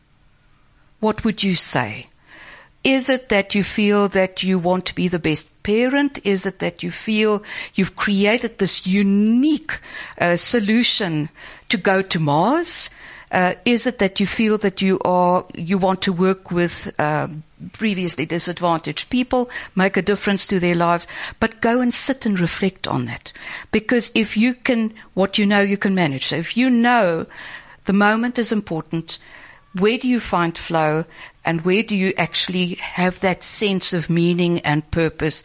What 0.99 1.23
would 1.23 1.43
you 1.43 1.55
say? 1.55 2.07
Is 2.83 3.09
it 3.09 3.29
that 3.29 3.55
you 3.55 3.63
feel 3.63 4.07
that 4.09 4.43
you 4.43 4.59
want 4.59 4.85
to 4.85 4.95
be 4.95 5.07
the 5.07 5.19
best 5.19 5.49
parent? 5.63 6.19
Is 6.23 6.45
it 6.45 6.59
that 6.59 6.83
you 6.83 6.91
feel 6.91 7.43
you've 7.73 7.95
created 7.95 8.57
this 8.57 8.85
unique 8.85 9.79
uh, 10.19 10.35
solution 10.35 11.29
to 11.69 11.77
go 11.77 12.03
to 12.03 12.19
Mars? 12.19 12.91
Uh, 13.31 13.55
is 13.65 13.87
it 13.87 13.97
that 13.97 14.19
you 14.19 14.27
feel 14.27 14.59
that 14.59 14.83
you 14.83 14.99
are 15.03 15.45
you 15.55 15.79
want 15.79 16.03
to 16.03 16.13
work 16.13 16.51
with 16.51 16.93
uh, 16.99 17.27
previously 17.73 18.25
disadvantaged 18.25 19.09
people, 19.09 19.49
make 19.75 19.97
a 19.97 20.01
difference 20.01 20.45
to 20.47 20.59
their 20.59 20.75
lives, 20.75 21.07
but 21.39 21.61
go 21.61 21.81
and 21.81 21.93
sit 21.93 22.25
and 22.25 22.39
reflect 22.39 22.87
on 22.87 23.05
that. 23.05 23.31
Because 23.71 24.11
if 24.15 24.37
you 24.37 24.53
can, 24.53 24.93
what 25.13 25.37
you 25.37 25.45
know, 25.45 25.61
you 25.61 25.77
can 25.77 25.95
manage. 25.95 26.27
So 26.27 26.37
if 26.37 26.57
you 26.57 26.69
know 26.69 27.25
the 27.85 27.93
moment 27.93 28.39
is 28.39 28.51
important, 28.51 29.17
where 29.73 29.97
do 29.97 30.07
you 30.07 30.19
find 30.19 30.57
flow 30.57 31.05
and 31.43 31.61
where 31.61 31.83
do 31.83 31.95
you 31.95 32.13
actually 32.17 32.75
have 32.75 33.19
that 33.19 33.43
sense 33.43 33.93
of 33.93 34.09
meaning 34.09 34.59
and 34.61 34.89
purpose? 34.89 35.43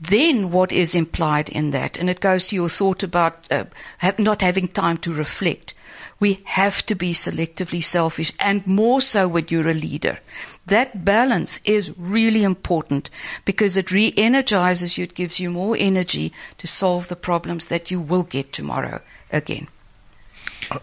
Then 0.00 0.50
what 0.50 0.72
is 0.72 0.94
implied 0.94 1.48
in 1.48 1.70
that? 1.70 1.98
And 1.98 2.10
it 2.10 2.20
goes 2.20 2.48
to 2.48 2.56
your 2.56 2.68
thought 2.68 3.02
about 3.02 3.50
uh, 3.50 3.64
have, 3.98 4.18
not 4.18 4.42
having 4.42 4.68
time 4.68 4.98
to 4.98 5.12
reflect. 5.12 5.74
We 6.20 6.40
have 6.44 6.84
to 6.86 6.94
be 6.94 7.12
selectively 7.12 7.82
selfish 7.82 8.32
and 8.38 8.66
more 8.66 9.00
so 9.00 9.28
when 9.28 9.46
you're 9.48 9.68
a 9.68 9.74
leader. 9.74 10.18
That 10.66 11.04
balance 11.04 11.60
is 11.64 11.96
really 11.98 12.42
important 12.42 13.10
because 13.44 13.76
it 13.76 13.90
re-energizes 13.90 14.96
you. 14.96 15.04
It 15.04 15.14
gives 15.14 15.38
you 15.38 15.50
more 15.50 15.76
energy 15.78 16.32
to 16.58 16.66
solve 16.66 17.08
the 17.08 17.16
problems 17.16 17.66
that 17.66 17.90
you 17.90 18.00
will 18.00 18.22
get 18.22 18.52
tomorrow 18.52 19.00
again. 19.30 19.68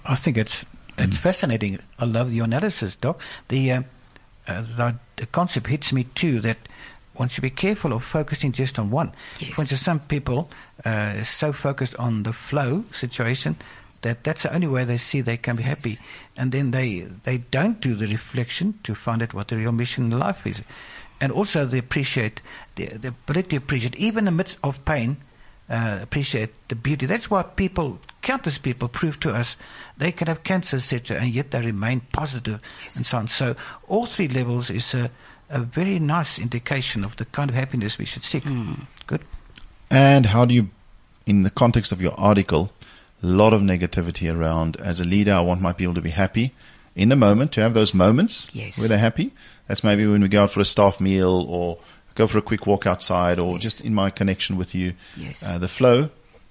I 0.06 0.16
think 0.16 0.38
it's 0.38 0.64
it's 0.98 1.18
fascinating. 1.18 1.80
I 1.98 2.06
love 2.06 2.32
your 2.32 2.46
analysis, 2.46 2.96
Doc. 2.96 3.22
The, 3.48 3.72
uh, 3.72 3.84
uh, 4.48 4.62
the, 4.62 4.96
the 5.16 5.26
concept 5.26 5.68
hits 5.68 5.92
me 5.92 6.04
too 6.04 6.40
that 6.42 6.58
one 7.16 7.30
should 7.30 7.42
be 7.42 7.50
careful 7.50 7.94
of 7.94 8.04
focusing 8.04 8.52
just 8.52 8.80
on 8.80 8.90
one. 8.90 9.14
Yes. 9.40 9.52
For 9.52 9.62
instance, 9.62 9.82
some 9.82 10.00
people 10.00 10.50
uh, 10.86 11.16
are 11.18 11.24
so 11.24 11.54
focused 11.54 11.96
on 11.96 12.24
the 12.24 12.34
flow 12.34 12.84
situation 12.92 13.58
that 14.02 14.24
that's 14.24 14.44
the 14.44 14.54
only 14.54 14.68
way 14.68 14.84
they 14.84 14.98
see 14.98 15.22
they 15.22 15.38
can 15.38 15.56
be 15.56 15.64
happy, 15.64 15.92
yes. 15.92 16.02
and 16.38 16.52
then 16.52 16.72
they 16.72 17.02
they 17.24 17.38
don't 17.38 17.80
do 17.82 17.96
the 17.96 18.08
reflection 18.08 18.80
to 18.84 18.96
find 18.96 19.22
out 19.22 19.34
what 19.34 19.50
the 19.50 19.58
real 19.58 19.72
mission 19.72 20.12
in 20.12 20.18
life 20.18 20.48
is, 20.48 20.64
and 21.20 21.32
also 21.32 21.66
they 21.66 21.78
appreciate 21.78 22.42
the, 22.76 22.86
the 22.88 23.10
ability 23.10 23.50
to 23.50 23.58
appreciate 23.58 23.96
even 23.96 24.28
amidst 24.28 24.58
of 24.64 24.84
pain 24.86 25.18
uh, 25.72 26.00
appreciate 26.02 26.50
the 26.68 26.76
beauty. 26.76 27.06
That's 27.06 27.32
why 27.32 27.44
people, 27.44 28.00
countless 28.22 28.58
people, 28.58 28.90
prove 28.90 29.20
to 29.22 29.34
us 29.34 29.56
they 29.98 30.12
can 30.12 30.28
have 30.28 30.44
cancer, 30.44 30.76
etc., 30.76 31.18
and 31.18 31.34
yet 31.34 31.52
they 31.52 31.62
remain 31.62 32.02
positive 32.12 32.62
yes. 32.84 32.98
and 32.98 33.06
so 33.06 33.18
on. 33.18 33.28
So 33.30 33.56
all 33.88 34.06
three 34.06 34.28
levels 34.28 34.70
is 34.70 34.94
a, 34.94 35.10
a 35.52 35.60
very 35.60 36.00
nice 36.00 36.40
indication 36.40 37.04
of 37.04 37.16
the 37.18 37.26
kind 37.26 37.50
of 37.50 37.56
happiness 37.56 37.98
we 37.98 38.06
should 38.06 38.24
seek. 38.24 38.44
Mm. 38.44 38.88
Good. 39.08 39.22
And 39.90 40.28
how 40.28 40.46
do 40.46 40.54
you, 40.54 40.70
in 41.26 41.44
the 41.44 41.50
context 41.50 41.92
of 41.92 42.02
your 42.02 42.14
article, 42.20 42.72
a 43.22 43.28
lot 43.28 43.54
of 43.54 43.62
negativity 43.62 44.34
around 44.34 44.78
as 44.78 45.00
a 45.00 45.04
leader, 45.04 45.34
I 45.34 45.42
want 45.42 45.62
my 45.62 45.74
people 45.74 45.94
to 45.96 46.02
be 46.02 46.12
happy 46.12 46.54
in 46.96 47.10
the 47.10 47.16
moment, 47.16 47.52
to 47.54 47.62
have 47.62 47.74
those 47.74 47.94
moments 47.94 48.50
yes. 48.54 48.80
where 48.80 48.88
they're 48.88 48.98
happy. 48.98 49.32
That's 49.68 49.84
maybe 49.84 50.06
when 50.08 50.22
we 50.22 50.28
go 50.28 50.44
out 50.44 50.52
for 50.52 50.60
a 50.60 50.66
staff 50.66 51.00
meal 51.00 51.46
or 51.48 51.78
go 52.16 52.28
for 52.28 52.38
a 52.38 52.42
quick 52.42 52.66
walk 52.66 52.86
outside 52.86 53.40
or 53.40 53.54
yes. 53.54 53.62
just 53.62 53.82
in 53.82 53.94
my 53.94 54.10
connection 54.10 54.58
with 54.58 54.76
you. 54.76 54.94
Yes. 55.16 55.48
Uh, 55.48 55.58
the 55.58 55.68
flow. 55.68 56.10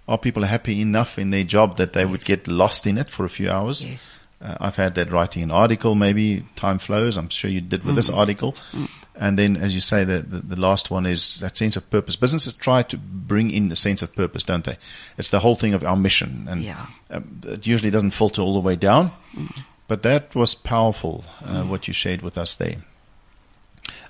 Are 0.09 0.19
people 0.19 0.43
happy 0.43 0.81
enough 0.81 1.19
in 1.19 1.31
their 1.31 1.45
job 1.45 1.77
that 1.77 1.93
they 1.93 2.03
yes. 2.03 2.11
would 2.11 2.25
get 2.25 2.49
lost 2.49 2.87
in 2.87 2.99
it 2.99 3.09
for 3.09 3.25
a 3.25 3.29
few 3.29 3.51
hours? 3.51 3.85
Yes. 3.85 4.19
Uh, 4.43 4.57
I've 4.61 4.77
had 4.77 4.95
that 4.95 5.13
writing 5.13 5.43
an 5.43 5.51
article, 5.51 5.95
maybe 5.95 6.45
time 6.57 6.79
flows. 6.79 7.17
I'm 7.17 7.29
sure 7.29 7.51
you 7.51 7.61
did 7.61 7.85
with 7.85 7.93
mm. 7.93 7.97
this 7.97 8.11
article. 8.11 8.57
Mm. 8.73 8.89
And 9.17 9.39
then, 9.39 9.57
as 9.59 9.75
you 9.75 9.81
say, 9.81 10.05
the, 10.05 10.21
the, 10.21 10.39
the, 10.39 10.61
last 10.61 10.91
one 10.91 11.05
is 11.05 11.41
that 11.41 11.57
sense 11.57 11.77
of 11.77 11.91
purpose. 11.91 12.17
Businesses 12.17 12.55
try 12.55 12.83
to 12.85 12.97
bring 12.97 13.51
in 13.51 13.69
the 13.69 13.77
sense 13.77 14.01
of 14.01 14.15
purpose, 14.15 14.45
don't 14.45 14.65
they? 14.65 14.79
It's 15.19 15.29
the 15.29 15.41
whole 15.41 15.57
thing 15.57 15.75
of 15.75 15.85
our 15.85 15.97
mission. 15.97 16.47
And 16.49 16.63
yeah. 16.63 16.87
um, 17.11 17.41
it 17.45 17.67
usually 17.67 17.91
doesn't 17.91 18.13
filter 18.13 18.41
all 18.41 18.55
the 18.55 18.61
way 18.61 18.77
down. 18.77 19.13
Mm. 19.35 19.63
But 19.89 20.03
that 20.05 20.35
was 20.35 20.55
powerful, 20.55 21.25
uh, 21.45 21.65
mm. 21.65 21.69
what 21.69 21.87
you 21.87 21.93
shared 21.93 22.23
with 22.23 22.39
us 22.39 22.55
there. 22.55 22.77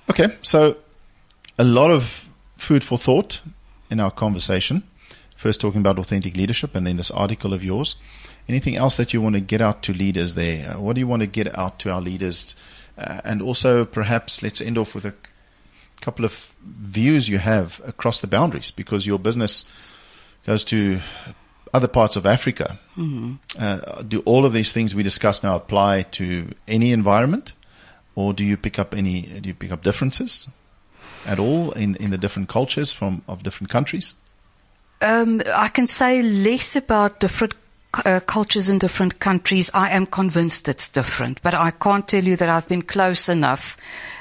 Okay. 0.09 0.29
So 0.43 0.77
a 1.59 1.65
lot 1.65 1.91
of 1.91 2.29
food 2.57 2.85
for 2.85 2.97
thought 2.97 3.41
in 3.91 3.99
our 3.99 4.11
conversation. 4.13 4.85
First 5.41 5.59
talking 5.63 5.81
about 5.81 5.99
authentic 5.99 6.37
leadership 6.37 6.75
and 6.75 6.87
then 6.87 6.99
this 6.99 7.11
article 7.11 7.55
of 7.55 7.65
yours. 7.65 7.97
Anything 8.47 8.77
else 8.77 8.99
that 8.99 9.15
you 9.15 9.23
want 9.23 9.37
to 9.37 9.41
get 9.41 9.63
out 9.63 9.83
to 9.85 9.95
leaders 9.95 10.35
there? 10.35 10.73
Uh, 10.73 10.81
what 10.81 10.93
do 10.93 11.01
you 11.01 11.07
want 11.07 11.21
to 11.21 11.27
get 11.27 11.57
out 11.59 11.79
to 11.79 11.91
our 11.91 12.03
leaders? 12.03 12.55
Uh, 12.99 13.23
and 13.25 13.41
also 13.41 13.87
perhaps 13.87 14.43
let's 14.43 14.61
end 14.61 14.77
off 14.77 14.95
with 14.95 15.07
a 15.07 15.15
couple 16.03 16.27
of 16.27 16.55
views 16.63 17.27
you 17.27 17.39
have 17.39 17.81
across 17.87 18.21
the 18.21 18.27
boundaries 18.27 18.71
because 18.71 19.07
your 19.07 19.19
business 19.19 19.65
goes 20.47 20.63
to 20.65 21.01
other 21.73 21.89
parts 21.89 22.17
of 22.17 22.27
Africa. 22.27 22.79
Mm-hmm. 22.99 23.37
Uh, 23.59 24.03
do 24.03 24.21
all 24.27 24.45
of 24.45 24.53
these 24.53 24.75
things 24.75 24.95
we 24.95 25.03
discuss 25.03 25.43
now 25.43 25.57
apply 25.57 26.03
to 26.03 26.53
any 26.69 26.93
environment, 26.93 27.55
or 28.15 28.35
do 28.35 28.45
you 28.45 28.59
pick 28.59 28.79
up 28.79 28.95
any? 28.95 29.23
Do 29.23 29.49
you 29.49 29.55
pick 29.55 29.73
up 29.73 29.83
differences? 29.83 30.49
at 31.27 31.39
all 31.39 31.73
in, 31.73 31.97
in 31.97 32.11
the 32.11 32.19
different 32.19 32.49
cultures 32.49 32.93
from 32.93 33.23
of 33.29 33.43
different 33.43 33.71
countries? 33.71 34.15
Um, 35.03 35.43
I 35.55 35.69
can 35.69 35.87
say 35.87 36.23
less 36.23 36.77
about 36.77 37.21
different 37.21 37.55
uh, 38.05 38.21
cultures 38.21 38.69
in 38.69 38.79
different 38.79 39.19
countries. 39.19 39.71
I 39.75 39.91
am 39.91 40.07
convinced 40.07 40.69
it's 40.69 40.89
different, 40.89 41.43
but 41.43 41.55
I 41.55 41.71
can't 41.71 42.07
tell 42.07 42.25
you 42.25 42.37
that 42.37 42.49
I've 42.49 42.69
been 42.69 42.83
close 42.83 43.29
enough. 43.29 43.77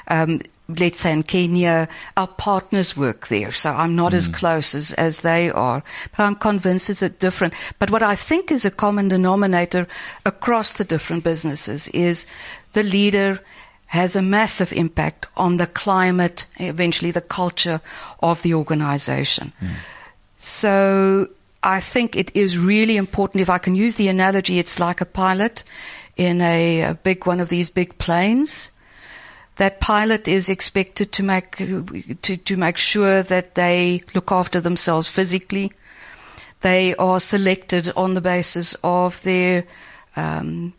Um, 0.08 0.40
let's 0.78 1.00
say 1.00 1.12
in 1.12 1.22
Kenya, 1.22 1.88
our 2.16 2.26
partners 2.26 2.96
work 2.96 3.28
there, 3.28 3.52
so 3.52 3.72
I'm 3.72 3.96
not 3.96 4.12
mm. 4.12 4.16
as 4.16 4.28
hmm. 4.28 4.34
close 4.34 4.74
as, 4.74 4.92
as 4.94 5.20
they 5.20 5.50
are, 5.50 5.82
but 6.16 6.22
I'm 6.22 6.36
convinced 6.36 6.90
it's 6.90 7.00
different. 7.18 7.54
But 7.78 7.90
what 7.90 8.02
I 8.02 8.14
think 8.14 8.50
is 8.50 8.64
a 8.64 8.70
common 8.70 9.08
denominator 9.08 9.86
across 10.24 10.72
the 10.72 10.84
different 10.84 11.24
businesses 11.24 11.88
is 11.88 12.26
the 12.72 12.82
leader 12.82 13.40
has 13.86 14.14
a 14.14 14.22
massive 14.22 14.72
impact 14.72 15.26
on 15.36 15.56
the 15.56 15.66
climate, 15.66 16.46
eventually 16.58 17.10
the 17.10 17.20
culture 17.20 17.80
of 18.20 18.42
the 18.42 18.54
organization. 18.54 19.52
Mm. 19.60 19.68
So 20.42 21.28
I 21.62 21.80
think 21.80 22.16
it 22.16 22.34
is 22.34 22.56
really 22.56 22.96
important. 22.96 23.42
If 23.42 23.50
I 23.50 23.58
can 23.58 23.74
use 23.74 23.96
the 23.96 24.08
analogy, 24.08 24.58
it's 24.58 24.80
like 24.80 25.02
a 25.02 25.04
pilot 25.04 25.64
in 26.16 26.40
a, 26.40 26.80
a 26.80 26.94
big 26.94 27.26
one 27.26 27.40
of 27.40 27.50
these 27.50 27.68
big 27.68 27.98
planes. 27.98 28.70
That 29.56 29.80
pilot 29.80 30.26
is 30.26 30.48
expected 30.48 31.12
to 31.12 31.22
make, 31.22 31.56
to, 32.22 32.36
to 32.38 32.56
make 32.56 32.78
sure 32.78 33.22
that 33.22 33.54
they 33.54 34.02
look 34.14 34.32
after 34.32 34.62
themselves 34.62 35.08
physically. 35.08 35.72
They 36.62 36.94
are 36.94 37.20
selected 37.20 37.92
on 37.94 38.14
the 38.14 38.22
basis 38.22 38.74
of 38.82 39.22
their 39.22 39.64
um, 40.16 40.74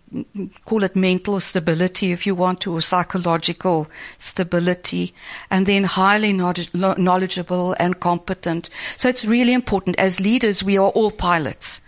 call 0.66 0.84
it 0.84 0.96
mental 0.96 1.40
stability 1.40 2.12
if 2.12 2.26
you 2.26 2.36
want 2.36 2.62
to, 2.62 2.74
or 2.74 2.82
psychological 2.82 3.90
stability, 4.18 5.14
and 5.50 5.66
then 5.66 5.84
highly 5.84 6.34
knowledgeable 6.34 7.76
and 7.80 8.00
competent. 8.00 8.70
So 8.98 9.10
it's 9.10 9.26
really 9.26 9.54
important. 9.54 9.98
As 9.98 10.20
leaders, 10.20 10.64
we 10.64 10.78
are 10.78 10.90
all 10.90 11.12
pilots 11.12 11.82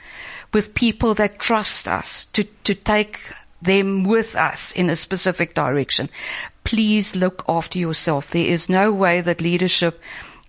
with 0.53 0.75
people 0.75 1.13
that 1.15 1.39
trust 1.39 1.87
us 1.87 2.25
to, 2.33 2.43
to 2.63 2.75
take 2.75 3.19
them 3.61 4.03
with 4.03 4.35
us 4.35 4.71
in 4.73 4.89
a 4.89 4.95
specific 4.95 5.53
direction. 5.53 6.09
Please 6.63 7.15
look 7.15 7.43
after 7.47 7.79
yourself. 7.79 8.29
There 8.29 8.45
is 8.45 8.69
no 8.69 8.91
way 8.91 9.21
that 9.21 9.41
leadership 9.41 10.01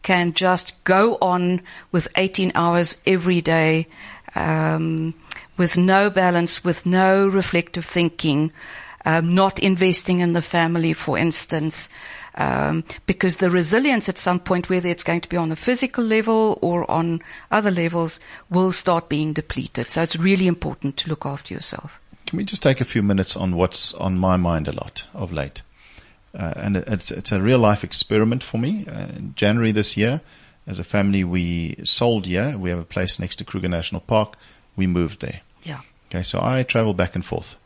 can 0.02 0.34
just 0.34 0.84
go 0.84 1.16
on 1.20 1.62
with 1.90 2.06
18 2.16 2.52
hours 2.54 2.98
every 3.06 3.40
day, 3.40 3.88
um, 4.34 5.14
with 5.56 5.76
no 5.76 6.10
balance, 6.10 6.64
with 6.64 6.86
no 6.86 7.26
reflective 7.26 7.84
thinking, 7.84 8.52
um, 9.04 9.34
not 9.34 9.58
investing 9.58 10.20
in 10.20 10.32
the 10.32 10.42
family, 10.42 10.92
for 10.92 11.18
instance, 11.18 11.90
um, 12.36 12.84
because 13.06 13.36
the 13.36 13.50
resilience 13.50 14.08
at 14.08 14.18
some 14.18 14.40
point, 14.40 14.68
whether 14.68 14.88
it's 14.88 15.04
going 15.04 15.20
to 15.20 15.28
be 15.28 15.36
on 15.36 15.50
the 15.50 15.56
physical 15.56 16.04
level 16.04 16.58
or 16.62 16.90
on 16.90 17.20
other 17.50 17.70
levels, 17.70 18.18
will 18.50 18.72
start 18.72 19.08
being 19.08 19.32
depleted. 19.32 19.90
So 19.90 20.02
it's 20.02 20.16
really 20.16 20.46
important 20.46 20.96
to 20.98 21.08
look 21.08 21.26
after 21.26 21.54
yourself. 21.54 22.00
Can 22.26 22.38
we 22.38 22.44
just 22.44 22.62
take 22.62 22.80
a 22.80 22.84
few 22.84 23.02
minutes 23.02 23.36
on 23.36 23.54
what's 23.56 23.94
on 23.94 24.18
my 24.18 24.36
mind 24.36 24.66
a 24.66 24.72
lot 24.72 25.06
of 25.12 25.32
late? 25.32 25.62
Uh, 26.36 26.52
and 26.56 26.76
it's, 26.78 27.10
it's 27.10 27.30
a 27.30 27.40
real 27.40 27.58
life 27.58 27.84
experiment 27.84 28.42
for 28.42 28.58
me. 28.58 28.86
Uh, 28.88 29.06
in 29.16 29.34
January 29.36 29.70
this 29.70 29.96
year, 29.96 30.20
as 30.66 30.78
a 30.78 30.84
family, 30.84 31.22
we 31.22 31.76
sold 31.84 32.26
here. 32.26 32.56
We 32.58 32.70
have 32.70 32.78
a 32.78 32.84
place 32.84 33.18
next 33.18 33.36
to 33.36 33.44
Kruger 33.44 33.68
National 33.68 34.00
Park. 34.00 34.36
We 34.76 34.86
moved 34.86 35.20
there. 35.20 35.40
Yeah. 35.62 35.80
Okay, 36.10 36.22
so 36.22 36.40
I 36.42 36.62
travel 36.62 36.94
back 36.94 37.14
and 37.14 37.24
forth. 37.24 37.56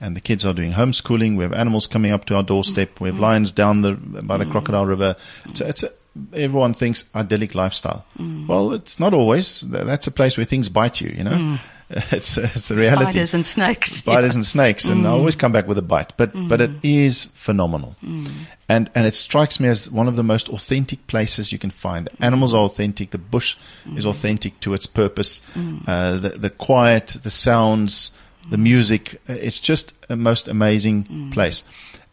And 0.00 0.16
the 0.16 0.20
kids 0.20 0.46
are 0.46 0.54
doing 0.54 0.72
homeschooling. 0.72 1.36
We 1.36 1.44
have 1.44 1.52
animals 1.52 1.86
coming 1.86 2.10
up 2.10 2.24
to 2.26 2.36
our 2.36 2.42
doorstep. 2.42 3.00
We 3.00 3.10
have 3.10 3.18
mm. 3.18 3.22
lions 3.22 3.52
down 3.52 3.82
the 3.82 3.92
by 3.92 4.38
the 4.38 4.46
mm. 4.46 4.50
Crocodile 4.50 4.86
River. 4.86 5.16
It's 5.44 5.60
a, 5.60 5.68
it's 5.68 5.82
a, 5.82 5.90
everyone 6.32 6.72
thinks 6.72 7.04
idyllic 7.14 7.54
lifestyle. 7.54 8.06
Mm. 8.18 8.46
Well, 8.46 8.72
it's 8.72 8.98
not 8.98 9.12
always. 9.12 9.60
That's 9.60 10.06
a 10.06 10.10
place 10.10 10.38
where 10.38 10.46
things 10.46 10.70
bite 10.70 11.02
you. 11.02 11.10
You 11.10 11.24
know, 11.24 11.32
mm. 11.32 11.60
it's 12.12 12.38
it's 12.38 12.68
the 12.68 12.76
reality. 12.76 13.02
Spiders 13.10 13.34
and 13.34 13.44
snakes. 13.44 13.90
Spiders 13.90 14.34
yeah. 14.34 14.38
and 14.38 14.46
snakes, 14.46 14.84
and 14.84 15.04
I 15.06 15.10
mm. 15.10 15.14
always 15.14 15.34
come 15.34 15.50
back 15.50 15.66
with 15.66 15.76
a 15.76 15.82
bite. 15.82 16.16
But 16.16 16.32
mm. 16.32 16.48
but 16.48 16.60
it 16.60 16.70
is 16.84 17.24
phenomenal. 17.24 17.96
Mm. 18.04 18.30
And, 18.68 18.88
and 18.94 19.04
it 19.04 19.14
strikes 19.14 19.58
me 19.58 19.68
as 19.68 19.90
one 19.90 20.06
of 20.06 20.14
the 20.14 20.22
most 20.22 20.48
authentic 20.48 21.04
places 21.08 21.50
you 21.50 21.58
can 21.58 21.70
find. 21.70 22.06
The 22.06 22.24
animals 22.24 22.54
are 22.54 22.62
authentic. 22.62 23.10
The 23.10 23.18
bush 23.18 23.56
is 23.96 24.06
authentic 24.06 24.60
to 24.60 24.74
its 24.74 24.86
purpose. 24.86 25.42
Uh, 25.88 26.18
the, 26.18 26.28
the 26.28 26.50
quiet, 26.50 27.16
the 27.20 27.32
sounds, 27.32 28.12
the 28.48 28.58
music. 28.58 29.20
Uh, 29.28 29.32
it's 29.32 29.58
just 29.58 29.92
a 30.08 30.14
most 30.14 30.46
amazing 30.46 31.32
place. 31.32 31.64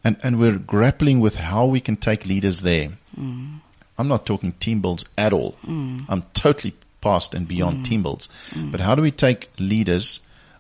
And, 0.04 0.18
and 0.24 0.40
we're 0.40 0.58
grappling 0.58 1.20
with 1.20 1.36
how 1.36 1.68
we 1.68 1.80
can 1.80 1.96
take 1.96 2.26
leaders 2.26 2.64
there. 2.64 2.90
I'm 3.16 4.08
not 4.08 4.26
talking 4.26 4.54
team 4.54 4.82
builds 4.82 5.06
at 5.16 5.34
all. 5.34 5.58
I'm 6.10 6.24
totally 6.34 6.74
past 7.08 7.34
and 7.34 7.48
beyond 7.48 7.86
team 7.86 8.02
builds. 8.04 8.30
But 8.72 8.80
how 8.80 8.94
do 8.96 9.02
we 9.02 9.12
take 9.12 9.50
leaders 9.60 10.20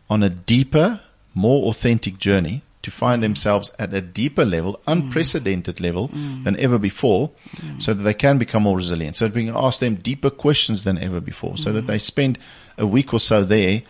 on 0.10 0.24
a 0.24 0.30
deeper, 0.30 1.02
more 1.34 1.70
authentic 1.70 2.18
journey 2.18 2.62
to 2.88 2.92
find 2.92 3.22
themselves 3.22 3.70
at 3.78 3.94
a 3.94 4.00
deeper 4.00 4.46
level, 4.46 4.80
unprecedented 4.88 5.82
level 5.82 6.08
mm. 6.08 6.44
than 6.46 6.56
ever 6.58 6.78
before, 6.78 7.32
mm. 7.58 7.82
so 7.82 7.94
that 7.94 8.04
they 8.04 8.14
can 8.14 8.38
become 8.38 8.64
more 8.64 8.78
resilient. 8.78 9.18
So 9.18 9.28
that 9.28 9.36
we 9.36 9.46
can 9.48 9.58
ask 9.58 9.82
them 9.82 9.96
deeper 9.96 10.30
questions 10.30 10.86
than 10.86 10.98
ever 10.98 11.20
before, 11.20 11.58
so 11.58 11.74
that 11.74 11.86
they 11.88 11.98
spend 11.98 12.40
a 12.78 12.88
week 12.88 13.14
or 13.14 13.20
so 13.20 13.44
there, 13.44 13.82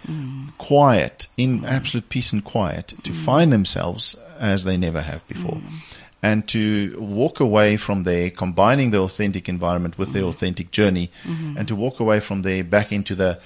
quiet, 0.58 1.28
in 1.38 1.64
absolute 1.66 2.10
peace 2.10 2.34
and 2.34 2.43
quiet, 2.43 2.95
to 3.03 3.14
find 3.14 3.53
themselves 3.53 4.16
as 4.39 4.64
they 4.64 4.78
never 4.78 5.01
have 5.01 5.22
before. 5.28 5.62
And 6.24 6.47
to 6.49 6.97
walk 6.99 7.39
away 7.39 7.78
from 7.78 8.03
there, 8.03 8.32
combining 8.32 8.91
the 8.91 8.99
authentic 8.99 9.47
environment 9.47 9.97
with 9.97 10.13
the 10.13 10.20
mm-hmm. 10.20 10.30
authentic 10.30 10.72
journey, 10.72 11.11
mm-hmm. 11.24 11.57
and 11.57 11.68
to 11.68 11.76
walk 11.76 11.99
away 11.99 12.20
from 12.20 12.41
there 12.41 12.63
back 12.63 12.91
into 12.91 13.13
the 13.13 13.39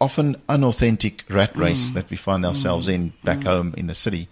often 0.00 0.36
unauthentic 0.48 1.24
rat 1.30 1.52
mm-hmm. 1.52 1.62
race 1.62 1.92
mm. 1.92 1.94
that 1.94 2.10
we 2.10 2.16
find 2.16 2.44
ourselves 2.44 2.88
mm. 2.88 2.94
in 2.94 3.12
back 3.22 3.38
mm. 3.38 3.44
home 3.44 3.74
in 3.76 3.86
the 3.86 3.94
city 3.94 4.28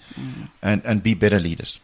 and, 0.63 0.83
and 0.85 1.03
be 1.03 1.15
better 1.15 1.39
leaders. 1.39 1.81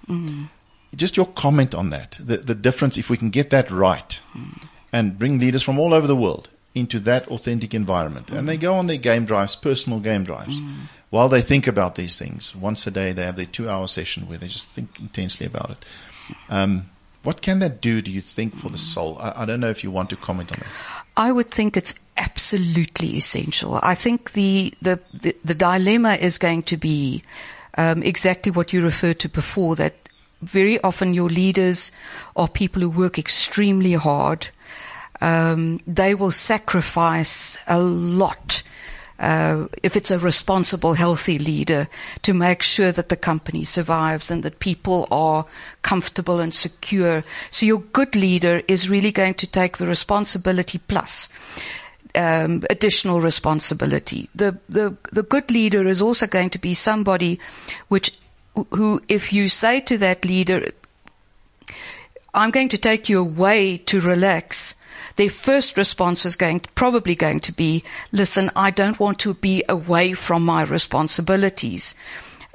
Just 0.94 1.16
your 1.16 1.26
comment 1.26 1.74
on 1.74 1.90
that, 1.90 2.18
the, 2.18 2.38
the 2.38 2.54
difference, 2.54 2.98
if 2.98 3.08
we 3.10 3.16
can 3.16 3.30
get 3.30 3.50
that 3.50 3.70
right 3.70 4.20
and 4.92 5.18
bring 5.18 5.38
leaders 5.38 5.62
from 5.62 5.78
all 5.78 5.94
over 5.94 6.06
the 6.06 6.16
world 6.16 6.48
into 6.74 6.98
that 7.00 7.28
authentic 7.28 7.74
environment. 7.74 8.30
And 8.30 8.48
they 8.48 8.56
go 8.56 8.74
on 8.74 8.86
their 8.88 8.96
game 8.96 9.24
drives, 9.24 9.56
personal 9.56 10.00
game 10.00 10.24
drives, 10.24 10.60
while 11.10 11.28
they 11.28 11.42
think 11.42 11.66
about 11.66 11.94
these 11.94 12.16
things. 12.16 12.54
Once 12.54 12.86
a 12.86 12.90
day, 12.90 13.12
they 13.12 13.24
have 13.24 13.36
their 13.36 13.46
two 13.46 13.68
hour 13.68 13.86
session 13.86 14.28
where 14.28 14.38
they 14.38 14.48
just 14.48 14.66
think 14.66 14.98
intensely 14.98 15.46
about 15.46 15.70
it. 15.70 15.84
Um, 16.48 16.90
what 17.22 17.42
can 17.42 17.58
that 17.58 17.80
do, 17.80 18.02
do 18.02 18.10
you 18.10 18.20
think, 18.20 18.56
for 18.56 18.68
the 18.68 18.78
soul? 18.78 19.18
I, 19.20 19.42
I 19.42 19.44
don't 19.46 19.60
know 19.60 19.70
if 19.70 19.82
you 19.82 19.90
want 19.90 20.10
to 20.10 20.16
comment 20.16 20.52
on 20.52 20.60
that. 20.60 21.04
I 21.16 21.32
would 21.32 21.46
think 21.46 21.76
it's 21.76 21.94
absolutely 22.16 23.16
essential. 23.16 23.80
I 23.82 23.94
think 23.94 24.32
the 24.32 24.74
the 24.82 25.00
the, 25.12 25.36
the 25.44 25.54
dilemma 25.54 26.14
is 26.14 26.38
going 26.38 26.62
to 26.64 26.76
be 26.76 27.22
um, 27.76 28.02
exactly 28.02 28.52
what 28.52 28.72
you 28.72 28.82
referred 28.82 29.18
to 29.20 29.28
before. 29.28 29.76
That 29.76 29.94
very 30.42 30.80
often 30.82 31.14
your 31.14 31.28
leaders 31.28 31.92
are 32.36 32.48
people 32.48 32.82
who 32.82 32.90
work 32.90 33.18
extremely 33.18 33.94
hard. 33.94 34.48
Um, 35.20 35.80
they 35.86 36.14
will 36.14 36.30
sacrifice 36.30 37.56
a 37.66 37.80
lot 37.80 38.62
uh, 39.18 39.66
if 39.82 39.96
it's 39.96 40.10
a 40.10 40.18
responsible, 40.18 40.94
healthy 40.94 41.38
leader, 41.38 41.88
to 42.22 42.34
make 42.34 42.62
sure 42.62 42.92
that 42.92 43.08
the 43.08 43.16
company 43.16 43.64
survives 43.64 44.30
and 44.30 44.42
that 44.42 44.58
people 44.58 45.08
are 45.10 45.46
comfortable 45.82 46.40
and 46.40 46.52
secure. 46.52 47.24
So 47.50 47.66
your 47.66 47.80
good 47.80 48.14
leader 48.14 48.62
is 48.68 48.90
really 48.90 49.12
going 49.12 49.34
to 49.34 49.46
take 49.46 49.78
the 49.78 49.86
responsibility 49.86 50.78
plus. 50.78 51.28
Um, 52.14 52.62
additional 52.70 53.20
responsibility. 53.20 54.30
The, 54.34 54.58
the, 54.70 54.96
the 55.12 55.22
good 55.22 55.50
leader 55.50 55.86
is 55.86 56.00
also 56.00 56.26
going 56.26 56.48
to 56.50 56.58
be 56.58 56.72
somebody 56.72 57.38
which, 57.88 58.16
who, 58.70 59.02
if 59.06 59.34
you 59.34 59.48
say 59.48 59.80
to 59.80 59.98
that 59.98 60.24
leader, 60.24 60.70
I'm 62.32 62.50
going 62.50 62.70
to 62.70 62.78
take 62.78 63.10
you 63.10 63.20
away 63.20 63.78
to 63.78 64.00
relax, 64.00 64.74
their 65.16 65.30
first 65.30 65.76
response 65.76 66.24
is 66.24 66.36
going 66.36 66.60
probably 66.74 67.14
going 67.14 67.40
to 67.40 67.52
be, 67.52 67.82
listen, 68.12 68.50
I 68.54 68.70
don't 68.70 69.00
want 69.00 69.18
to 69.20 69.34
be 69.34 69.64
away 69.68 70.12
from 70.12 70.44
my 70.44 70.62
responsibilities. 70.62 71.94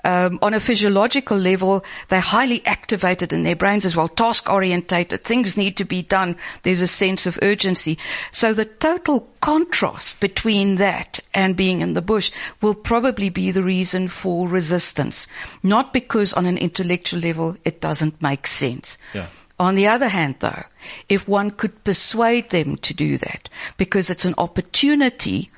Um, 0.03 0.39
on 0.41 0.53
a 0.53 0.59
physiological 0.59 1.37
level, 1.37 1.83
they're 2.09 2.19
highly 2.19 2.65
activated 2.65 3.33
in 3.33 3.43
their 3.43 3.55
brains 3.55 3.85
as 3.85 3.95
well, 3.95 4.07
task 4.07 4.49
orientated. 4.49 5.23
Things 5.23 5.57
need 5.57 5.77
to 5.77 5.85
be 5.85 6.01
done. 6.01 6.37
There's 6.63 6.81
a 6.81 6.87
sense 6.87 7.27
of 7.27 7.37
urgency. 7.41 7.99
So 8.31 8.53
the 8.53 8.65
total 8.65 9.27
contrast 9.41 10.19
between 10.19 10.77
that 10.77 11.19
and 11.33 11.55
being 11.55 11.81
in 11.81 11.93
the 11.93 12.01
bush 12.01 12.31
will 12.61 12.73
probably 12.73 13.29
be 13.29 13.51
the 13.51 13.63
reason 13.63 14.07
for 14.07 14.47
resistance. 14.47 15.27
Not 15.61 15.93
because 15.93 16.33
on 16.33 16.47
an 16.47 16.57
intellectual 16.57 17.19
level 17.19 17.57
it 17.63 17.79
doesn't 17.79 18.21
make 18.21 18.47
sense. 18.47 18.97
Yeah. 19.13 19.27
On 19.61 19.75
the 19.75 19.85
other 19.85 20.07
hand 20.07 20.37
though, 20.39 20.63
if 21.07 21.27
one 21.27 21.51
could 21.51 21.83
persuade 21.83 22.49
them 22.49 22.77
to 22.77 22.95
do 22.95 23.17
that, 23.17 23.47
because 23.77 24.09
it's 24.09 24.25
an 24.25 24.33
opportunity 24.39 25.51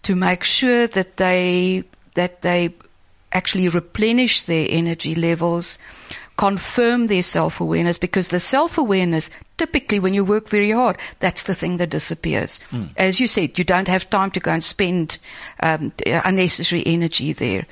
to 0.00 0.16
make 0.16 0.44
sure 0.44 0.86
that 0.86 1.18
they, 1.18 1.84
that 2.14 2.40
they 2.40 2.72
actually 3.32 3.68
replenish 3.68 4.44
their 4.44 4.66
energy 4.70 5.14
levels, 5.14 5.78
confirm 6.38 7.08
their 7.08 7.22
self-awareness, 7.22 7.98
because 7.98 8.28
the 8.28 8.40
self-awareness, 8.40 9.28
typically 9.58 10.00
when 10.00 10.14
you 10.14 10.24
work 10.24 10.48
very 10.48 10.70
hard, 10.70 10.96
that's 11.18 11.42
the 11.42 11.54
thing 11.54 11.76
that 11.76 11.90
disappears. 11.90 12.60
Mm. 12.70 12.88
As 12.96 13.20
you 13.20 13.26
said, 13.28 13.58
you 13.58 13.64
don't 13.64 13.88
have 13.88 14.08
time 14.08 14.30
to 14.30 14.40
go 14.40 14.52
and 14.52 14.64
spend 14.64 15.18
um, 15.62 15.92
unnecessary 16.06 16.82
energy 16.86 17.34
there. 17.34 17.66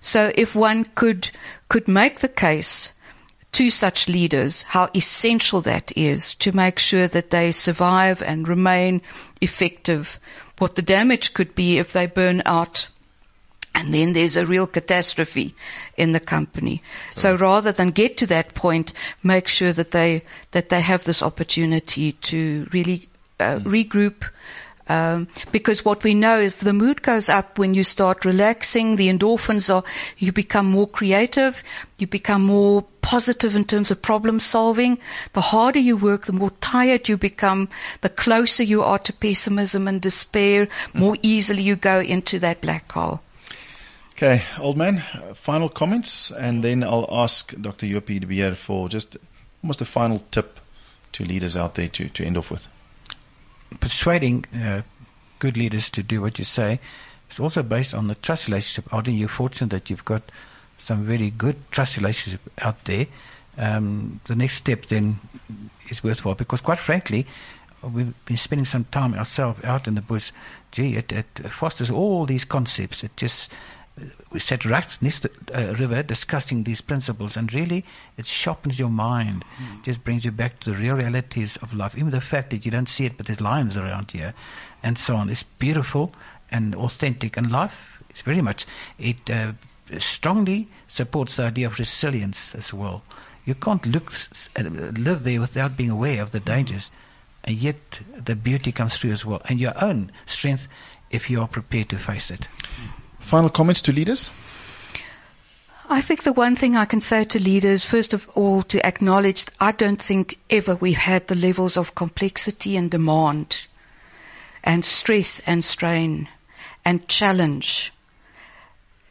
So 0.00 0.32
if 0.34 0.54
one 0.54 0.86
could, 0.94 1.30
could 1.68 1.88
make 1.88 2.20
the 2.20 2.28
case 2.28 2.92
to 3.56 3.70
such 3.70 4.06
leaders 4.06 4.60
how 4.62 4.90
essential 4.94 5.62
that 5.62 5.90
is 5.96 6.34
to 6.34 6.54
make 6.54 6.78
sure 6.78 7.08
that 7.08 7.30
they 7.30 7.50
survive 7.50 8.20
and 8.22 8.46
remain 8.46 9.00
effective. 9.40 10.20
What 10.58 10.74
the 10.74 10.82
damage 10.82 11.32
could 11.32 11.54
be 11.54 11.78
if 11.78 11.90
they 11.90 12.06
burn 12.06 12.42
out 12.44 12.88
and 13.74 13.94
then 13.94 14.12
there's 14.12 14.36
a 14.36 14.44
real 14.44 14.66
catastrophe 14.66 15.54
in 15.96 16.12
the 16.12 16.20
company. 16.20 16.82
So 17.14 17.34
rather 17.34 17.72
than 17.72 17.92
get 17.92 18.18
to 18.18 18.26
that 18.26 18.54
point, 18.54 18.92
make 19.22 19.48
sure 19.48 19.72
that 19.72 19.90
they, 19.90 20.22
that 20.50 20.68
they 20.68 20.82
have 20.82 21.04
this 21.04 21.22
opportunity 21.22 22.12
to 22.12 22.68
really 22.72 23.08
uh, 23.40 23.58
mm. 23.58 23.62
regroup, 23.62 24.28
Um, 24.88 25.28
because 25.50 25.84
what 25.84 26.04
we 26.04 26.14
know, 26.14 26.40
if 26.40 26.60
the 26.60 26.72
mood 26.72 27.02
goes 27.02 27.28
up 27.28 27.58
when 27.58 27.74
you 27.74 27.82
start 27.82 28.24
relaxing, 28.24 28.96
the 28.96 29.08
endorphins 29.08 29.74
are, 29.74 29.82
you 30.18 30.32
become 30.32 30.66
more 30.66 30.86
creative, 30.86 31.62
you 31.98 32.06
become 32.06 32.44
more 32.44 32.84
positive 33.02 33.56
in 33.56 33.64
terms 33.64 33.90
of 33.90 34.00
problem 34.00 34.38
solving. 34.38 34.98
The 35.32 35.40
harder 35.40 35.80
you 35.80 35.96
work, 35.96 36.26
the 36.26 36.32
more 36.32 36.50
tired 36.60 37.08
you 37.08 37.16
become, 37.16 37.68
the 38.00 38.08
closer 38.08 38.62
you 38.62 38.82
are 38.82 38.98
to 39.00 39.12
pessimism 39.12 39.88
and 39.88 40.00
despair, 40.00 40.68
more 40.94 41.16
easily 41.22 41.62
you 41.62 41.76
go 41.76 42.00
into 42.00 42.38
that 42.40 42.60
black 42.60 42.90
hole. 42.92 43.22
Okay, 44.12 44.42
old 44.58 44.78
man, 44.78 45.02
uh, 45.12 45.34
final 45.34 45.68
comments, 45.68 46.30
and 46.30 46.64
then 46.64 46.82
I'll 46.82 47.08
ask 47.10 47.54
Dr. 47.60 47.86
Jopie 47.86 48.18
de 48.18 48.26
Beer 48.26 48.54
for 48.54 48.88
just 48.88 49.18
almost 49.62 49.82
a 49.82 49.84
final 49.84 50.20
tip 50.30 50.58
to 51.12 51.24
leaders 51.24 51.56
out 51.56 51.74
there 51.74 51.88
to, 51.88 52.08
to 52.08 52.24
end 52.24 52.38
off 52.38 52.50
with 52.50 52.66
persuading 53.80 54.44
uh, 54.54 54.82
good 55.38 55.56
leaders 55.56 55.90
to 55.90 56.02
do 56.02 56.20
what 56.20 56.38
you 56.38 56.44
say 56.44 56.80
is 57.30 57.40
also 57.40 57.62
based 57.62 57.94
on 57.94 58.08
the 58.08 58.14
trust 58.14 58.46
relationship. 58.48 58.90
Adriaan, 58.90 59.18
you're 59.18 59.28
fortunate 59.28 59.70
that 59.70 59.90
you've 59.90 60.04
got 60.04 60.22
some 60.78 61.04
very 61.04 61.30
good 61.30 61.56
trust 61.70 61.96
relationship 61.96 62.40
out 62.58 62.84
there. 62.84 63.06
Um, 63.58 64.20
the 64.24 64.36
next 64.36 64.54
step 64.54 64.86
then 64.86 65.18
is 65.88 66.04
worthwhile 66.04 66.34
because, 66.34 66.60
quite 66.60 66.78
frankly, 66.78 67.26
we've 67.82 68.14
been 68.26 68.36
spending 68.36 68.64
some 68.64 68.84
time 68.84 69.14
ourselves 69.14 69.62
out 69.64 69.88
in 69.88 69.94
the 69.94 70.02
bush. 70.02 70.32
Gee, 70.72 70.96
it, 70.96 71.12
it 71.12 71.26
fosters 71.50 71.90
all 71.90 72.26
these 72.26 72.44
concepts. 72.44 73.02
It 73.02 73.16
just 73.16 73.50
we 74.32 74.40
sat 74.40 74.64
right 74.64 74.98
next 75.00 75.20
to 75.20 75.30
river 75.78 76.02
discussing 76.02 76.64
these 76.64 76.80
principles, 76.80 77.36
and 77.36 77.52
really 77.54 77.84
it 78.16 78.26
sharpens 78.26 78.78
your 78.78 78.88
mind, 78.88 79.44
mm. 79.58 79.82
just 79.84 80.04
brings 80.04 80.24
you 80.24 80.30
back 80.30 80.58
to 80.60 80.70
the 80.70 80.76
real 80.76 80.96
realities 80.96 81.56
of 81.58 81.72
life. 81.72 81.96
Even 81.96 82.10
the 82.10 82.20
fact 82.20 82.50
that 82.50 82.64
you 82.64 82.70
don't 82.70 82.88
see 82.88 83.06
it, 83.06 83.16
but 83.16 83.26
there's 83.26 83.40
lions 83.40 83.76
around 83.76 84.10
here, 84.10 84.34
and 84.82 84.98
so 84.98 85.16
on. 85.16 85.30
It's 85.30 85.44
beautiful 85.44 86.12
and 86.50 86.74
authentic, 86.74 87.36
and 87.36 87.50
life 87.50 88.02
is 88.14 88.22
very 88.22 88.40
much 88.40 88.66
it 88.98 89.30
uh, 89.30 89.52
strongly 89.98 90.68
supports 90.88 91.36
the 91.36 91.44
idea 91.44 91.66
of 91.66 91.78
resilience 91.78 92.54
as 92.54 92.74
well. 92.74 93.02
You 93.44 93.54
can't 93.54 93.86
look 93.86 94.12
uh, 94.56 94.62
live 94.62 95.22
there 95.22 95.40
without 95.40 95.76
being 95.76 95.90
aware 95.90 96.20
of 96.20 96.32
the 96.32 96.40
dangers, 96.40 96.90
and 97.44 97.56
yet 97.56 98.00
the 98.16 98.34
beauty 98.34 98.72
comes 98.72 98.96
through 98.96 99.12
as 99.12 99.24
well, 99.24 99.40
and 99.48 99.60
your 99.60 99.72
own 99.82 100.10
strength 100.26 100.66
if 101.10 101.30
you 101.30 101.40
are 101.40 101.48
prepared 101.48 101.88
to 101.90 101.98
face 101.98 102.32
it. 102.32 102.48
Mm. 102.80 103.05
Final 103.26 103.50
comments 103.50 103.82
to 103.82 103.92
leaders? 103.92 104.30
I 105.88 106.00
think 106.00 106.22
the 106.22 106.32
one 106.32 106.54
thing 106.54 106.76
I 106.76 106.84
can 106.84 107.00
say 107.00 107.24
to 107.24 107.40
leaders, 107.40 107.84
first 107.84 108.14
of 108.14 108.28
all, 108.36 108.62
to 108.62 108.86
acknowledge, 108.86 109.46
I 109.58 109.72
don't 109.72 110.00
think 110.00 110.38
ever 110.48 110.76
we've 110.76 110.96
had 110.96 111.26
the 111.26 111.34
levels 111.34 111.76
of 111.76 111.96
complexity 111.96 112.76
and 112.76 112.88
demand 112.88 113.66
and 114.62 114.84
stress 114.84 115.40
and 115.44 115.64
strain 115.64 116.28
and 116.84 117.08
challenge 117.08 117.92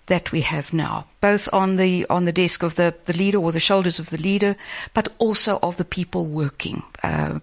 that 0.05 0.32
we 0.32 0.41
have 0.41 0.72
now, 0.72 1.07
both 1.20 1.49
on 1.51 1.76
the 1.76 2.05
on 2.09 2.24
the 2.24 2.32
desk 2.32 2.63
of 2.63 2.76
the, 2.76 2.95
the 3.05 3.13
leader 3.13 3.39
or 3.39 3.51
the 3.51 3.59
shoulders 3.59 3.99
of 3.99 4.11
the 4.11 4.22
leader, 4.22 4.55
but 4.93 5.09
also 5.18 5.59
of 5.61 5.76
the 5.76 5.84
people 5.84 6.26
working. 6.26 6.84
Uh, 7.03 7.39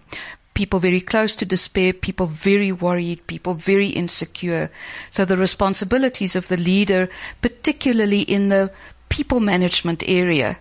people 0.53 0.79
very 0.79 1.01
close 1.01 1.35
to 1.35 1.45
despair, 1.45 1.93
people 1.93 2.27
very 2.27 2.71
worried, 2.71 3.25
people 3.27 3.53
very 3.53 3.87
insecure. 3.87 4.69
So 5.09 5.25
the 5.25 5.37
responsibilities 5.37 6.35
of 6.35 6.47
the 6.47 6.57
leader, 6.57 7.09
particularly 7.41 8.21
in 8.21 8.49
the 8.49 8.71
people 9.09 9.39
management 9.39 10.03
area, 10.07 10.59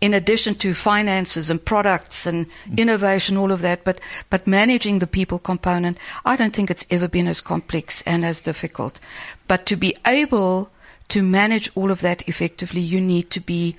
in 0.00 0.14
addition 0.14 0.56
to 0.56 0.74
finances 0.74 1.48
and 1.48 1.64
products 1.64 2.26
and 2.26 2.46
mm. 2.46 2.78
innovation, 2.78 3.36
all 3.36 3.52
of 3.52 3.62
that, 3.62 3.84
but, 3.84 4.00
but 4.30 4.48
managing 4.48 4.98
the 4.98 5.06
people 5.06 5.38
component, 5.38 5.96
I 6.24 6.34
don't 6.34 6.54
think 6.54 6.70
it's 6.70 6.86
ever 6.90 7.06
been 7.06 7.28
as 7.28 7.40
complex 7.40 8.02
and 8.02 8.24
as 8.24 8.40
difficult. 8.40 8.98
But 9.46 9.64
to 9.66 9.76
be 9.76 9.96
able 10.04 10.70
to 11.08 11.22
manage 11.22 11.70
all 11.76 11.92
of 11.92 12.00
that 12.00 12.28
effectively, 12.28 12.80
you 12.80 13.00
need 13.00 13.30
to 13.30 13.40
be 13.40 13.76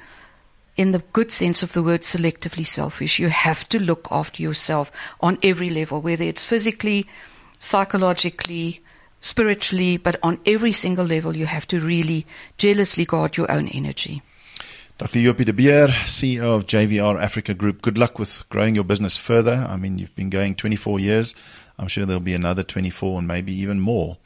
in 0.76 0.92
the 0.92 1.04
good 1.14 1.32
sense 1.32 1.64
of 1.64 1.74
the 1.74 1.84
word, 1.84 2.02
selectively 2.02 2.66
selfish. 2.66 3.20
You 3.20 3.30
have 3.30 3.68
to 3.70 3.80
look 3.80 4.08
after 4.12 4.42
yourself 4.42 4.92
on 5.22 5.38
every 5.44 5.70
level, 5.70 6.02
whether 6.02 6.24
it's 6.24 6.44
physically, 6.44 7.08
psychologically, 7.60 8.82
spiritually, 9.22 9.98
but 9.98 10.20
on 10.24 10.40
every 10.46 10.72
single 10.72 11.06
level, 11.06 11.36
you 11.36 11.46
have 11.46 11.68
to 11.68 11.80
really 11.80 12.26
jealously 12.58 13.06
guard 13.06 13.38
your 13.38 13.52
own 13.52 13.68
energy. 13.70 14.22
Dr. 14.98 15.20
Jopie 15.20 15.46
de 15.46 15.54
Beer, 15.54 15.88
CEO 16.06 16.56
of 16.56 16.66
JvR 16.66 17.20
Africa 17.20 17.54
Group. 17.54 17.82
Good 17.82 17.98
luck 17.98 18.20
with 18.20 18.48
growing 18.50 18.76
your 18.76 18.84
business 18.84 19.18
further. 19.18 19.66
I 19.68 19.76
mean, 19.76 19.98
you've 19.98 20.16
been 20.16 20.30
going 20.30 20.56
24 20.56 21.00
years. 21.00 21.36
I'm 21.80 21.88
sure 21.88 22.06
there'll 22.06 22.22
be 22.22 22.36
another 22.36 22.64
24 22.64 23.20
and 23.20 23.28
maybe 23.28 23.54
even 23.54 23.80
more, 23.80 24.18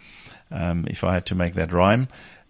um, 0.51 0.85
if 0.89 1.03
I 1.03 1.13
had 1.13 1.25
to 1.27 1.35
make 1.35 1.53
that 1.53 1.71
rhyme. 1.71 2.09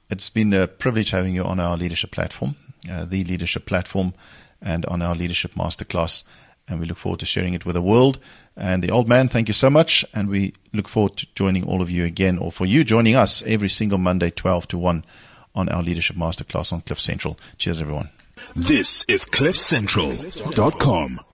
It's 0.09 0.29
been 0.29 0.53
a 0.53 0.67
privilege 0.67 1.11
having 1.11 1.35
you 1.35 1.43
on 1.43 1.59
our 1.59 1.77
leadership 1.77 2.11
platform. 2.11 2.55
Uh, 2.89 3.05
the 3.05 3.23
leadership 3.23 3.65
platform 3.65 4.13
and 4.61 4.85
on 4.85 5.01
our 5.01 5.15
leadership 5.15 5.53
masterclass. 5.53 6.23
And 6.67 6.79
we 6.79 6.85
look 6.85 6.97
forward 6.97 7.19
to 7.21 7.25
sharing 7.25 7.53
it 7.53 7.65
with 7.65 7.75
the 7.75 7.81
world. 7.81 8.19
And 8.55 8.83
the 8.83 8.91
old 8.91 9.07
man, 9.07 9.29
thank 9.29 9.47
you 9.47 9.53
so 9.53 9.69
much. 9.69 10.03
And 10.13 10.29
we 10.29 10.53
look 10.73 10.87
forward 10.87 11.15
to 11.17 11.27
joining 11.35 11.65
all 11.65 11.81
of 11.81 11.89
you 11.89 12.05
again 12.05 12.37
or 12.37 12.51
for 12.51 12.65
you 12.65 12.83
joining 12.83 13.15
us 13.15 13.43
every 13.45 13.69
single 13.69 13.97
Monday, 13.97 14.31
12 14.31 14.67
to 14.69 14.77
1 14.77 15.05
on 15.55 15.69
our 15.69 15.81
leadership 15.83 16.17
masterclass 16.17 16.73
on 16.73 16.81
Cliff 16.81 16.99
Central. 16.99 17.39
Cheers, 17.57 17.81
everyone. 17.81 18.09
This 18.55 19.03
is 19.07 19.25
CliffCentral.com. 19.25 21.21